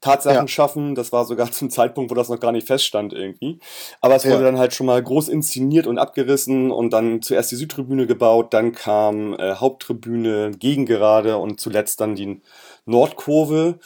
Tatsachen 0.00 0.36
ja. 0.36 0.48
schaffen. 0.48 0.94
Das 0.94 1.12
war 1.12 1.24
sogar 1.24 1.50
zum 1.52 1.70
Zeitpunkt, 1.70 2.10
wo 2.10 2.14
das 2.14 2.28
noch 2.28 2.40
gar 2.40 2.52
nicht 2.52 2.66
feststand 2.66 3.12
irgendwie. 3.12 3.58
Aber 4.00 4.16
es 4.16 4.24
wurde 4.24 4.36
ja. 4.36 4.42
dann 4.42 4.58
halt 4.58 4.74
schon 4.74 4.86
mal 4.86 5.02
groß 5.02 5.28
inszeniert 5.28 5.86
und 5.86 5.98
abgerissen 5.98 6.70
und 6.70 6.92
dann 6.92 7.22
zuerst 7.22 7.50
die 7.50 7.56
Südtribüne 7.56 8.06
gebaut, 8.06 8.54
dann 8.54 8.72
kam 8.72 9.34
äh, 9.34 9.54
Haupttribüne, 9.54 10.52
Gegengerade 10.52 11.36
und 11.38 11.60
zuletzt 11.60 12.00
dann 12.00 12.14
die 12.14 12.40
Nordkurve. 12.86 13.78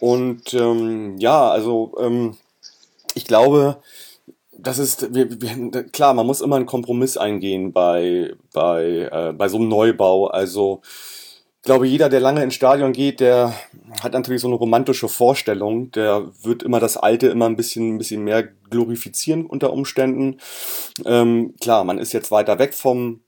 Und 0.00 0.54
ähm, 0.54 1.16
ja, 1.18 1.50
also 1.50 1.92
ähm, 2.00 2.36
ich 3.14 3.24
glaube, 3.24 3.78
das 4.56 4.78
ist, 4.78 5.14
wir, 5.14 5.40
wir, 5.40 5.84
klar, 5.84 6.14
man 6.14 6.26
muss 6.26 6.40
immer 6.40 6.56
einen 6.56 6.66
Kompromiss 6.66 7.16
eingehen 7.16 7.72
bei, 7.72 8.34
bei, 8.52 9.08
äh, 9.10 9.32
bei 9.32 9.48
so 9.48 9.56
einem 9.56 9.68
Neubau. 9.68 10.26
Also 10.26 10.82
glaube, 11.68 11.86
jeder, 11.86 12.08
der 12.08 12.20
lange 12.20 12.42
ins 12.42 12.54
Stadion 12.54 12.94
geht, 12.94 13.20
der 13.20 13.52
hat 14.02 14.14
natürlich 14.14 14.40
so 14.40 14.48
eine 14.48 14.56
romantische 14.56 15.06
Vorstellung. 15.06 15.90
Der 15.92 16.30
wird 16.42 16.62
immer 16.62 16.80
das 16.80 16.96
Alte 16.96 17.26
immer 17.26 17.44
ein 17.44 17.56
bisschen, 17.56 17.94
ein 17.94 17.98
bisschen 17.98 18.24
mehr 18.24 18.42
glorifizieren 18.42 19.44
unter 19.44 19.70
Umständen. 19.74 20.38
Ähm, 21.04 21.54
klar, 21.60 21.84
man 21.84 21.98
ist 21.98 22.14
jetzt 22.14 22.30
weiter 22.30 22.58
weg 22.58 22.72
vom 22.72 23.20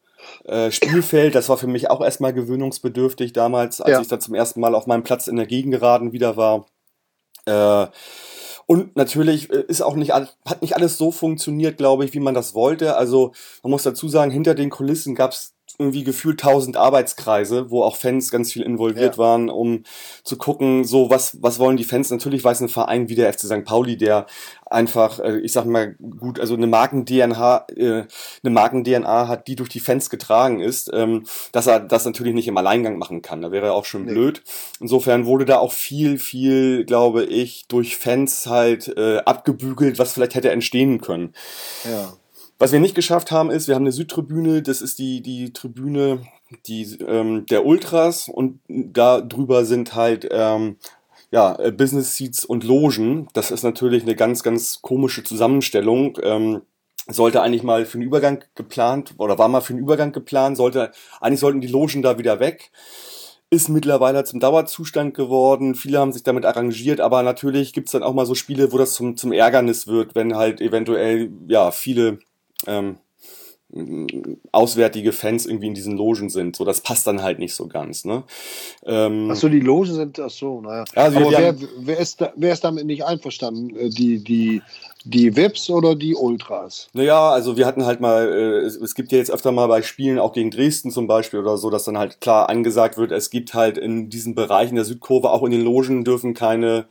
äh, 0.47 0.70
Spielfeld. 0.70 1.34
Das 1.34 1.51
war 1.51 1.59
für 1.59 1.66
mich 1.66 1.91
auch 1.91 2.01
erstmal 2.01 2.32
gewöhnungsbedürftig 2.32 3.34
damals, 3.34 3.82
als 3.82 3.93
ja. 3.93 4.01
ich 4.01 4.09
da 4.09 4.18
zum 4.18 4.34
ersten 4.34 4.61
Mal 4.61 4.74
auf 4.74 4.86
meinem 4.86 5.03
Platz 5.03 5.26
in 5.26 5.36
der 5.36 5.47
Gegengeraden 5.47 6.12
wieder 6.12 6.38
war. 6.38 6.64
Äh, 7.45 7.88
und 8.64 8.97
natürlich 8.97 9.51
äh, 9.51 9.64
ist 9.68 9.82
auch 9.82 9.97
nicht, 9.97 10.12
hat 10.12 10.62
nicht 10.62 10.76
alles 10.76 10.97
so 10.97 11.11
funktioniert, 11.11 11.76
glaube 11.76 12.07
ich, 12.07 12.14
wie 12.14 12.20
man 12.20 12.34
das 12.34 12.55
wollte. 12.55 12.97
Also 12.97 13.32
man 13.62 13.72
muss 13.72 13.82
dazu 13.82 14.09
sagen, 14.09 14.30
hinter 14.30 14.55
den 14.55 14.70
Kulissen 14.70 15.14
gab 15.14 15.32
es 15.32 15.57
irgendwie 15.80 16.04
gefühlt 16.04 16.40
tausend 16.40 16.76
Arbeitskreise, 16.76 17.70
wo 17.70 17.82
auch 17.82 17.96
Fans 17.96 18.30
ganz 18.30 18.52
viel 18.52 18.62
involviert 18.62 19.16
ja. 19.16 19.18
waren, 19.18 19.48
um 19.48 19.84
zu 20.22 20.36
gucken, 20.36 20.84
so 20.84 21.10
was, 21.10 21.42
was 21.42 21.58
wollen 21.58 21.76
die 21.76 21.84
Fans? 21.84 22.10
Natürlich 22.10 22.44
weiß 22.44 22.60
ein 22.60 22.68
Verein 22.68 23.08
wie 23.08 23.14
der 23.14 23.32
FC 23.32 23.40
St. 23.40 23.64
Pauli, 23.64 23.96
der 23.96 24.26
einfach, 24.66 25.18
äh, 25.18 25.38
ich 25.38 25.52
sag 25.52 25.64
mal 25.64 25.96
gut, 26.20 26.38
also 26.38 26.54
eine 26.54 26.66
Marken-DNA, 26.66 27.66
äh, 27.76 28.04
eine 28.42 28.50
Marken-DNA 28.50 29.26
hat, 29.26 29.48
die 29.48 29.56
durch 29.56 29.68
die 29.68 29.80
Fans 29.80 30.10
getragen 30.10 30.60
ist, 30.60 30.90
ähm, 30.92 31.24
dass 31.52 31.66
er 31.66 31.80
das 31.80 32.04
natürlich 32.04 32.34
nicht 32.34 32.48
im 32.48 32.56
Alleingang 32.56 32.98
machen 32.98 33.22
kann. 33.22 33.42
Da 33.42 33.50
wäre 33.50 33.66
er 33.66 33.74
auch 33.74 33.84
schon 33.84 34.04
nee. 34.04 34.12
blöd. 34.12 34.42
Insofern 34.78 35.26
wurde 35.26 35.44
da 35.44 35.58
auch 35.58 35.72
viel, 35.72 36.18
viel, 36.18 36.84
glaube 36.84 37.24
ich, 37.24 37.66
durch 37.68 37.96
Fans 37.96 38.46
halt 38.46 38.88
äh, 38.96 39.18
abgebügelt, 39.18 39.98
was 39.98 40.12
vielleicht 40.12 40.34
hätte 40.34 40.50
entstehen 40.50 41.00
können. 41.00 41.34
Ja. 41.84 42.12
Was 42.61 42.72
wir 42.72 42.78
nicht 42.78 42.94
geschafft 42.94 43.30
haben, 43.30 43.50
ist, 43.50 43.68
wir 43.68 43.74
haben 43.74 43.84
eine 43.84 43.92
Südtribüne, 43.92 44.61
das 44.61 44.82
ist 44.82 44.98
die, 44.98 45.22
die 45.22 45.54
Tribüne 45.54 46.20
die, 46.66 46.82
ähm, 47.06 47.46
der 47.46 47.64
Ultras 47.64 48.28
und 48.28 48.61
da 48.68 49.22
drüber 49.22 49.64
sind 49.64 49.94
halt 49.94 50.28
ähm, 50.30 50.76
ja, 51.30 51.56
Business 51.70 52.16
Seats 52.16 52.44
und 52.44 52.62
Logen. 52.62 53.28
Das 53.32 53.50
ist 53.50 53.62
natürlich 53.62 54.02
eine 54.02 54.14
ganz, 54.14 54.42
ganz 54.42 54.82
komische 54.82 55.24
Zusammenstellung. 55.24 56.18
Ähm, 56.22 56.61
sollte 57.08 57.40
eigentlich 57.40 57.62
mal 57.62 57.86
für 57.86 57.96
den 57.96 58.06
Übergang 58.06 58.44
geplant 58.54 59.14
oder 59.16 59.38
war 59.38 59.48
mal 59.48 59.62
für 59.62 59.72
den 59.72 59.80
Übergang 59.80 60.12
geplant, 60.12 60.58
sollte, 60.58 60.92
eigentlich 61.18 61.40
sollten 61.40 61.62
die 61.62 61.66
Logen 61.66 62.02
da 62.02 62.18
wieder 62.18 62.40
weg. 62.40 62.72
Ist 63.48 63.70
mittlerweile 63.70 64.22
zum 64.24 64.38
Dauerzustand 64.38 65.14
geworden. 65.14 65.74
Viele 65.74 65.98
haben 65.98 66.12
sich 66.12 66.24
damit 66.24 66.44
arrangiert, 66.44 67.00
aber 67.00 67.22
natürlich 67.22 67.72
gibt's 67.72 67.92
dann 67.92 68.02
auch 68.02 68.12
mal 68.12 68.26
so 68.26 68.34
Spiele, 68.34 68.70
wo 68.70 68.76
das 68.76 68.92
zum, 68.92 69.16
zum 69.16 69.32
Ärgernis 69.32 69.86
wird, 69.86 70.14
wenn 70.14 70.36
halt 70.36 70.61
eventuell 70.61 71.32
ja 71.48 71.70
viele 71.70 72.18
ähm, 72.66 72.98
auswärtige 74.50 75.12
Fans 75.12 75.46
irgendwie 75.46 75.68
in 75.68 75.74
diesen 75.74 75.96
Logen 75.96 76.28
sind. 76.28 76.56
So, 76.56 76.64
das 76.64 76.80
passt 76.80 77.06
dann 77.06 77.22
halt 77.22 77.38
nicht 77.38 77.54
so 77.54 77.68
ganz. 77.68 78.04
Ne? 78.04 78.24
Ähm, 78.84 79.30
ach 79.30 79.38
die 79.38 79.61
Logen 79.61 79.94
sind, 79.94 80.18
ach 80.18 80.30
so, 80.30 80.61
naja. 80.61 80.84
Also 80.96 81.20
Aber 81.20 81.30
wer, 81.30 81.54
wer, 81.78 81.98
ist 81.98 82.20
da, 82.20 82.32
wer 82.34 82.52
ist 82.52 82.64
damit 82.64 82.86
nicht 82.86 83.04
einverstanden? 83.04 83.76
Äh, 83.76 83.90
die, 83.90 84.24
die, 84.24 84.62
die 85.04 85.36
Vips 85.36 85.70
oder 85.70 85.94
die 85.94 86.16
Ultras? 86.16 86.88
Naja, 86.94 87.30
also 87.30 87.56
wir 87.56 87.64
hatten 87.64 87.86
halt 87.86 88.00
mal, 88.00 88.28
äh, 88.28 88.66
es, 88.66 88.74
es, 88.74 88.96
gibt 88.96 89.12
ja 89.12 89.18
jetzt 89.18 89.30
öfter 89.30 89.52
mal 89.52 89.68
bei 89.68 89.82
Spielen, 89.82 90.18
auch 90.18 90.32
gegen 90.32 90.50
Dresden 90.50 90.90
zum 90.90 91.06
Beispiel 91.06 91.38
oder 91.38 91.56
so, 91.56 91.70
dass 91.70 91.84
dann 91.84 91.98
halt 91.98 92.20
klar 92.20 92.48
angesagt 92.48 92.96
wird, 92.96 93.12
es 93.12 93.30
gibt 93.30 93.54
halt 93.54 93.78
in 93.78 94.11
diesen 94.11 94.34
Bereichen 94.34 94.74
der 94.74 94.84
Südkurve, 94.84 95.30
auch 95.30 95.44
in 95.44 95.52
den 95.52 95.62
Logen 95.62 96.02
dürfen 96.02 96.34
keine 96.34 96.86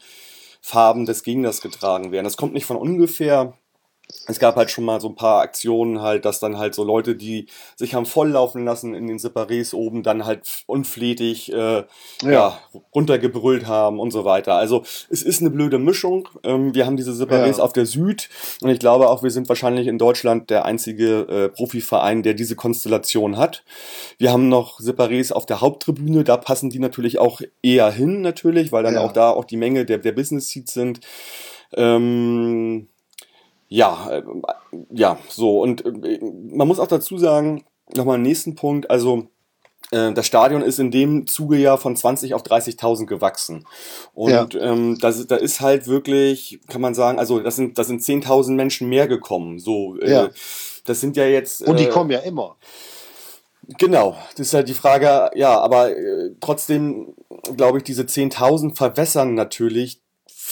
Farben 0.61 1.05
des 1.05 1.23
Gegners 1.23 1.59
getragen 1.61 2.13
werden. 2.13 2.25
Das 2.25 2.37
kommt 2.37 2.53
nicht 2.53 2.65
von 2.65 2.77
ungefähr 2.77 3.53
es 4.29 4.39
gab 4.39 4.55
halt 4.55 4.71
schon 4.71 4.85
mal 4.85 5.01
so 5.01 5.09
ein 5.09 5.15
paar 5.15 5.41
Aktionen 5.41 6.01
halt, 6.01 6.25
dass 6.25 6.39
dann 6.39 6.57
halt 6.57 6.73
so 6.73 6.83
Leute, 6.83 7.15
die 7.15 7.47
sich 7.75 7.93
haben 7.93 8.05
volllaufen 8.05 8.63
lassen 8.65 8.93
in 8.93 9.07
den 9.07 9.17
Separés 9.17 9.73
oben, 9.73 10.03
dann 10.03 10.25
halt 10.25 10.63
unflätig 10.67 11.51
äh, 11.51 11.83
ja. 12.23 12.29
ja. 12.29 12.59
runtergebrüllt 12.93 13.67
haben 13.67 13.99
und 13.99 14.11
so 14.11 14.25
weiter. 14.25 14.55
Also 14.55 14.83
es 15.09 15.21
ist 15.21 15.41
eine 15.41 15.49
blöde 15.49 15.77
Mischung. 15.77 16.29
Ähm, 16.43 16.73
wir 16.73 16.85
haben 16.85 16.97
diese 16.97 17.11
Separés 17.11 17.57
ja. 17.57 17.63
auf 17.63 17.73
der 17.73 17.85
Süd 17.85 18.29
und 18.61 18.69
ich 18.69 18.79
glaube 18.79 19.09
auch, 19.09 19.23
wir 19.23 19.31
sind 19.31 19.49
wahrscheinlich 19.49 19.87
in 19.87 19.97
Deutschland 19.97 20.49
der 20.49 20.65
einzige 20.65 21.21
äh, 21.21 21.49
Profiverein, 21.49 22.23
der 22.23 22.33
diese 22.33 22.55
Konstellation 22.55 23.37
hat. 23.37 23.63
Wir 24.17 24.31
haben 24.31 24.49
noch 24.49 24.79
Separés 24.79 25.31
auf 25.31 25.45
der 25.45 25.61
Haupttribüne, 25.61 26.23
da 26.23 26.37
passen 26.37 26.69
die 26.69 26.79
natürlich 26.79 27.19
auch 27.19 27.41
eher 27.61 27.91
hin 27.91 28.21
natürlich, 28.21 28.71
weil 28.71 28.83
dann 28.83 28.95
ja. 28.95 29.01
auch 29.01 29.11
da 29.11 29.29
auch 29.29 29.45
die 29.45 29.57
Menge 29.57 29.85
der, 29.85 29.99
der 29.99 30.11
Business 30.11 30.49
Seats 30.49 30.73
sind. 30.73 30.99
Ähm, 31.75 32.87
ja, 33.69 34.09
äh, 34.09 34.23
ja, 34.91 35.17
so. 35.29 35.61
Und 35.61 35.85
äh, 35.85 36.19
man 36.21 36.67
muss 36.67 36.79
auch 36.79 36.87
dazu 36.87 37.17
sagen, 37.17 37.63
nochmal 37.95 38.15
einen 38.15 38.23
nächsten 38.23 38.55
Punkt, 38.55 38.89
also 38.89 39.27
äh, 39.91 40.11
das 40.11 40.25
Stadion 40.25 40.61
ist 40.61 40.79
in 40.79 40.91
dem 40.91 41.27
Zuge 41.27 41.57
ja 41.57 41.77
von 41.77 41.95
20 41.95 42.33
auf 42.33 42.43
30.000 42.43 43.05
gewachsen. 43.05 43.65
Und 44.13 44.53
ja. 44.53 44.61
ähm, 44.61 44.97
das, 44.99 45.25
da 45.27 45.37
ist 45.37 45.61
halt 45.61 45.87
wirklich, 45.87 46.59
kann 46.67 46.81
man 46.81 46.93
sagen, 46.93 47.19
also 47.19 47.39
das 47.39 47.55
sind, 47.55 47.77
das 47.77 47.87
sind 47.87 48.01
10.000 48.01 48.53
Menschen 48.53 48.89
mehr 48.89 49.07
gekommen. 49.07 49.59
So, 49.59 49.97
äh, 49.99 50.11
ja. 50.11 50.29
das 50.85 50.99
sind 50.99 51.15
ja 51.15 51.25
jetzt. 51.25 51.61
Und 51.61 51.79
die 51.79 51.85
äh, 51.85 51.89
kommen 51.89 52.09
ja 52.09 52.19
immer. 52.19 52.57
Genau, 53.77 54.17
das 54.35 54.47
ist 54.47 54.53
halt 54.55 54.67
die 54.67 54.73
Frage, 54.73 55.29
ja, 55.35 55.59
aber 55.59 55.95
äh, 55.95 56.31
trotzdem 56.41 57.13
glaube 57.55 57.79
ich, 57.79 57.83
diese 57.83 58.03
10.000 58.03 58.75
verwässern 58.75 59.33
natürlich 59.33 60.01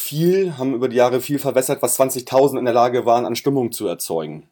viel, 0.07 0.57
haben 0.57 0.73
über 0.73 0.87
die 0.87 0.95
Jahre 0.95 1.21
viel 1.21 1.39
verwässert, 1.39 1.81
was 1.81 1.99
20.000 1.99 2.57
in 2.57 2.65
der 2.65 2.73
Lage 2.73 3.05
waren, 3.05 3.25
an 3.25 3.35
Stimmung 3.35 3.71
zu 3.71 3.87
erzeugen. 3.87 4.47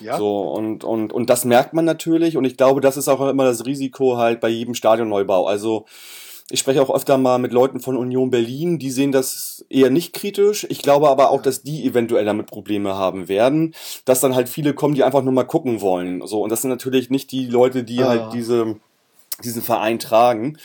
Ja. 0.00 0.16
So, 0.16 0.42
und, 0.42 0.84
und, 0.84 1.12
und 1.12 1.30
das 1.30 1.44
merkt 1.44 1.74
man 1.74 1.84
natürlich 1.84 2.36
und 2.36 2.44
ich 2.44 2.56
glaube, 2.56 2.80
das 2.80 2.96
ist 2.96 3.08
auch 3.08 3.26
immer 3.28 3.44
das 3.44 3.66
Risiko 3.66 4.16
halt 4.16 4.40
bei 4.40 4.48
jedem 4.48 4.74
Stadionneubau. 4.74 5.46
Also, 5.46 5.86
ich 6.50 6.58
spreche 6.58 6.82
auch 6.82 6.92
öfter 6.92 7.16
mal 7.16 7.38
mit 7.38 7.52
Leuten 7.52 7.80
von 7.80 7.96
Union 7.96 8.30
Berlin, 8.30 8.78
die 8.78 8.90
sehen 8.90 9.12
das 9.12 9.64
eher 9.70 9.88
nicht 9.90 10.12
kritisch. 10.12 10.66
Ich 10.68 10.82
glaube 10.82 11.08
aber 11.08 11.30
auch, 11.30 11.42
dass 11.42 11.62
die 11.62 11.86
eventuell 11.86 12.24
damit 12.24 12.48
Probleme 12.48 12.96
haben 12.96 13.28
werden, 13.28 13.74
dass 14.04 14.20
dann 14.20 14.34
halt 14.34 14.48
viele 14.48 14.74
kommen, 14.74 14.94
die 14.94 15.04
einfach 15.04 15.22
nur 15.22 15.32
mal 15.32 15.44
gucken 15.44 15.80
wollen. 15.80 16.26
So, 16.26 16.42
und 16.42 16.50
das 16.50 16.62
sind 16.62 16.70
natürlich 16.70 17.08
nicht 17.08 17.30
die 17.30 17.46
Leute, 17.46 17.84
die 17.84 18.02
ah. 18.02 18.08
halt 18.08 18.32
diese 18.32 18.76
diesen 19.44 19.62
Verein 19.62 19.98
tragen. 19.98 20.58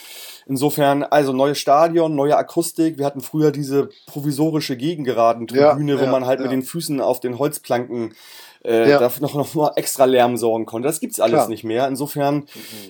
Insofern, 0.47 1.03
also 1.03 1.33
neues 1.33 1.57
Stadion, 1.57 2.15
neue 2.15 2.37
Akustik. 2.37 2.97
Wir 2.99 3.05
hatten 3.05 3.21
früher 3.21 3.51
diese 3.51 3.89
provisorische 4.05 4.77
Gegengeraden-Tribüne, 4.77 5.93
Ja, 5.93 5.99
wo 5.99 6.05
ja, 6.05 6.11
man 6.11 6.25
halt 6.25 6.39
ja. 6.39 6.43
mit 6.43 6.51
den 6.51 6.61
Füßen 6.61 7.01
auf 7.01 7.19
den 7.19 7.39
Holzplanken 7.39 8.13
äh, 8.63 8.89
Ja. 8.89 8.99
dafür 8.99 9.23
noch, 9.23 9.33
noch 9.33 9.53
mal 9.55 9.71
extra 9.75 10.05
Lärm 10.05 10.37
sorgen 10.37 10.65
konnte. 10.65 10.87
Das 10.87 10.99
gibt's 10.99 11.19
alles 11.19 11.33
Klar. 11.33 11.49
nicht 11.49 11.63
mehr. 11.63 11.87
Insofern 11.87 12.45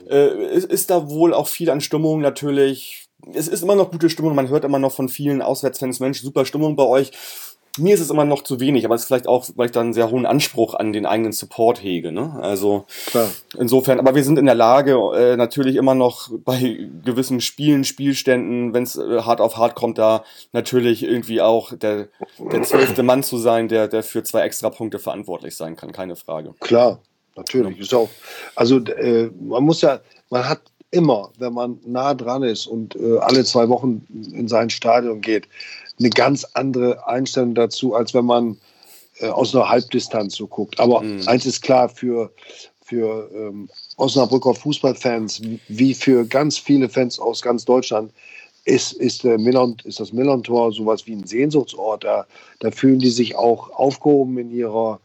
äh, 0.09 0.53
ist, 0.53 0.69
ist 0.69 0.89
da 0.89 1.09
wohl 1.09 1.33
auch 1.33 1.47
viel 1.47 1.69
an 1.69 1.81
Stimmung 1.81 2.19
natürlich. 2.21 3.07
Es 3.33 3.47
ist 3.47 3.63
immer 3.63 3.75
noch 3.75 3.89
gute 3.91 4.09
Stimmung. 4.09 4.35
Man 4.35 4.49
hört 4.49 4.65
immer 4.65 4.79
noch 4.79 4.91
von 4.91 5.09
vielen 5.09 5.41
Auswärtsfans, 5.41 5.99
Mensch, 5.99 6.21
super 6.21 6.45
Stimmung 6.45 6.75
bei 6.75 6.83
euch. 6.83 7.11
Mir 7.77 7.93
ist 7.93 8.01
es 8.01 8.09
immer 8.09 8.25
noch 8.25 8.43
zu 8.43 8.59
wenig, 8.59 8.85
aber 8.85 8.95
es 8.95 9.01
ist 9.01 9.07
vielleicht 9.07 9.27
auch, 9.27 9.45
weil 9.55 9.67
ich 9.67 9.71
da 9.71 9.81
einen 9.81 9.93
sehr 9.93 10.09
hohen 10.09 10.25
Anspruch 10.25 10.73
an 10.73 10.93
den 10.93 11.05
eigenen 11.05 11.31
Support 11.31 11.83
hege. 11.83 12.11
Ne? 12.11 12.37
Also 12.41 12.85
Klar. 13.07 13.29
insofern, 13.57 13.99
aber 13.99 14.15
wir 14.15 14.23
sind 14.23 14.39
in 14.39 14.45
der 14.45 14.55
Lage, 14.55 14.97
äh, 15.15 15.35
natürlich 15.35 15.75
immer 15.75 15.95
noch 15.95 16.29
bei 16.43 16.89
gewissen 17.03 17.41
Spielen, 17.41 17.83
Spielständen, 17.83 18.73
wenn 18.73 18.83
es 18.83 18.95
äh, 18.95 19.21
hart 19.21 19.41
auf 19.41 19.57
hart 19.57 19.75
kommt, 19.75 19.97
da 19.97 20.23
natürlich 20.53 21.03
irgendwie 21.03 21.41
auch 21.41 21.73
der, 21.73 22.07
der 22.39 22.63
zwölfte 22.63 23.03
Mann 23.03 23.23
zu 23.23 23.37
sein, 23.37 23.67
der, 23.67 23.87
der 23.87 24.03
für 24.03 24.23
zwei 24.23 24.41
Extrapunkte 24.41 24.99
verantwortlich 24.99 25.55
sein 25.55 25.75
kann, 25.75 25.91
keine 25.91 26.15
Frage. 26.15 26.53
Klar, 26.59 26.99
natürlich. 27.35 27.79
Ist 27.79 27.93
auch, 27.93 28.09
also 28.55 28.79
äh, 28.79 29.29
man 29.39 29.63
muss 29.63 29.81
ja, 29.81 29.99
man 30.29 30.47
hat 30.47 30.61
immer, 30.91 31.31
wenn 31.37 31.53
man 31.53 31.79
nah 31.85 32.13
dran 32.13 32.43
ist 32.43 32.67
und 32.67 32.95
äh, 32.95 33.17
alle 33.19 33.43
zwei 33.43 33.67
Wochen 33.69 34.05
in 34.33 34.47
sein 34.47 34.69
Stadion 34.69 35.21
geht, 35.21 35.47
eine 35.99 36.09
ganz 36.09 36.45
andere 36.53 37.07
Einstellung 37.07 37.55
dazu, 37.55 37.95
als 37.95 38.13
wenn 38.13 38.25
man 38.25 38.57
äh, 39.19 39.27
aus 39.27 39.55
einer 39.55 39.69
Halbdistanz 39.69 40.35
so 40.35 40.47
guckt. 40.47 40.79
Aber 40.79 41.01
Mhm. 41.01 41.27
eins 41.27 41.45
ist 41.45 41.61
klar, 41.61 41.89
für, 41.89 42.31
für 42.83 43.29
ähm, 43.33 43.69
Osnabrücker 43.97 44.53
Fußballfans, 44.53 45.41
wie 45.67 45.93
für 45.93 46.25
ganz 46.25 46.57
viele 46.57 46.89
Fans 46.89 47.19
aus 47.19 47.41
ganz 47.41 47.65
Deutschland, 47.65 48.11
ist, 48.65 48.93
ist, 48.93 49.23
der 49.23 49.37
Milan, 49.37 49.77
ist 49.83 49.99
das 49.99 50.11
Millantor 50.11 50.71
sowas 50.71 51.05
wie 51.05 51.13
ein 51.13 51.25
Sehnsuchtsort. 51.25 52.03
Da, 52.03 52.25
da 52.59 52.71
fühlen 52.71 52.99
die 52.99 53.11
sich 53.11 53.35
auch 53.35 53.69
aufgehoben 53.71 54.37
in 54.39 54.51
ihrer 54.51 54.99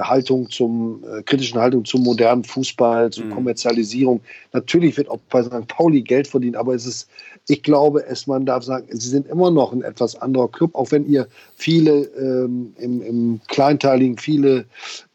Haltung 0.00 0.50
zum 0.50 1.02
äh, 1.04 1.22
kritischen 1.22 1.60
Haltung 1.60 1.84
zum 1.84 2.02
modernen 2.02 2.44
Fußball, 2.44 3.10
zur 3.10 3.24
Mhm. 3.24 3.30
Kommerzialisierung. 3.30 4.20
Natürlich 4.52 4.96
wird 4.96 5.08
auch 5.08 5.20
bei 5.30 5.42
St. 5.42 5.66
Pauli 5.68 6.02
Geld 6.02 6.26
verdient, 6.26 6.56
aber 6.56 6.74
es 6.74 6.86
ist, 6.86 7.08
ich 7.48 7.62
glaube, 7.62 8.04
es 8.06 8.26
man 8.26 8.44
darf 8.44 8.64
sagen, 8.64 8.86
sie 8.90 9.08
sind 9.08 9.26
immer 9.26 9.50
noch 9.50 9.72
ein 9.72 9.82
etwas 9.82 10.16
anderer 10.16 10.48
Club, 10.48 10.74
auch 10.74 10.90
wenn 10.90 11.06
ihr 11.08 11.26
viele 11.56 12.02
ähm, 12.18 12.74
im, 12.78 13.02
im 13.02 13.40
Kleinteiligen 13.48 14.18
viele 14.18 14.66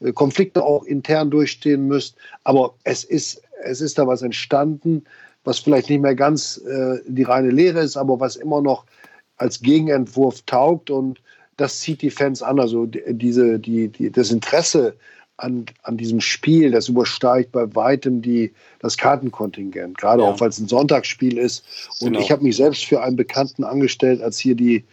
äh, 0.01 0.11
Konflikte 0.11 0.63
auch 0.63 0.83
intern 0.83 1.29
durchstehen 1.29 1.87
müsst. 1.87 2.15
Aber 2.43 2.73
es 2.83 3.03
ist, 3.03 3.41
es 3.63 3.81
ist 3.81 3.97
da 3.97 4.07
was 4.07 4.21
entstanden, 4.21 5.03
was 5.43 5.59
vielleicht 5.59 5.89
nicht 5.89 6.01
mehr 6.01 6.15
ganz 6.15 6.57
äh, 6.65 6.97
die 7.07 7.23
reine 7.23 7.51
Lehre 7.51 7.81
ist, 7.81 7.97
aber 7.97 8.19
was 8.19 8.35
immer 8.35 8.61
noch 8.61 8.85
als 9.37 9.61
Gegenentwurf 9.61 10.41
taugt 10.45 10.89
und 10.89 11.19
das 11.57 11.79
zieht 11.79 12.01
die 12.01 12.11
Fans 12.11 12.41
an. 12.41 12.59
Also 12.59 12.85
die, 12.85 13.01
diese, 13.09 13.59
die, 13.59 13.87
die, 13.89 14.11
das 14.11 14.31
Interesse 14.31 14.95
an, 15.37 15.65
an 15.81 15.97
diesem 15.97 16.21
Spiel, 16.21 16.71
das 16.71 16.89
übersteigt 16.89 17.51
bei 17.51 17.73
weitem 17.75 18.21
die, 18.21 18.53
das 18.79 18.97
Kartenkontingent, 18.97 19.97
gerade 19.97 20.21
Ja. 20.23 20.29
auch 20.29 20.39
weil 20.39 20.49
es 20.49 20.59
ein 20.59 20.67
Sonntagsspiel 20.67 21.37
ist. 21.37 21.63
Und 21.99 22.09
Genau. 22.13 22.19
ich 22.19 22.31
habe 22.31 22.43
mich 22.43 22.55
selbst 22.55 22.85
für 22.85 23.01
einen 23.01 23.15
Bekannten 23.15 23.63
angestellt, 23.63 24.21
als 24.21 24.37
hier 24.37 24.55
die 24.55 24.83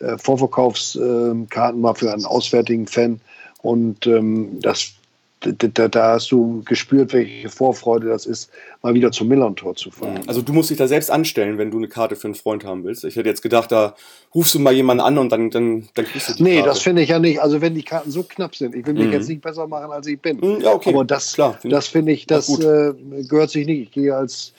äh, 0.00 0.18
Vorverkaufskarten 0.18 1.80
mal 1.80 1.94
für 1.94 2.12
einen 2.12 2.26
auswärtigen 2.26 2.86
Fan. 2.86 3.20
Und 3.62 4.06
ähm, 4.06 4.58
das, 4.60 4.92
da, 5.40 5.68
da, 5.68 5.88
da 5.88 6.12
hast 6.12 6.30
du 6.32 6.62
gespürt, 6.64 7.12
welche 7.12 7.48
Vorfreude 7.50 8.08
das 8.08 8.24
ist, 8.26 8.50
mal 8.82 8.94
wieder 8.94 9.12
zum 9.12 9.28
Millantor 9.28 9.76
zu 9.76 9.90
fahren. 9.90 10.20
Also 10.26 10.40
du 10.42 10.52
musst 10.52 10.70
dich 10.70 10.78
da 10.78 10.88
selbst 10.88 11.10
anstellen, 11.10 11.58
wenn 11.58 11.70
du 11.70 11.76
eine 11.76 11.88
Karte 11.88 12.16
für 12.16 12.26
einen 12.28 12.34
Freund 12.34 12.64
haben 12.64 12.84
willst. 12.84 13.04
Ich 13.04 13.16
hätte 13.16 13.28
jetzt 13.28 13.42
gedacht, 13.42 13.70
da 13.70 13.94
rufst 14.34 14.54
du 14.54 14.58
mal 14.58 14.72
jemanden 14.72 15.02
an 15.02 15.18
und 15.18 15.30
dann, 15.30 15.50
dann, 15.50 15.88
dann 15.94 16.04
kriegst 16.06 16.30
du 16.30 16.34
die 16.34 16.42
Nee, 16.42 16.54
Karte. 16.56 16.68
das 16.70 16.80
finde 16.80 17.02
ich 17.02 17.10
ja 17.10 17.18
nicht. 17.18 17.40
Also 17.40 17.60
wenn 17.60 17.74
die 17.74 17.82
Karten 17.82 18.10
so 18.10 18.22
knapp 18.22 18.56
sind, 18.56 18.74
ich 18.74 18.86
will 18.86 18.94
mich 18.94 19.06
Mhm. 19.06 19.12
jetzt 19.12 19.28
nicht 19.28 19.42
besser 19.42 19.66
machen, 19.66 19.92
als 19.92 20.06
ich 20.06 20.18
bin. 20.20 20.38
Mhm, 20.38 20.60
ja, 20.62 20.72
okay. 20.72 20.90
Aber 20.90 21.04
das, 21.04 21.34
Klar, 21.34 21.54
finde 21.60 21.76
das 21.76 21.88
finde 21.88 22.12
ich, 22.12 22.26
das 22.26 22.48
äh, 22.58 22.94
gehört 23.28 23.50
sich 23.50 23.66
nicht. 23.66 23.82
Ich 23.82 23.90
gehe 23.92 24.16
als, 24.16 24.52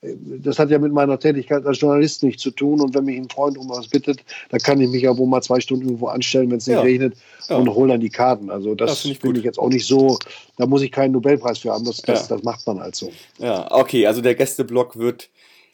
das 0.00 0.60
hat 0.60 0.70
ja 0.70 0.78
mit 0.78 0.92
meiner 0.92 1.18
Tätigkeit 1.18 1.66
als 1.66 1.80
Journalist 1.80 2.22
nichts 2.22 2.42
zu 2.42 2.52
tun. 2.52 2.80
Und 2.80 2.94
wenn 2.94 3.04
mich 3.04 3.16
ein 3.16 3.28
Freund 3.28 3.58
um 3.58 3.68
was 3.68 3.88
bittet, 3.88 4.20
dann 4.50 4.60
kann 4.60 4.80
ich 4.80 4.88
mich 4.88 5.02
ja 5.02 5.16
wohl 5.16 5.26
mal 5.26 5.42
zwei 5.42 5.58
Stunden 5.58 5.86
irgendwo 5.86 6.06
anstellen, 6.06 6.50
wenn 6.50 6.58
es 6.58 6.66
nicht 6.68 6.76
Ja. 6.76 6.82
regnet 6.82 7.14
Ja. 7.48 7.56
und 7.56 7.68
hole 7.74 7.92
dann 7.92 8.00
die 8.00 8.08
Karten. 8.10 8.48
Also 8.50 8.74
das, 8.76 8.90
Das 8.90 9.00
finde 9.00 9.12
ich 9.14 9.18
finde 9.20 9.32
gut. 9.34 9.38
ich 9.38 9.44
jetzt 9.44 9.58
auch 9.58 9.68
nicht 9.70 9.86
so. 9.86 10.18
Da 10.56 10.66
muss 10.66 10.82
ich 10.82 10.92
keinen 10.92 11.12
Nobelpreis 11.12 11.58
für 11.58 11.72
haben. 11.72 11.84
Das, 11.84 12.00
das, 12.02 12.28
Ja. 12.28 12.36
das 12.36 12.44
macht 12.44 12.64
man 12.66 12.78
halt 12.80 12.94
so. 12.94 13.10
Ja, 13.38 13.68
okay, 13.72 14.06
also 14.06 14.20
der 14.20 14.36
Gästeblock 14.36 14.96
wird 14.98 15.30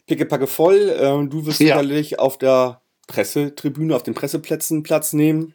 pickepacke 0.07 0.47
voll. 0.47 0.95
Ähm, 0.99 1.29
du 1.29 1.45
wirst 1.45 1.59
Ja. 1.59 1.67
sicherlich 1.67 2.17
auf 2.17 2.39
der 2.39 2.81
Pressetribüne, 3.07 3.95
auf 3.95 4.01
den 4.03 4.15
Presseplätzen 4.15 4.81
Platz 4.81 5.13
nehmen. 5.13 5.53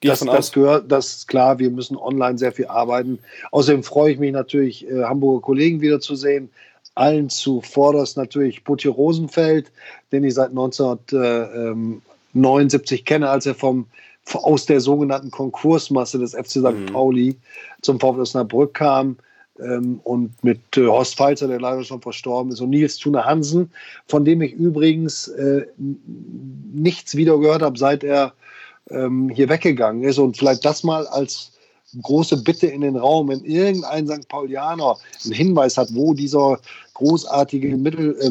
Das, 0.00 0.18
das 0.18 0.50
gehört, 0.50 0.90
das 0.90 1.16
ist 1.16 1.28
klar, 1.28 1.60
wir 1.60 1.70
müssen 1.70 1.96
online 1.96 2.36
sehr 2.36 2.50
viel 2.50 2.66
arbeiten. 2.66 3.20
Außerdem 3.52 3.84
freue 3.84 4.10
ich 4.12 4.18
mich 4.18 4.32
natürlich, 4.32 4.88
äh, 4.88 5.04
Hamburger 5.04 5.42
Kollegen 5.42 5.80
wiederzusehen. 5.80 6.50
Allen 6.94 7.30
zuvorderst 7.30 8.16
natürlich 8.16 8.64
Putje 8.64 8.90
Rosenfeld, 8.90 9.70
den 10.10 10.24
ich 10.24 10.34
seit 10.34 10.50
1979 10.50 13.04
kenne, 13.04 13.30
als 13.30 13.46
er 13.46 13.54
vom, 13.54 13.86
aus 14.32 14.66
der 14.66 14.80
sogenannten 14.80 15.30
Konkursmasse 15.30 16.18
des 16.18 16.34
FC 16.34 16.50
St. 16.50 16.72
Mhm. 16.72 16.86
Pauli 16.86 17.36
zum 17.80 17.98
VfL 17.98 18.20
Osnabrück 18.20 18.74
kam. 18.74 19.16
Ähm, 19.60 20.00
und 20.04 20.32
mit 20.42 20.60
äh, 20.76 20.86
Horst 20.86 21.16
Pfalzer, 21.16 21.46
der 21.46 21.60
leider 21.60 21.84
schon 21.84 22.00
verstorben 22.00 22.52
ist, 22.52 22.60
und 22.60 22.70
Nils 22.70 22.96
Thune 22.96 23.24
Hansen, 23.24 23.70
von 24.06 24.24
dem 24.24 24.40
ich 24.40 24.54
übrigens 24.54 25.28
äh, 25.28 25.66
nichts 26.72 27.16
wieder 27.16 27.38
gehört 27.38 27.62
habe, 27.62 27.78
seit 27.78 28.02
er 28.02 28.32
ähm, 28.90 29.28
hier 29.28 29.48
weggegangen 29.48 30.04
ist. 30.04 30.18
Und 30.18 30.38
vielleicht 30.38 30.64
das 30.64 30.84
mal 30.84 31.06
als 31.06 31.51
große 32.00 32.38
Bitte 32.38 32.66
in 32.66 32.80
den 32.80 32.96
Raum, 32.96 33.28
wenn 33.28 33.44
irgendein 33.44 34.06
St. 34.06 34.28
Paulianer 34.28 34.96
einen 35.24 35.34
Hinweis 35.34 35.76
hat, 35.76 35.94
wo 35.94 36.14
dieser 36.14 36.58
großartige 36.94 37.76
Mittel, 37.76 38.16
äh, 38.20 38.30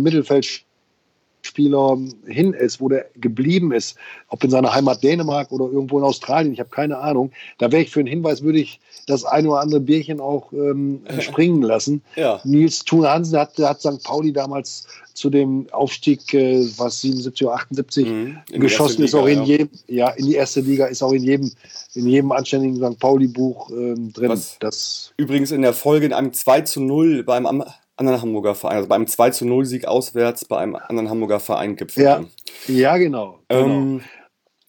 Mittelfeldspieler 1.52 1.98
hin 2.26 2.54
ist, 2.54 2.80
wo 2.82 2.90
der 2.90 3.06
geblieben 3.20 3.72
ist, 3.72 3.98
ob 4.30 4.44
in 4.44 4.50
seiner 4.50 4.74
Heimat 4.74 5.04
Dänemark 5.04 5.52
oder 5.52 5.66
irgendwo 5.66 5.98
in 5.98 6.04
Australien, 6.06 6.54
ich 6.54 6.60
habe 6.60 6.70
keine 6.70 6.98
Ahnung. 7.00 7.32
Da 7.58 7.72
wäre 7.72 7.82
ich 7.82 7.90
für 7.90 8.00
einen 8.00 8.08
Hinweis, 8.08 8.42
würde 8.44 8.60
ich 8.60 8.80
das 9.08 9.26
ein 9.26 9.48
oder 9.48 9.60
andere 9.62 9.80
Bierchen 9.82 10.20
auch 10.20 10.52
ähm, 10.54 11.02
springen 11.20 11.62
lassen. 11.64 12.02
Ja. 12.16 12.40
Nils 12.44 12.80
Thune 12.86 13.10
Hansen 13.10 13.38
hat, 13.40 13.58
hat 13.60 13.82
St. 13.82 14.04
Pauli 14.04 14.32
damals 14.32 14.86
zu 15.14 15.30
dem 15.30 15.68
Aufstieg, 15.72 16.34
äh, 16.34 16.66
was 16.78 17.02
77 17.02 17.46
oder 17.48 17.56
78 17.56 18.08
Mhm. 18.08 18.38
Geschossen 18.60 19.04
ist, 19.04 19.14
auch 19.16 19.28
in 19.28 19.40
ja. 19.40 19.44
jedem, 19.46 19.70
ja, 19.88 20.10
in 20.12 20.26
die 20.26 20.36
erste 20.36 20.62
Liga, 20.62 20.86
ist 20.86 21.04
auch 21.04 21.12
in 21.12 21.24
jedem, 21.24 21.52
in 21.96 22.08
jedem 22.08 22.32
anständigen 22.32 22.76
St. 22.78 23.00
Pauli-Buch 23.00 23.70
ähm, 23.72 24.14
drin. 24.14 24.30
Was? 24.30 24.58
Das, 24.60 25.12
Übrigens 25.18 25.52
in 25.52 25.62
der 25.62 25.74
Folge 25.74 26.06
in 26.06 26.14
einem 26.14 26.34
2 26.34 26.62
zu 26.62 26.82
0 26.82 27.24
bei 27.24 27.36
einem 27.36 27.46
am- 27.48 27.64
anderen 28.02 28.22
Hamburger 28.22 28.56
Verein, 28.56 28.78
also 28.78 28.90
beim 28.90 29.08
2 29.08 29.30
zu 29.30 29.46
0 29.46 29.66
Sieg 29.66 29.86
auswärts 29.86 30.46
bei 30.46 30.58
einem 30.58 30.76
anderen 30.76 31.10
Hamburger 31.10 31.40
Verein 31.40 31.76
gipfelte. 31.76 32.28
ja, 32.68 32.74
ja, 32.74 32.98
genau. 32.98 33.40
genau. 33.48 33.66
Ähm, 33.66 34.02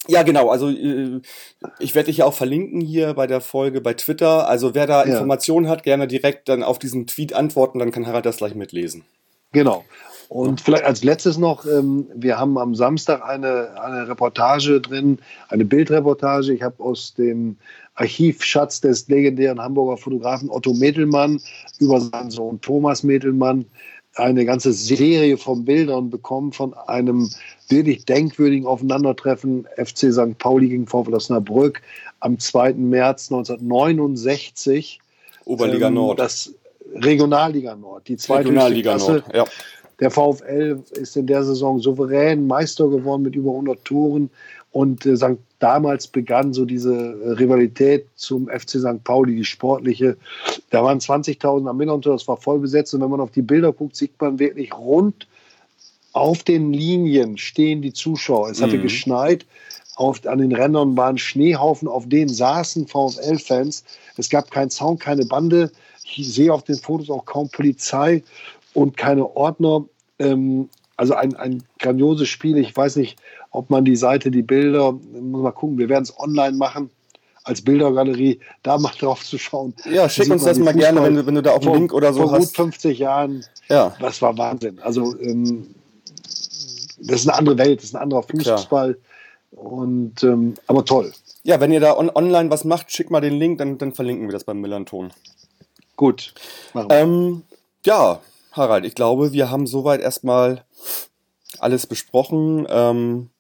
ja, 0.09 0.23
genau. 0.23 0.51
Also 0.51 0.69
äh, 0.69 1.21
ich 1.79 1.95
werde 1.95 2.07
dich 2.07 2.19
ja 2.19 2.25
auch 2.25 2.35
verlinken 2.35 2.81
hier 2.81 3.15
bei 3.15 3.27
der 3.27 3.41
Folge 3.41 3.81
bei 3.81 3.95
Twitter. 3.95 4.49
Also 4.49 4.75
wer 4.75 4.87
da 4.87 5.05
Ja. 5.05 5.13
Informationen 5.13 5.69
hat, 5.69 5.85
gerne 5.85 6.09
direkt 6.09 6.49
dann 6.49 6.63
auf 6.63 6.79
diesen 6.79 7.07
Tweet 7.07 7.33
antworten, 7.33 7.79
dann 7.79 7.93
kann 7.93 8.07
Harald 8.07 8.27
das 8.27 8.39
gleich 8.39 8.55
mitlesen. 8.55 9.05
Genau. 9.53 9.85
Und 10.33 10.63
vielleicht 10.63 10.85
als 10.85 11.05
letztes 11.05 11.37
noch, 11.37 11.67
ähm, 11.67 12.07
wir 12.15 12.39
haben 12.39 12.57
am 12.57 12.75
Samstag 12.75 13.23
eine, 13.23 13.79
eine 13.79 14.09
Reportage 14.09 14.81
drin, 14.81 15.19
eine 15.51 15.67
Bildreportage. 15.67 16.55
Ich 16.55 16.63
habe 16.63 16.83
aus 16.83 17.13
dem 17.13 17.59
Archivschatz 17.97 18.81
des 18.81 19.09
legendären 19.09 19.61
Hamburger 19.61 19.99
Fotografen 19.99 20.49
Otto 20.49 20.73
Metelmann 20.73 21.39
über 21.81 22.01
seinen 22.01 22.31
Sohn 22.31 22.59
Thomas 22.63 23.03
Metelmann 23.03 23.67
eine 24.15 24.47
ganze 24.47 24.73
Serie 24.73 25.37
von 25.37 25.67
Bildern 25.67 26.09
bekommen 26.09 26.53
von 26.53 26.73
einem 26.73 27.29
wirklich 27.69 28.07
denkwürdigen 28.07 28.67
Aufeinandertreffen 28.67 29.69
FC 29.77 30.15
St. 30.15 30.39
Pauli 30.39 30.69
gegen 30.69 30.87
VfL 30.87 31.13
Osnabrück 31.13 31.83
am 32.21 32.39
2. 32.39 32.73
März 32.73 33.31
1969. 33.31 34.99
Oberliga 35.45 35.89
Ähm, 35.89 35.95
Nord. 35.95 36.19
Das 36.19 36.55
Regionalliga 36.95 37.77
Nord, 37.77 38.09
die 38.09 38.17
zweite 38.17 38.47
Regionalliga 38.47 38.93
Klasse. 38.93 39.13
Nord. 39.13 39.35
Ja. 39.35 39.45
Der 40.01 40.11
VfL 40.11 40.83
ist 40.93 41.17
in 41.17 41.27
der 41.27 41.45
Saison 41.45 41.79
souverän 41.81 42.47
Meister 42.47 42.89
geworden 42.89 43.23
mit 43.23 43.35
über 43.35 43.51
100 43.51 43.85
Toren. 43.85 44.31
Und 44.73 45.05
äh, 45.05 45.17
St. 45.17 45.37
damals 45.59 46.07
begann 46.07 46.53
so 46.55 46.65
diese 46.65 46.95
äh, 46.95 47.31
Rivalität 47.33 48.07
zum 48.17 48.49
FC 48.49 48.71
St. 48.71 49.05
Pauli, 49.05 49.37
die 49.37 49.45
sportliche. 49.45 50.17
Da 50.71 50.83
waren 50.83 50.99
20.000 50.99 51.69
am 51.69 51.77
Millantor, 51.77 52.15
das 52.15 52.27
war 52.27 52.39
voll 52.39 52.59
besetzt. 52.59 52.95
Und 52.95 53.03
wenn 53.03 53.11
man 53.11 53.21
auf 53.21 53.31
die 53.33 53.43
Bilder 53.43 53.73
guckt, 53.73 53.97
sieht 53.97 54.19
man 54.21 54.39
wirklich 54.39 54.73
rund 54.77 55.27
auf 56.13 56.43
den 56.43 56.73
Linien 56.73 57.39
stehen 57.39 57.83
die 57.83 57.93
Zuschauer. 57.93 58.51
Es 58.51 58.61
hatte 58.61 58.77
Mhm. 58.77 58.83
geschneit. 58.83 59.47
Auf, 59.97 60.27
an 60.27 60.39
den 60.39 60.53
Rändern 60.55 60.97
waren 60.97 61.19
Schneehaufen, 61.19 61.87
auf 61.89 62.09
denen 62.09 62.29
saßen 62.29 62.87
VfL-Fans. 62.87 63.85
Es 64.17 64.31
gab 64.31 64.51
keinen 64.51 64.71
Zaun, 64.71 64.99
keine 64.99 65.25
Bande. 65.27 65.71
Ich 66.15 66.33
sehe 66.33 66.53
auf 66.53 66.65
den 66.65 66.77
Fotos 66.77 67.11
auch 67.11 67.25
kaum 67.25 67.49
Polizei. 67.51 68.23
Und 68.75 68.97
keine 68.97 69.37
Ordner. 69.37 69.85
Ähm, 70.19 70.69
also 70.97 71.15
ein, 71.15 71.35
ein 71.37 71.63
grandioses 71.79 72.29
Spiel. 72.29 72.59
Ich 72.59 72.77
weiß 72.77 72.97
nicht, 72.97 73.19
ob 73.51 73.71
man 73.71 73.85
die 73.85 73.97
Seite, 73.97 74.31
die 74.31 74.43
Bilder, 74.43 74.93
muss 74.93 75.43
mal 75.43 75.51
gucken, 75.53 75.79
wir 75.79 75.89
werden 75.89 76.05
es 76.05 76.19
online 76.19 76.57
machen 76.57 76.91
als 77.45 77.63
Bildergalerie, 77.63 78.41
da 78.63 78.79
mal 78.79 78.93
drauf 78.99 79.25
zu 79.25 79.39
schauen. 79.39 79.75
Ja, 79.91 80.09
schick 80.09 80.31
uns 80.31 80.45
das 80.45 80.59
mal 80.59 80.75
gerne, 80.75 81.03
wenn 81.03 81.17
du, 81.17 81.27
wenn 81.27 81.35
du 81.35 81.43
da 81.43 81.53
auch 81.53 81.63
einen 81.63 81.75
Link 81.75 81.93
oder 81.93 82.13
so 82.13 82.23
vor 82.23 82.33
hast. 82.33 82.55
Vor 82.55 82.67
gut 82.67 82.75
50 82.75 82.99
Jahren, 82.99 83.45
ja. 83.69 83.95
das 84.01 84.23
war 84.23 84.37
Wahnsinn. 84.39 84.79
Also 84.81 85.19
ähm, 85.19 85.75
das 86.99 87.21
ist 87.21 87.29
eine 87.29 87.39
andere 87.39 87.59
Welt, 87.59 87.79
das 87.79 87.87
ist 87.87 87.97
ein 87.97 88.03
anderer 88.03 88.23
Fußball. 88.23 88.95
Klar. 88.95 89.65
Und 89.65 90.23
ähm, 90.23 90.55
aber 90.67 90.85
toll. 90.85 91.13
Ja, 91.43 91.61
wenn 91.61 91.73
ihr 91.73 91.81
da 91.81 91.97
on 91.97 92.11
online 92.15 92.51
was 92.51 92.65
macht, 92.65 92.93
schick 92.93 93.11
mal 93.11 93.21
den 93.21 93.35
Link, 93.35 93.59
dann, 93.59 93.77
dann 93.77 93.93
verlinken 93.93 94.29
wir 94.29 94.33
das 94.33 94.45
beim 94.45 94.61
Millanton. 94.61 95.11
Gut. 95.97 96.33
Ähm, 96.89 97.43
ja, 97.85 98.21
Harald, 98.53 98.85
ich 98.85 98.95
glaube, 98.95 99.33
wir 99.33 99.51
haben 99.51 99.67
soweit 99.67 100.01
erstmal 100.01 100.65
alles 101.59 101.87
besprochen. 101.87 102.67
Ähm, 102.69 103.31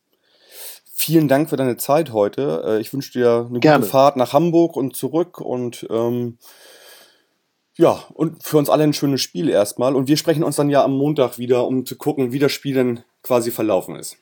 vielen 0.92 1.28
Dank 1.28 1.50
für 1.50 1.56
deine 1.56 1.76
Zeit 1.76 2.12
heute. 2.12 2.62
Äh, 2.66 2.80
ich 2.80 2.92
wünsche 2.92 3.12
dir 3.12 3.46
eine 3.48 3.60
Gerne. 3.60 3.80
gute 3.80 3.90
Fahrt 3.90 4.16
nach 4.16 4.32
Hamburg 4.32 4.76
und 4.76 4.96
zurück 4.96 5.40
und 5.40 5.86
ähm, 5.90 6.38
ja, 7.76 8.04
und 8.14 8.42
für 8.42 8.58
uns 8.58 8.68
alle 8.68 8.84
ein 8.84 8.92
schönes 8.92 9.20
Spiel 9.22 9.48
erstmal. 9.48 9.94
Und 9.94 10.08
wir 10.08 10.16
sprechen 10.16 10.44
uns 10.44 10.56
dann 10.56 10.70
ja 10.70 10.84
am 10.84 10.96
Montag 10.96 11.38
wieder, 11.38 11.66
um 11.66 11.86
zu 11.86 11.96
gucken, 11.96 12.32
wie 12.32 12.38
das 12.38 12.52
Spiel 12.52 12.74
denn 12.74 13.00
quasi 13.22 13.50
verlaufen 13.50 13.96
ist. 13.96 14.16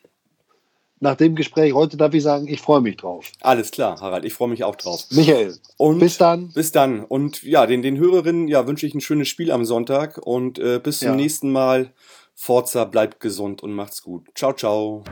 Nach 1.03 1.15
dem 1.17 1.35
Gespräch 1.35 1.73
heute 1.73 1.97
darf 1.97 2.13
ich 2.13 2.23
sagen, 2.23 2.47
ich 2.47 2.61
freue 2.61 2.83
mich 2.83 2.99
drauf. 2.99 3.33
Alles 3.41 3.71
klar, 3.71 3.99
Harald, 4.01 4.25
ich 4.27 4.35
freue 4.35 4.49
mich 4.49 4.65
auch 4.65 4.77
drauf. 4.77 5.07
Michael, 5.11 5.57
und 5.79 5.99
bis 5.99 6.19
dann. 6.19 6.53
Bis 6.53 6.73
dann. 6.73 7.05
Und 7.05 7.43
ja, 7.43 7.65
den, 7.67 7.81
den 7.81 7.97
Hörerinnen 7.97 8.49
ja, 8.49 8.67
wünsche 8.67 8.87
ich 8.87 8.95
ein 8.95 9.01
schönes 9.01 9.27
Spiel 9.29 9.51
am 9.51 9.65
Sonntag 9.65 10.19
und 10.19 10.59
äh, 10.59 10.79
bis 10.79 10.99
zum 10.99 11.09
Ja. 11.09 11.15
nächsten 11.15 11.51
Mal. 11.51 11.93
Forza, 12.35 12.85
bleibt 12.85 13.21
gesund 13.21 13.63
und 13.63 13.73
macht's 13.73 14.03
gut. 14.03 14.29
Ciao, 14.35 14.55
ciao. 14.55 15.05